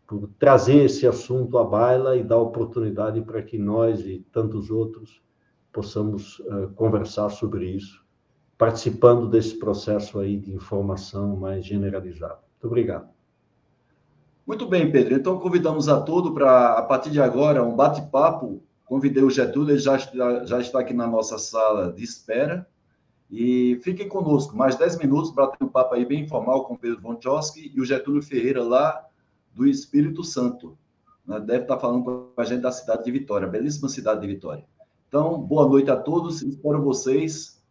por 0.07 0.29
trazer 0.37 0.85
esse 0.85 1.07
assunto 1.07 1.57
à 1.57 1.63
baila 1.63 2.15
e 2.15 2.23
dar 2.23 2.37
oportunidade 2.37 3.21
para 3.21 3.41
que 3.41 3.57
nós 3.57 4.01
e 4.01 4.25
tantos 4.31 4.69
outros 4.69 5.21
possamos 5.71 6.39
uh, 6.39 6.69
conversar 6.75 7.29
sobre 7.29 7.69
isso 7.69 8.03
participando 8.63 9.27
desse 9.27 9.59
processo 9.59 10.19
aí 10.19 10.37
de 10.37 10.53
informação 10.53 11.35
mais 11.35 11.65
generalizado. 11.65 12.39
Muito 12.53 12.67
obrigado. 12.67 13.09
Muito 14.45 14.65
bem, 14.67 14.89
Pedro. 14.91 15.15
Então, 15.15 15.37
convidamos 15.37 15.89
a 15.89 15.99
todos 15.99 16.33
para, 16.33 16.77
a 16.77 16.81
partir 16.81 17.09
de 17.09 17.21
agora, 17.21 17.63
um 17.63 17.75
bate-papo. 17.75 18.63
Convidei 18.85 19.23
o 19.23 19.29
Getúlio, 19.29 19.71
ele 19.71 19.79
já 19.79 19.95
está, 19.95 20.45
já 20.45 20.61
está 20.61 20.79
aqui 20.79 20.93
na 20.93 21.07
nossa 21.07 21.37
sala 21.37 21.91
de 21.91 22.03
espera. 22.03 22.67
E 23.29 23.79
fiquem 23.83 24.07
conosco, 24.07 24.55
mais 24.55 24.75
10 24.75 24.97
minutos 24.99 25.31
para 25.31 25.47
ter 25.47 25.63
um 25.63 25.67
papo 25.67 25.95
aí 25.95 26.05
bem 26.05 26.23
informal 26.23 26.65
com 26.65 26.75
o 26.75 26.77
Pedro 26.77 27.01
Vonchowski 27.01 27.71
e 27.75 27.81
o 27.81 27.85
Getúlio 27.85 28.21
Ferreira, 28.21 28.63
lá 28.63 29.05
do 29.53 29.67
Espírito 29.67 30.23
Santo. 30.23 30.77
Né? 31.25 31.39
Deve 31.39 31.63
estar 31.63 31.79
falando 31.79 32.03
com 32.03 32.41
a 32.41 32.43
gente 32.43 32.61
da 32.61 32.71
cidade 32.71 33.03
de 33.03 33.11
Vitória, 33.11 33.47
belíssima 33.47 33.87
cidade 33.89 34.21
de 34.21 34.27
Vitória. 34.27 34.65
Então, 35.07 35.39
boa 35.39 35.67
noite 35.67 35.91
a 35.91 35.95
todos, 35.95 36.41
espero 36.41 36.81
vocês 36.81 37.61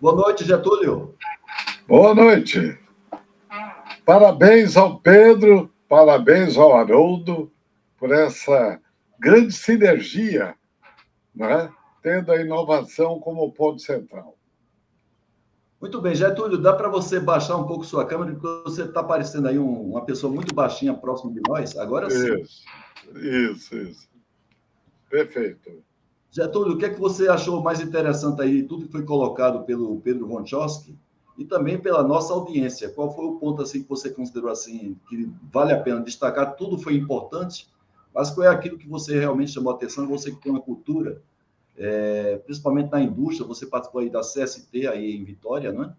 Boa 0.00 0.14
noite, 0.14 0.44
Getúlio. 0.44 1.16
Boa 1.88 2.14
noite. 2.14 2.78
Parabéns 4.08 4.74
ao 4.74 4.98
Pedro, 4.98 5.70
parabéns 5.86 6.56
ao 6.56 6.74
Haroldo 6.74 7.52
por 7.98 8.10
essa 8.10 8.80
grande 9.20 9.52
sinergia 9.52 10.54
né? 11.34 11.70
tendo 12.02 12.32
a 12.32 12.40
inovação 12.40 13.20
como 13.20 13.52
ponto 13.52 13.82
central. 13.82 14.34
Muito 15.78 16.00
bem, 16.00 16.14
Getúlio, 16.14 16.56
dá 16.56 16.72
para 16.72 16.88
você 16.88 17.20
baixar 17.20 17.58
um 17.58 17.66
pouco 17.66 17.84
sua 17.84 18.06
câmera, 18.06 18.32
porque 18.32 18.70
você 18.70 18.84
está 18.84 19.04
parecendo 19.04 19.46
aí 19.46 19.58
um, 19.58 19.90
uma 19.90 20.02
pessoa 20.06 20.32
muito 20.32 20.54
baixinha 20.54 20.94
próximo 20.94 21.34
de 21.34 21.42
nós. 21.46 21.76
Agora 21.76 22.08
sim. 22.08 22.34
Isso, 22.40 22.64
isso, 23.14 23.76
isso. 23.76 24.08
Perfeito. 25.10 25.84
Getúlio, 26.30 26.76
o 26.76 26.78
que, 26.78 26.86
é 26.86 26.94
que 26.94 26.98
você 26.98 27.28
achou 27.28 27.62
mais 27.62 27.78
interessante 27.78 28.40
aí, 28.40 28.62
tudo 28.62 28.86
que 28.86 28.92
foi 28.92 29.04
colocado 29.04 29.66
pelo 29.66 30.00
Pedro 30.00 30.26
Ronchowski 30.26 30.96
e 31.38 31.44
também 31.44 31.78
pela 31.78 32.02
nossa 32.02 32.32
audiência? 32.34 32.88
Qual 32.88 33.14
foi 33.14 33.24
o 33.24 33.36
ponto 33.36 33.62
assim 33.62 33.82
que 33.82 33.88
você 33.88 34.10
considerou 34.10 34.50
assim 34.50 34.98
que 35.08 35.30
vale 35.52 35.72
a 35.72 35.80
pena 35.80 36.00
destacar? 36.00 36.56
Tudo 36.56 36.76
foi 36.76 36.96
importante, 36.96 37.68
mas 38.12 38.30
qual 38.30 38.46
é 38.46 38.50
aquilo 38.50 38.76
que 38.76 38.88
você 38.88 39.18
realmente 39.18 39.52
chamou 39.52 39.72
a 39.72 39.76
atenção? 39.76 40.08
Você 40.08 40.32
que 40.32 40.42
tem 40.42 40.50
uma 40.50 40.60
cultura 40.60 41.22
é, 41.78 42.38
principalmente 42.38 42.90
na 42.90 43.00
indústria, 43.00 43.46
você 43.46 43.64
participou 43.64 44.00
aí 44.00 44.10
da 44.10 44.20
CST 44.20 44.88
aí 44.88 45.16
em 45.16 45.24
Vitória, 45.24 45.72
não 45.72 45.84
é? 45.84 45.94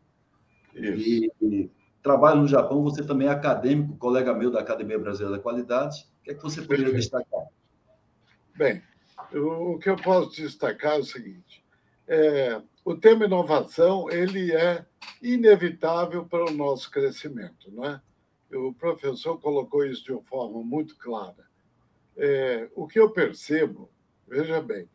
Isso. 0.76 1.34
E, 1.42 1.72
trabalha 2.04 2.36
no 2.36 2.48
Japão, 2.48 2.84
você 2.84 3.04
também 3.04 3.28
é 3.28 3.32
acadêmico, 3.32 3.96
colega 3.96 4.34
meu 4.34 4.52
da 4.52 4.60
Academia 4.60 5.00
Brasileira 5.00 5.38
da 5.38 5.42
Qualidade. 5.42 6.06
O 6.20 6.24
que 6.24 6.32
é 6.32 6.34
que 6.34 6.44
você 6.44 6.62
poderia 6.62 6.94
destacar? 6.94 7.46
Bem, 8.56 8.82
o 9.34 9.78
que 9.80 9.90
eu 9.90 9.96
posso 9.96 10.32
destacar 10.32 10.98
é 10.98 11.00
o 11.00 11.04
seguinte: 11.04 11.64
é, 12.08 12.62
o 12.84 12.96
tema 12.96 13.26
inovação 13.26 14.10
ele 14.10 14.52
é 14.52 14.86
inevitável 15.22 16.26
para 16.26 16.45
o 16.45 16.54
nosso 16.54 16.89
crescimento, 16.89 17.72
não 17.72 17.86
é? 17.86 18.02
O 18.52 18.74
professor 18.74 19.39
colocou 19.39 19.86
isso 19.86 20.04
de 20.04 20.12
uma 20.12 20.24
forma 20.24 20.64
muito 20.64 20.97
clara. 20.97 21.47
É, 22.18 22.70
o 22.76 22.88
que 22.88 23.00
eu 23.00 23.12
percebo, 23.12 23.89
veja 24.28 24.62
bem, 24.62 24.89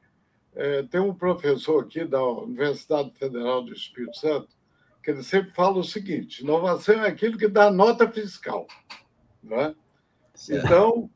é, 0.54 0.82
tem 0.82 1.00
um 1.00 1.14
professor 1.14 1.84
aqui 1.84 2.04
da 2.04 2.22
Universidade 2.22 3.12
Federal 3.14 3.62
do 3.62 3.72
Espírito 3.72 4.16
Santo 4.16 4.48
que 5.04 5.10
ele 5.10 5.22
sempre 5.22 5.52
fala 5.52 5.78
o 5.78 5.84
seguinte: 5.84 6.42
inovação 6.42 7.04
é 7.04 7.08
aquilo 7.08 7.36
que 7.36 7.46
dá 7.46 7.70
nota 7.70 8.10
fiscal. 8.10 8.66
Né? 9.42 9.74
Então, 10.48 11.10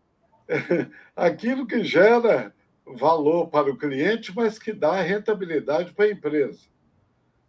aquilo 1.17 1.67
que 1.67 1.83
gera 1.83 2.55
valor 2.87 3.49
para 3.49 3.71
o 3.71 3.77
cliente, 3.77 4.33
mas 4.35 4.59
que 4.59 4.73
dá 4.73 5.01
rentabilidade 5.01 5.93
para 5.93 6.05
a 6.05 6.11
empresa. 6.11 6.61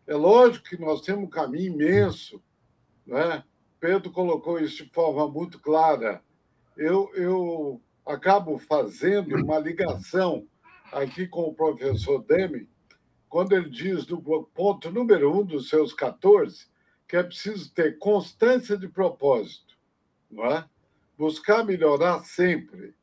É 0.10 0.16
lógico 0.16 0.70
que 0.70 0.82
nós 0.82 1.02
temos 1.02 1.26
um 1.26 1.30
caminho 1.30 1.72
imenso. 1.72 2.42
Né? 3.06 3.44
Pedro 3.80 4.12
colocou 4.12 4.60
isso 4.60 4.84
de 4.84 4.90
forma 4.90 5.28
muito 5.28 5.60
clara. 5.60 6.24
Eu, 6.76 7.12
eu 7.14 7.80
acabo 8.04 8.58
fazendo 8.58 9.36
uma 9.36 9.60
ligação 9.60 10.48
aqui 10.92 11.28
com 11.28 11.44
o 11.44 11.54
professor 11.54 12.24
Demi, 12.24 12.68
quando 13.30 13.54
ele 13.54 13.70
diz 13.70 14.04
do 14.04 14.20
ponto 14.52 14.90
número 14.90 15.32
um 15.32 15.46
dos 15.46 15.70
seus 15.70 15.94
14, 15.94 16.66
que 17.08 17.16
é 17.16 17.22
preciso 17.22 17.72
ter 17.72 18.00
constância 18.00 18.76
de 18.76 18.88
propósito, 18.88 19.78
não 20.32 20.44
é? 20.46 20.66
Buscar 21.16 21.64
melhorar 21.64 22.24
sempre. 22.24 22.96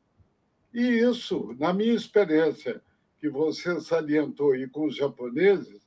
E 0.73 0.81
isso, 0.81 1.55
na 1.57 1.71
minha 1.71 1.93
experiência, 1.93 2.81
que 3.21 3.29
você 3.29 3.79
salientou 3.79 4.51
aí 4.51 4.67
com 4.67 4.87
os 4.87 4.95
japoneses, 4.97 5.86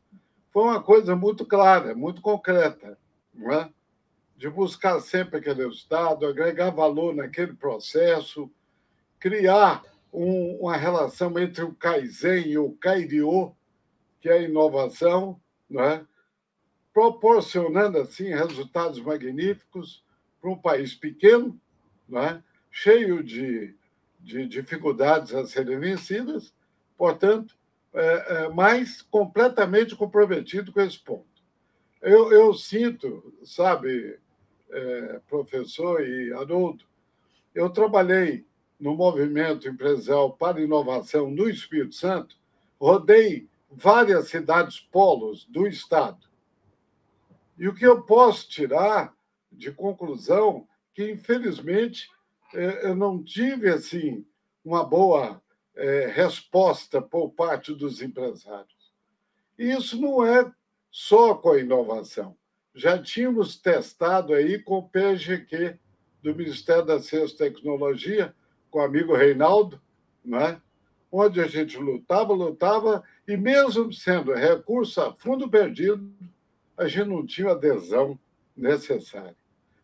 foi 0.52 0.62
uma 0.64 0.82
coisa 0.82 1.14
muito 1.14 1.44
clara, 1.46 1.94
muito 1.94 2.20
concreta, 2.20 2.98
é? 3.52 3.68
De 4.36 4.48
buscar 4.48 5.00
sempre 5.00 5.38
aquele 5.38 5.64
resultado, 5.64 6.26
agregar 6.26 6.70
valor 6.70 7.14
naquele 7.14 7.52
processo, 7.52 8.50
criar 9.18 9.84
um, 10.12 10.56
uma 10.60 10.76
relação 10.76 11.38
entre 11.38 11.62
o 11.62 11.74
Kaizen 11.74 12.48
e 12.48 12.58
o 12.58 12.72
Kairio, 12.72 13.54
que 14.20 14.28
é 14.28 14.32
a 14.32 14.42
inovação, 14.42 15.40
né? 15.68 16.04
proporcionando 16.92 17.98
assim 17.98 18.24
resultados 18.24 19.00
magníficos 19.00 20.02
para 20.40 20.50
um 20.50 20.56
país 20.56 20.94
pequeno, 20.94 21.58
né? 22.08 22.42
cheio 22.70 23.22
de, 23.22 23.74
de 24.18 24.46
dificuldades 24.46 25.32
a 25.34 25.46
serem 25.46 25.78
vencidas, 25.78 26.52
portanto, 26.96 27.54
é, 27.54 27.58
é, 27.58 27.59
mas 28.54 29.02
completamente 29.02 29.96
comprometido 29.96 30.72
com 30.72 30.80
esse 30.80 30.98
ponto. 30.98 31.26
Eu, 32.00 32.32
eu 32.32 32.54
sinto, 32.54 33.34
sabe, 33.44 34.18
é, 34.70 35.20
professor 35.28 36.00
e 36.06 36.32
Haroldo, 36.32 36.84
eu 37.54 37.68
trabalhei 37.68 38.46
no 38.78 38.94
movimento 38.94 39.68
empresarial 39.68 40.32
para 40.32 40.62
inovação 40.62 41.30
no 41.30 41.48
Espírito 41.48 41.94
Santo, 41.94 42.36
rodei 42.80 43.48
várias 43.70 44.28
cidades 44.28 44.80
polos 44.80 45.44
do 45.44 45.66
estado. 45.66 46.26
E 47.58 47.68
o 47.68 47.74
que 47.74 47.86
eu 47.86 48.02
posso 48.02 48.48
tirar 48.48 49.14
de 49.52 49.70
conclusão 49.70 50.66
que, 50.94 51.10
infelizmente, 51.10 52.08
é, 52.54 52.86
eu 52.86 52.96
não 52.96 53.22
tive 53.22 53.68
assim 53.68 54.24
uma 54.64 54.82
boa 54.82 55.42
é, 55.76 56.06
resposta 56.06 57.00
por 57.00 57.30
parte 57.30 57.74
dos 57.74 58.02
empresários. 58.02 58.92
E 59.58 59.70
isso 59.70 60.00
não 60.00 60.24
é 60.24 60.50
só 60.90 61.34
com 61.34 61.52
a 61.52 61.60
inovação. 61.60 62.36
Já 62.74 63.00
tínhamos 63.00 63.56
testado 63.56 64.32
aí 64.32 64.58
com 64.58 64.78
o 64.78 64.88
PGQ 64.88 65.78
do 66.22 66.34
Ministério 66.34 66.84
da 66.84 67.00
Ciência 67.00 67.34
e 67.34 67.38
Tecnologia, 67.38 68.34
com 68.70 68.78
o 68.78 68.82
amigo 68.82 69.14
Reinaldo, 69.14 69.80
né? 70.24 70.60
onde 71.10 71.40
a 71.40 71.46
gente 71.46 71.76
lutava, 71.76 72.32
lutava, 72.32 73.02
e 73.26 73.36
mesmo 73.36 73.92
sendo 73.92 74.32
recurso 74.32 75.00
a 75.00 75.12
fundo 75.12 75.48
perdido, 75.48 76.12
a 76.76 76.86
gente 76.86 77.08
não 77.08 77.26
tinha 77.26 77.50
adesão 77.50 78.18
necessária. 78.56 79.36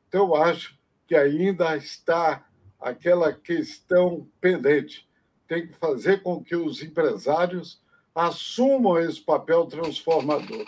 Então, 0.09 0.28
eu 0.28 0.37
acho 0.37 0.78
que 1.07 1.14
ainda 1.14 1.76
está 1.76 2.47
aquela 2.80 3.32
questão 3.32 4.28
pendente. 4.41 5.09
Tem 5.49 5.66
que 5.66 5.74
fazer 5.74 6.22
com 6.22 6.42
que 6.42 6.57
os 6.57 6.82
empresários 6.82 7.80
assumam 8.14 8.99
esse 8.99 9.20
papel 9.20 9.66
transformador. 9.66 10.66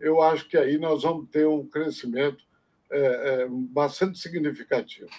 Eu 0.00 0.22
acho 0.22 0.48
que 0.48 0.56
aí 0.56 0.78
nós 0.78 1.02
vamos 1.02 1.28
ter 1.30 1.46
um 1.46 1.66
crescimento 1.66 2.44
é, 2.90 3.42
é, 3.42 3.48
bastante 3.48 4.18
significativo. 4.18 5.10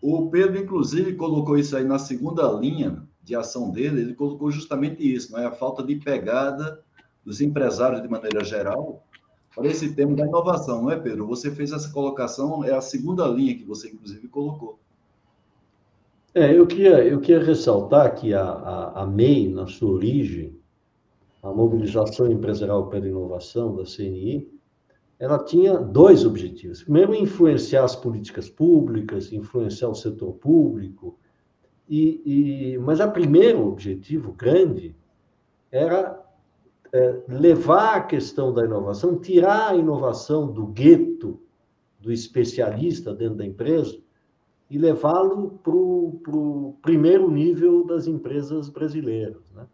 O 0.00 0.30
Pedro, 0.30 0.58
inclusive, 0.58 1.14
colocou 1.14 1.58
isso 1.58 1.76
aí 1.76 1.84
na 1.84 1.98
segunda 1.98 2.50
linha 2.52 3.06
de 3.22 3.34
ação 3.34 3.70
dele, 3.70 4.02
ele 4.02 4.14
colocou 4.14 4.50
justamente 4.50 5.02
isso, 5.02 5.32
não 5.32 5.38
é? 5.38 5.46
a 5.46 5.52
falta 5.52 5.82
de 5.82 5.96
pegada 5.96 6.82
dos 7.24 7.40
empresários 7.40 8.02
de 8.02 8.08
maneira 8.08 8.44
geral 8.44 9.02
para 9.54 9.66
esse 9.68 9.94
tema 9.94 10.14
da 10.14 10.26
inovação, 10.26 10.82
não 10.82 10.90
é, 10.90 10.98
Pedro? 10.98 11.26
Você 11.28 11.50
fez 11.50 11.72
essa 11.72 11.90
colocação, 11.90 12.64
é 12.64 12.74
a 12.74 12.80
segunda 12.80 13.26
linha 13.26 13.56
que 13.56 13.64
você, 13.64 13.88
inclusive, 13.88 14.28
colocou. 14.28 14.78
É, 16.36 16.52
eu 16.52 16.66
queria, 16.66 17.04
eu 17.04 17.20
queria 17.20 17.44
ressaltar 17.44 18.12
que 18.16 18.34
a, 18.34 18.42
a, 18.42 19.02
a 19.02 19.06
MEI, 19.06 19.48
na 19.48 19.68
sua 19.68 19.92
origem, 19.92 20.58
a 21.40 21.52
Mobilização 21.52 22.30
Empresarial 22.30 22.88
pela 22.88 23.06
Inovação, 23.06 23.76
da 23.76 23.84
CNI, 23.84 24.52
ela 25.16 25.38
tinha 25.38 25.78
dois 25.78 26.24
objetivos. 26.26 26.82
Primeiro, 26.82 27.14
influenciar 27.14 27.84
as 27.84 27.94
políticas 27.94 28.50
públicas, 28.50 29.32
influenciar 29.32 29.88
o 29.88 29.94
setor 29.94 30.32
público, 30.32 31.16
e, 31.88 32.72
e, 32.74 32.78
mas 32.78 32.98
o 32.98 33.10
primeiro 33.12 33.64
objetivo 33.68 34.32
grande 34.32 34.96
era 35.70 36.20
é, 36.92 37.20
levar 37.28 37.94
a 37.94 38.00
questão 38.00 38.52
da 38.52 38.64
inovação, 38.64 39.20
tirar 39.20 39.70
a 39.70 39.76
inovação 39.76 40.50
do 40.50 40.66
gueto 40.66 41.40
do 42.00 42.10
especialista 42.10 43.14
dentro 43.14 43.36
da 43.36 43.46
empresa 43.46 44.03
e 44.74 44.78
levá-lo 44.78 45.52
para 45.62 45.72
o 45.72 46.76
primeiro 46.82 47.30
nível 47.30 47.86
das 47.86 48.08
empresas 48.08 48.68
brasileiras. 48.68 49.48
Né? 49.52 49.68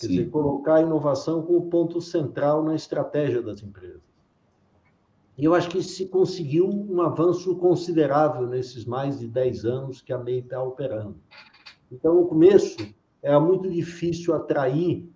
Quer 0.00 0.06
dizer, 0.06 0.30
colocar 0.30 0.76
a 0.76 0.80
inovação 0.80 1.42
como 1.42 1.68
ponto 1.68 2.00
central 2.00 2.64
na 2.64 2.74
estratégia 2.74 3.42
das 3.42 3.62
empresas. 3.62 4.00
E 5.36 5.44
eu 5.44 5.54
acho 5.54 5.68
que 5.68 5.82
se 5.82 6.06
conseguiu 6.06 6.66
um 6.66 7.02
avanço 7.02 7.56
considerável 7.56 8.46
nesses 8.46 8.86
mais 8.86 9.18
de 9.18 9.28
10 9.28 9.66
anos 9.66 10.00
que 10.00 10.14
a 10.14 10.18
MEI 10.18 10.38
está 10.38 10.62
operando. 10.62 11.16
Então, 11.92 12.14
no 12.14 12.26
começo, 12.26 12.78
era 13.22 13.38
muito 13.38 13.68
difícil 13.68 14.34
atrair 14.34 15.06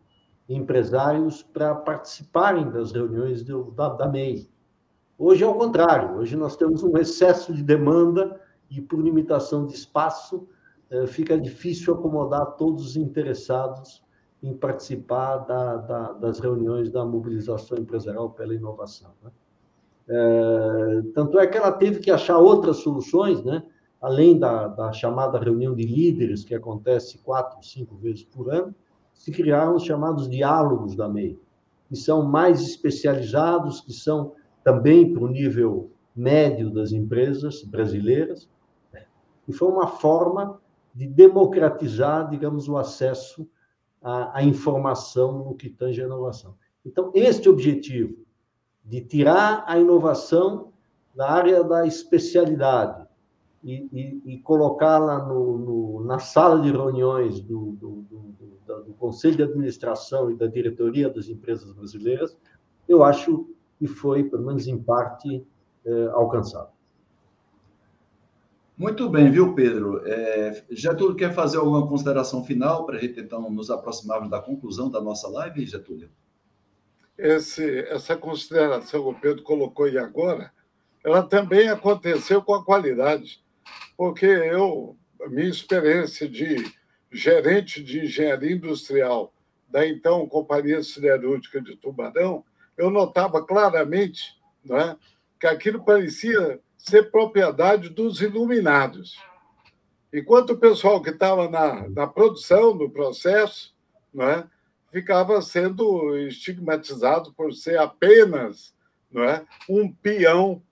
empresários 0.46 1.42
para 1.42 1.74
participarem 1.74 2.70
das 2.70 2.92
reuniões 2.92 3.42
do, 3.42 3.70
da, 3.70 3.88
da 3.88 4.08
MEI. 4.08 4.46
Hoje 5.18 5.42
é 5.42 5.46
o 5.46 5.54
contrário, 5.54 6.18
hoje 6.18 6.36
nós 6.36 6.54
temos 6.54 6.82
um 6.82 6.98
excesso 6.98 7.54
de 7.54 7.62
demanda 7.62 8.41
e, 8.72 8.80
por 8.80 9.00
limitação 9.00 9.66
de 9.66 9.74
espaço, 9.74 10.48
eh, 10.90 11.06
fica 11.06 11.38
difícil 11.38 11.94
acomodar 11.94 12.56
todos 12.56 12.86
os 12.86 12.96
interessados 12.96 14.02
em 14.42 14.52
participar 14.54 15.38
da, 15.38 15.76
da, 15.76 16.12
das 16.12 16.40
reuniões 16.40 16.90
da 16.90 17.04
mobilização 17.04 17.78
empresarial 17.78 18.30
pela 18.30 18.54
inovação. 18.54 19.12
Né? 19.22 19.30
É, 20.08 21.02
tanto 21.14 21.38
é 21.38 21.46
que 21.46 21.56
ela 21.56 21.70
teve 21.70 22.00
que 22.00 22.10
achar 22.10 22.38
outras 22.38 22.78
soluções, 22.78 23.42
né? 23.44 23.62
além 24.00 24.36
da, 24.36 24.66
da, 24.66 24.92
chamada 24.92 25.38
reunião 25.38 25.74
de 25.74 25.84
líderes, 25.84 26.42
que 26.42 26.54
acontece 26.54 27.18
quatro, 27.18 27.64
cinco 27.64 27.94
vezes 27.96 28.24
por 28.24 28.52
ano, 28.52 28.74
se 29.14 29.30
criaram 29.30 29.76
os 29.76 29.84
chamados 29.84 30.28
diálogos 30.28 30.96
da 30.96 31.08
MEI, 31.08 31.38
que 31.88 31.94
são 31.94 32.24
mais 32.24 32.60
especializados, 32.60 33.80
que 33.80 33.92
são 33.92 34.32
também 34.64 35.12
para 35.12 35.22
o 35.22 35.28
nível 35.28 35.92
médio 36.16 36.68
das 36.68 36.90
empresas 36.90 37.62
brasileiras, 37.62 38.48
e 39.46 39.52
foi 39.52 39.68
uma 39.68 39.86
forma 39.86 40.60
de 40.94 41.06
democratizar, 41.06 42.28
digamos, 42.28 42.68
o 42.68 42.76
acesso 42.76 43.48
à, 44.00 44.38
à 44.38 44.42
informação 44.42 45.44
no 45.44 45.54
que 45.54 45.68
tange 45.68 46.02
a 46.02 46.06
inovação. 46.06 46.54
Então, 46.84 47.10
este 47.14 47.48
objetivo 47.48 48.16
de 48.84 49.00
tirar 49.00 49.64
a 49.66 49.78
inovação 49.78 50.72
da 51.14 51.30
área 51.30 51.62
da 51.62 51.86
especialidade 51.86 53.06
e, 53.62 53.88
e, 53.92 54.34
e 54.34 54.38
colocá-la 54.38 55.24
na 56.04 56.18
sala 56.18 56.60
de 56.60 56.70
reuniões 56.70 57.40
do, 57.40 57.72
do, 57.72 57.90
do, 58.02 58.82
do, 58.84 58.94
Conselho 58.94 59.36
de 59.36 59.42
Administração 59.44 60.30
e 60.30 60.34
da 60.34 60.46
diretoria 60.46 61.08
das 61.08 61.28
empresas 61.28 61.72
brasileiras, 61.72 62.36
eu 62.88 63.04
acho 63.04 63.46
que 63.78 63.86
foi, 63.86 64.24
pelo 64.24 64.44
menos 64.44 64.66
em 64.66 64.78
parte, 64.78 65.46
é, 65.84 66.06
alcançado. 66.08 66.70
Muito 68.82 69.08
bem, 69.08 69.30
viu, 69.30 69.54
Pedro? 69.54 70.02
É, 70.04 70.64
Getúlio 70.70 71.14
quer 71.14 71.32
fazer 71.32 71.58
alguma 71.58 71.86
consideração 71.86 72.44
final 72.44 72.84
para 72.84 72.96
a 72.96 73.00
gente, 73.00 73.20
então, 73.20 73.48
nos 73.48 73.70
aproximarmos 73.70 74.28
da 74.28 74.40
conclusão 74.40 74.90
da 74.90 75.00
nossa 75.00 75.28
live, 75.28 75.64
Getúlio? 75.64 76.10
esse, 77.22 77.80
essa 77.88 78.16
consideração 78.16 79.02
que 79.02 79.08
o 79.08 79.20
Pedro 79.20 79.42
colocou 79.44 79.86
aí 79.86 79.96
agora, 79.96 80.52
ela 81.04 81.22
também 81.22 81.68
aconteceu 81.68 82.42
com 82.42 82.54
a 82.54 82.64
qualidade, 82.64 83.40
porque 83.96 84.26
eu, 84.26 84.96
minha 85.28 85.48
experiência 85.48 86.28
de 86.28 86.56
gerente 87.10 87.82
de 87.82 88.00
engenharia 88.00 88.52
industrial 88.52 89.32
da 89.68 89.86
então 89.86 90.28
Companhia 90.28 90.82
Siderúrgica 90.82 91.60
de 91.60 91.76
Tubarão, 91.76 92.44
eu 92.76 92.90
notava 92.90 93.44
claramente 93.44 94.34
é, 94.68 94.96
que 95.38 95.46
aquilo 95.46 95.84
parecia 95.84 96.60
ser 96.82 97.10
propriedade 97.10 97.88
dos 97.88 98.20
iluminados. 98.20 99.16
Enquanto 100.12 100.50
o 100.50 100.58
pessoal 100.58 101.00
que 101.00 101.10
estava 101.10 101.48
na, 101.48 101.88
na 101.88 102.06
produção, 102.06 102.74
no 102.74 102.90
processo, 102.90 103.74
não 104.12 104.28
é, 104.28 104.46
ficava 104.90 105.40
sendo 105.40 106.18
estigmatizado 106.18 107.32
por 107.34 107.52
ser 107.54 107.78
apenas 107.78 108.74
não 109.10 109.22
é, 109.22 109.46
um 109.68 109.90
peão 109.92 110.62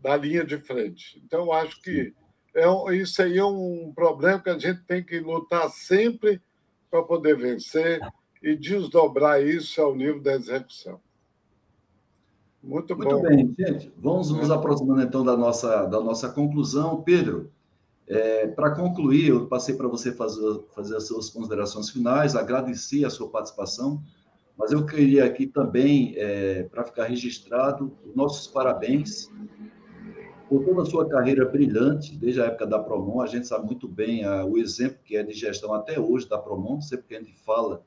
da 0.00 0.16
linha 0.16 0.44
de 0.44 0.58
frente. 0.58 1.20
Então, 1.24 1.52
acho 1.52 1.80
que 1.82 2.14
é, 2.54 2.94
isso 2.94 3.20
aí 3.20 3.36
é 3.36 3.44
um 3.44 3.92
problema 3.94 4.40
que 4.40 4.50
a 4.50 4.58
gente 4.58 4.82
tem 4.84 5.02
que 5.02 5.20
lutar 5.20 5.68
sempre 5.70 6.40
para 6.90 7.02
poder 7.02 7.36
vencer 7.36 8.00
e 8.42 8.56
desdobrar 8.56 9.42
isso 9.42 9.82
ao 9.82 9.94
nível 9.94 10.20
da 10.20 10.34
execução. 10.34 11.00
Muito, 12.64 12.96
Muito 12.96 13.16
bom. 13.16 13.22
Bem, 13.22 13.54
gente. 13.58 13.92
Vamos 13.98 14.30
nos 14.30 14.50
aproximando 14.50 15.02
então 15.02 15.22
da 15.22 15.36
nossa, 15.36 15.84
da 15.84 16.00
nossa 16.00 16.30
conclusão. 16.30 17.02
Pedro, 17.02 17.50
é, 18.06 18.46
para 18.46 18.70
concluir, 18.70 19.28
eu 19.28 19.46
passei 19.46 19.74
para 19.74 19.86
você 19.86 20.12
fazer, 20.12 20.60
fazer 20.74 20.96
as 20.96 21.06
suas 21.06 21.28
considerações 21.28 21.90
finais, 21.90 22.34
agradecer 22.34 23.04
a 23.04 23.10
sua 23.10 23.28
participação, 23.28 24.02
mas 24.56 24.72
eu 24.72 24.86
queria 24.86 25.26
aqui 25.26 25.46
também, 25.46 26.14
é, 26.16 26.62
para 26.64 26.84
ficar 26.84 27.04
registrado, 27.04 27.92
nossos 28.14 28.46
parabéns 28.46 29.30
por 30.48 30.64
toda 30.64 30.82
a 30.82 30.86
sua 30.86 31.06
carreira 31.08 31.44
brilhante, 31.44 32.16
desde 32.16 32.40
a 32.40 32.46
época 32.46 32.66
da 32.66 32.78
Promon. 32.78 33.20
A 33.20 33.26
gente 33.26 33.46
sabe 33.46 33.66
muito 33.66 33.86
bem 33.86 34.24
a, 34.24 34.44
o 34.44 34.56
exemplo 34.56 34.98
que 35.04 35.16
é 35.16 35.22
de 35.22 35.34
gestão 35.34 35.74
até 35.74 36.00
hoje 36.00 36.28
da 36.28 36.38
Promon, 36.38 36.80
sempre 36.80 37.08
que 37.08 37.16
a 37.16 37.18
gente 37.18 37.34
fala 37.44 37.82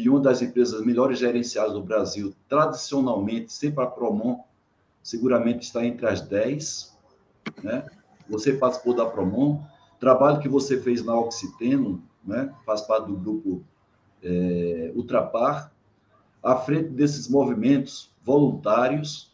de 0.00 0.10
uma 0.10 0.18
das 0.18 0.42
empresas 0.42 0.84
melhores 0.84 1.20
gerenciadas 1.20 1.72
do 1.72 1.82
Brasil, 1.82 2.34
tradicionalmente, 2.48 3.52
sempre 3.52 3.84
a 3.84 3.86
Promon 3.86 4.40
seguramente 5.02 5.66
está 5.66 5.84
entre 5.84 6.06
as 6.06 6.20
10, 6.20 6.98
né? 7.62 7.86
você 8.28 8.54
participou 8.54 8.94
da 8.94 9.06
Promon, 9.06 9.62
trabalho 10.00 10.40
que 10.40 10.48
você 10.48 10.80
fez 10.80 11.04
na 11.04 11.16
Oxiteno, 11.16 12.02
né? 12.24 12.52
faz 12.66 12.80
parte 12.80 13.06
do 13.06 13.16
grupo 13.16 13.62
é, 14.22 14.90
Ultrapar, 14.96 15.72
à 16.42 16.56
frente 16.56 16.88
desses 16.88 17.28
movimentos 17.28 18.10
voluntários, 18.22 19.32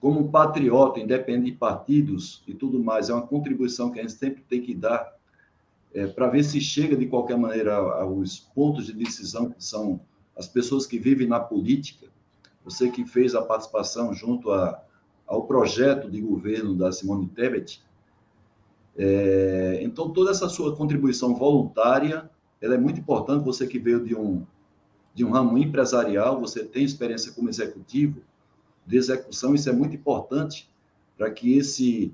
como 0.00 0.30
patriota, 0.30 0.98
independente 0.98 1.52
de 1.52 1.56
partidos 1.58 2.42
e 2.48 2.54
tudo 2.54 2.82
mais, 2.82 3.08
é 3.08 3.14
uma 3.14 3.26
contribuição 3.26 3.90
que 3.90 4.00
a 4.00 4.02
gente 4.02 4.14
sempre 4.14 4.42
tem 4.48 4.60
que 4.60 4.74
dar 4.74 5.14
é, 5.94 6.06
para 6.06 6.28
ver 6.28 6.44
se 6.44 6.60
chega 6.60 6.96
de 6.96 7.06
qualquer 7.06 7.36
maneira 7.36 7.76
aos 7.76 8.38
pontos 8.38 8.86
de 8.86 8.92
decisão 8.92 9.50
que 9.50 9.62
são 9.62 10.00
as 10.36 10.46
pessoas 10.48 10.86
que 10.86 10.98
vivem 10.98 11.26
na 11.26 11.40
política. 11.40 12.06
Você 12.64 12.90
que 12.90 13.04
fez 13.04 13.34
a 13.34 13.42
participação 13.42 14.14
junto 14.14 14.50
a 14.50 14.82
ao 15.32 15.46
projeto 15.46 16.10
de 16.10 16.20
governo 16.20 16.74
da 16.74 16.92
Simone 16.92 17.26
Tebet. 17.26 17.82
É, 18.94 19.80
então, 19.82 20.10
toda 20.10 20.30
essa 20.30 20.46
sua 20.46 20.76
contribuição 20.76 21.34
voluntária, 21.34 22.30
ela 22.60 22.74
é 22.74 22.78
muito 22.78 23.00
importante. 23.00 23.42
Você 23.44 23.66
que 23.66 23.78
veio 23.78 24.04
de 24.04 24.14
um, 24.14 24.44
de 25.14 25.24
um 25.24 25.30
ramo 25.30 25.56
empresarial, 25.56 26.38
você 26.38 26.62
tem 26.62 26.84
experiência 26.84 27.32
como 27.32 27.48
executivo 27.48 28.20
de 28.86 28.98
execução, 28.98 29.54
isso 29.54 29.70
é 29.70 29.72
muito 29.72 29.96
importante 29.96 30.68
para 31.16 31.30
que 31.30 31.56
esse, 31.56 32.12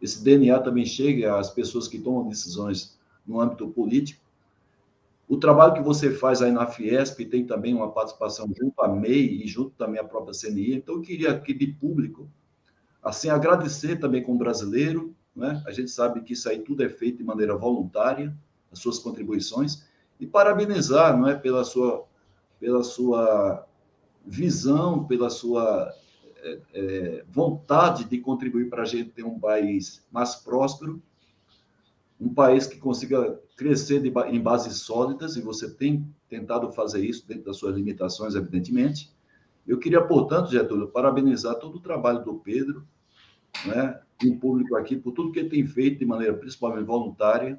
esse 0.00 0.22
DNA 0.22 0.60
também 0.60 0.84
chegue 0.84 1.24
às 1.24 1.50
pessoas 1.50 1.88
que 1.88 1.98
tomam 1.98 2.28
decisões 2.28 2.96
no 3.30 3.40
âmbito 3.40 3.68
político. 3.68 4.20
O 5.28 5.36
trabalho 5.36 5.74
que 5.74 5.82
você 5.82 6.10
faz 6.10 6.42
aí 6.42 6.50
na 6.50 6.66
Fiesp 6.66 7.24
tem 7.24 7.46
também 7.46 7.72
uma 7.72 7.92
participação 7.92 8.50
junto 8.60 8.82
à 8.82 8.88
MEI 8.88 9.44
e 9.44 9.46
junto 9.46 9.70
também 9.70 10.00
à 10.00 10.04
própria 10.04 10.34
CNI. 10.34 10.74
Então, 10.74 10.96
eu 10.96 11.00
queria 11.00 11.30
aqui 11.30 11.54
de 11.54 11.68
público, 11.68 12.28
assim, 13.00 13.30
agradecer 13.30 14.00
também 14.00 14.24
como 14.24 14.38
brasileiro, 14.38 15.14
né? 15.34 15.62
a 15.64 15.70
gente 15.70 15.92
sabe 15.92 16.20
que 16.22 16.32
isso 16.32 16.48
aí 16.48 16.58
tudo 16.58 16.82
é 16.82 16.88
feito 16.88 17.18
de 17.18 17.24
maneira 17.24 17.56
voluntária, 17.56 18.36
as 18.72 18.80
suas 18.80 18.98
contribuições, 18.98 19.84
e 20.18 20.26
parabenizar 20.26 21.16
não 21.16 21.28
é, 21.28 21.36
pela, 21.36 21.62
sua, 21.62 22.04
pela 22.58 22.82
sua 22.82 23.64
visão, 24.26 25.04
pela 25.04 25.30
sua 25.30 25.94
é, 26.42 26.58
é, 26.74 27.24
vontade 27.30 28.04
de 28.04 28.18
contribuir 28.18 28.68
para 28.68 28.82
a 28.82 28.86
gente 28.86 29.10
ter 29.10 29.24
um 29.24 29.38
país 29.38 30.04
mais 30.10 30.34
próspero, 30.34 31.00
um 32.20 32.32
país 32.32 32.66
que 32.66 32.78
consiga 32.78 33.40
crescer 33.56 34.00
de, 34.00 34.12
em 34.28 34.40
bases 34.40 34.76
sólidas, 34.76 35.36
e 35.36 35.40
você 35.40 35.70
tem 35.70 36.06
tentado 36.28 36.70
fazer 36.72 37.04
isso 37.04 37.26
dentro 37.26 37.44
das 37.44 37.56
suas 37.56 37.74
limitações, 37.74 38.34
evidentemente. 38.34 39.10
Eu 39.66 39.78
queria, 39.78 40.02
portanto, 40.02 40.50
Getúlio, 40.50 40.88
parabenizar 40.88 41.54
todo 41.56 41.76
o 41.76 41.80
trabalho 41.80 42.22
do 42.22 42.34
Pedro, 42.34 42.86
né, 43.64 44.00
em 44.22 44.36
público 44.36 44.76
aqui, 44.76 44.96
por 44.96 45.12
tudo 45.12 45.32
que 45.32 45.38
ele 45.38 45.48
tem 45.48 45.66
feito 45.66 45.98
de 45.98 46.06
maneira 46.06 46.34
principalmente 46.34 46.84
voluntária 46.84 47.58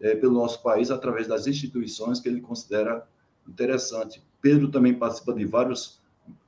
é, 0.00 0.14
pelo 0.14 0.34
nosso 0.34 0.62
país, 0.62 0.90
através 0.90 1.26
das 1.26 1.46
instituições 1.46 2.20
que 2.20 2.28
ele 2.28 2.40
considera 2.40 3.06
interessante. 3.48 4.22
Pedro 4.40 4.70
também 4.70 4.94
participa 4.94 5.32
de 5.32 5.44
vários 5.44 6.00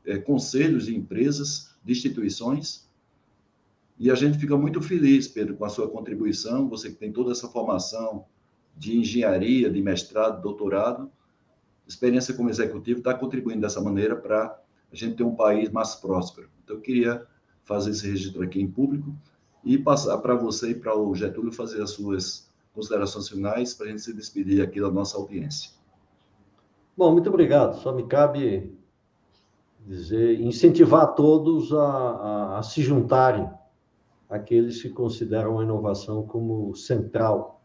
é, 0.05 0.19
conselhos 0.19 0.87
de 0.87 0.97
empresas, 0.97 1.75
de 1.83 1.93
instituições, 1.93 2.90
e 4.01 4.11
a 4.11 4.15
gente 4.15 4.39
fica 4.39 4.57
muito 4.57 4.81
feliz, 4.81 5.29
Pedro, 5.29 5.55
com 5.57 5.65
a 5.67 5.69
sua 5.69 5.87
contribuição, 5.87 6.67
você 6.71 6.89
que 6.89 6.97
tem 6.97 7.13
toda 7.13 7.33
essa 7.33 7.47
formação 7.47 8.25
de 8.75 8.97
engenharia, 8.97 9.71
de 9.71 9.83
mestrado, 9.83 10.41
doutorado, 10.41 11.13
experiência 11.87 12.33
como 12.33 12.49
executivo, 12.49 13.01
está 13.01 13.13
contribuindo 13.13 13.61
dessa 13.61 13.79
maneira 13.79 14.17
para 14.17 14.59
a 14.91 14.97
gente 14.97 15.17
ter 15.17 15.23
um 15.23 15.35
país 15.35 15.69
mais 15.69 15.97
próspero. 15.97 16.49
Então, 16.65 16.77
eu 16.77 16.81
queria 16.81 17.27
fazer 17.63 17.91
esse 17.91 18.09
registro 18.09 18.43
aqui 18.43 18.59
em 18.59 18.71
público 18.71 19.15
e 19.63 19.77
passar 19.77 20.17
para 20.17 20.35
você 20.35 20.71
e 20.71 20.75
para 20.75 20.99
o 20.99 21.15
Getúlio 21.15 21.53
fazer 21.53 21.83
as 21.83 21.91
suas 21.91 22.51
considerações 22.75 23.29
finais 23.29 23.75
para 23.75 23.85
a 23.85 23.91
gente 23.91 24.01
se 24.01 24.15
despedir 24.15 24.63
aqui 24.63 24.81
da 24.81 24.91
nossa 24.91 25.19
audiência. 25.19 25.73
Bom, 26.97 27.13
muito 27.13 27.29
obrigado. 27.29 27.77
Só 27.83 27.93
me 27.93 28.07
cabe 28.07 28.73
dizer, 29.87 30.41
incentivar 30.41 31.15
todos 31.15 31.71
a, 31.75 31.85
a, 31.85 32.59
a 32.61 32.63
se 32.63 32.81
juntarem 32.81 33.60
aqueles 34.31 34.81
que 34.81 34.89
consideram 34.89 35.59
a 35.59 35.65
inovação 35.65 36.25
como 36.25 36.75
central 36.75 37.61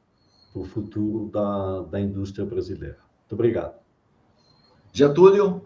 para 0.52 0.62
o 0.62 0.66
futuro 0.66 1.30
da, 1.32 1.82
da 1.84 2.02
indústria 2.02 2.46
brasileira. 2.46 2.98
Muito 3.20 3.34
obrigado. 3.34 3.76
Getúlio? 4.92 5.62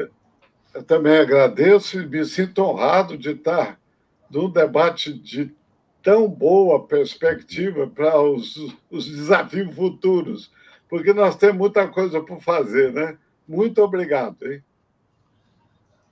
Eu 0.73 0.83
também 0.83 1.17
agradeço 1.17 1.99
e 1.99 2.05
me 2.05 2.25
sinto 2.25 2.61
honrado 2.61 3.17
de 3.17 3.31
estar 3.31 3.79
num 4.29 4.49
debate 4.49 5.13
de 5.13 5.55
tão 6.03 6.27
boa 6.27 6.85
perspectiva 6.85 7.87
para 7.87 8.21
os, 8.21 8.55
os 8.89 9.05
desafios 9.05 9.73
futuros, 9.75 10.51
porque 10.89 11.13
nós 11.13 11.35
temos 11.35 11.57
muita 11.57 11.87
coisa 11.87 12.21
por 12.21 12.41
fazer, 12.41 12.93
né? 12.93 13.17
Muito 13.47 13.81
obrigado. 13.81 14.37
Hein? 14.45 14.63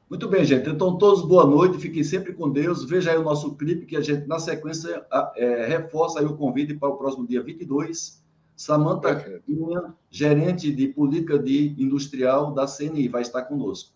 Muito 0.09 0.29
bem, 0.29 0.45
gente. 0.45 0.69
Então, 0.69 0.97
todos 0.97 1.25
boa 1.25 1.45
noite, 1.45 1.77
fiquem 1.79 2.03
sempre 2.03 2.33
com 2.33 2.49
Deus. 2.49 2.85
Veja 2.85 3.11
aí 3.11 3.17
o 3.17 3.23
nosso 3.23 3.55
clipe, 3.55 3.85
que 3.85 3.97
a 3.97 4.01
gente, 4.01 4.25
na 4.25 4.39
sequência, 4.39 5.05
é, 5.35 5.65
reforça 5.65 6.19
aí 6.19 6.25
o 6.25 6.37
convite 6.37 6.73
para 6.73 6.87
o 6.87 6.97
próximo 6.97 7.27
dia 7.27 7.43
22. 7.43 8.23
Samanta 8.55 9.41
Cunha, 9.45 9.93
gerente 10.09 10.71
de 10.71 10.87
política 10.87 11.37
de 11.37 11.75
industrial 11.77 12.53
da 12.53 12.65
CNI, 12.65 13.07
vai 13.07 13.21
estar 13.21 13.43
conosco. 13.43 13.91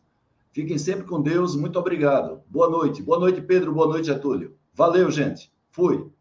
Fiquem 0.52 0.78
sempre 0.78 1.06
com 1.06 1.22
Deus. 1.22 1.56
Muito 1.56 1.80
obrigado. 1.80 2.42
Boa 2.50 2.70
noite. 2.70 3.02
Boa 3.02 3.18
noite, 3.18 3.42
Pedro. 3.42 3.74
Boa 3.74 3.88
noite, 3.88 4.08
Getúlio. 4.08 4.54
Valeu, 4.74 5.10
gente. 5.10 5.52
Fui. 5.72 6.12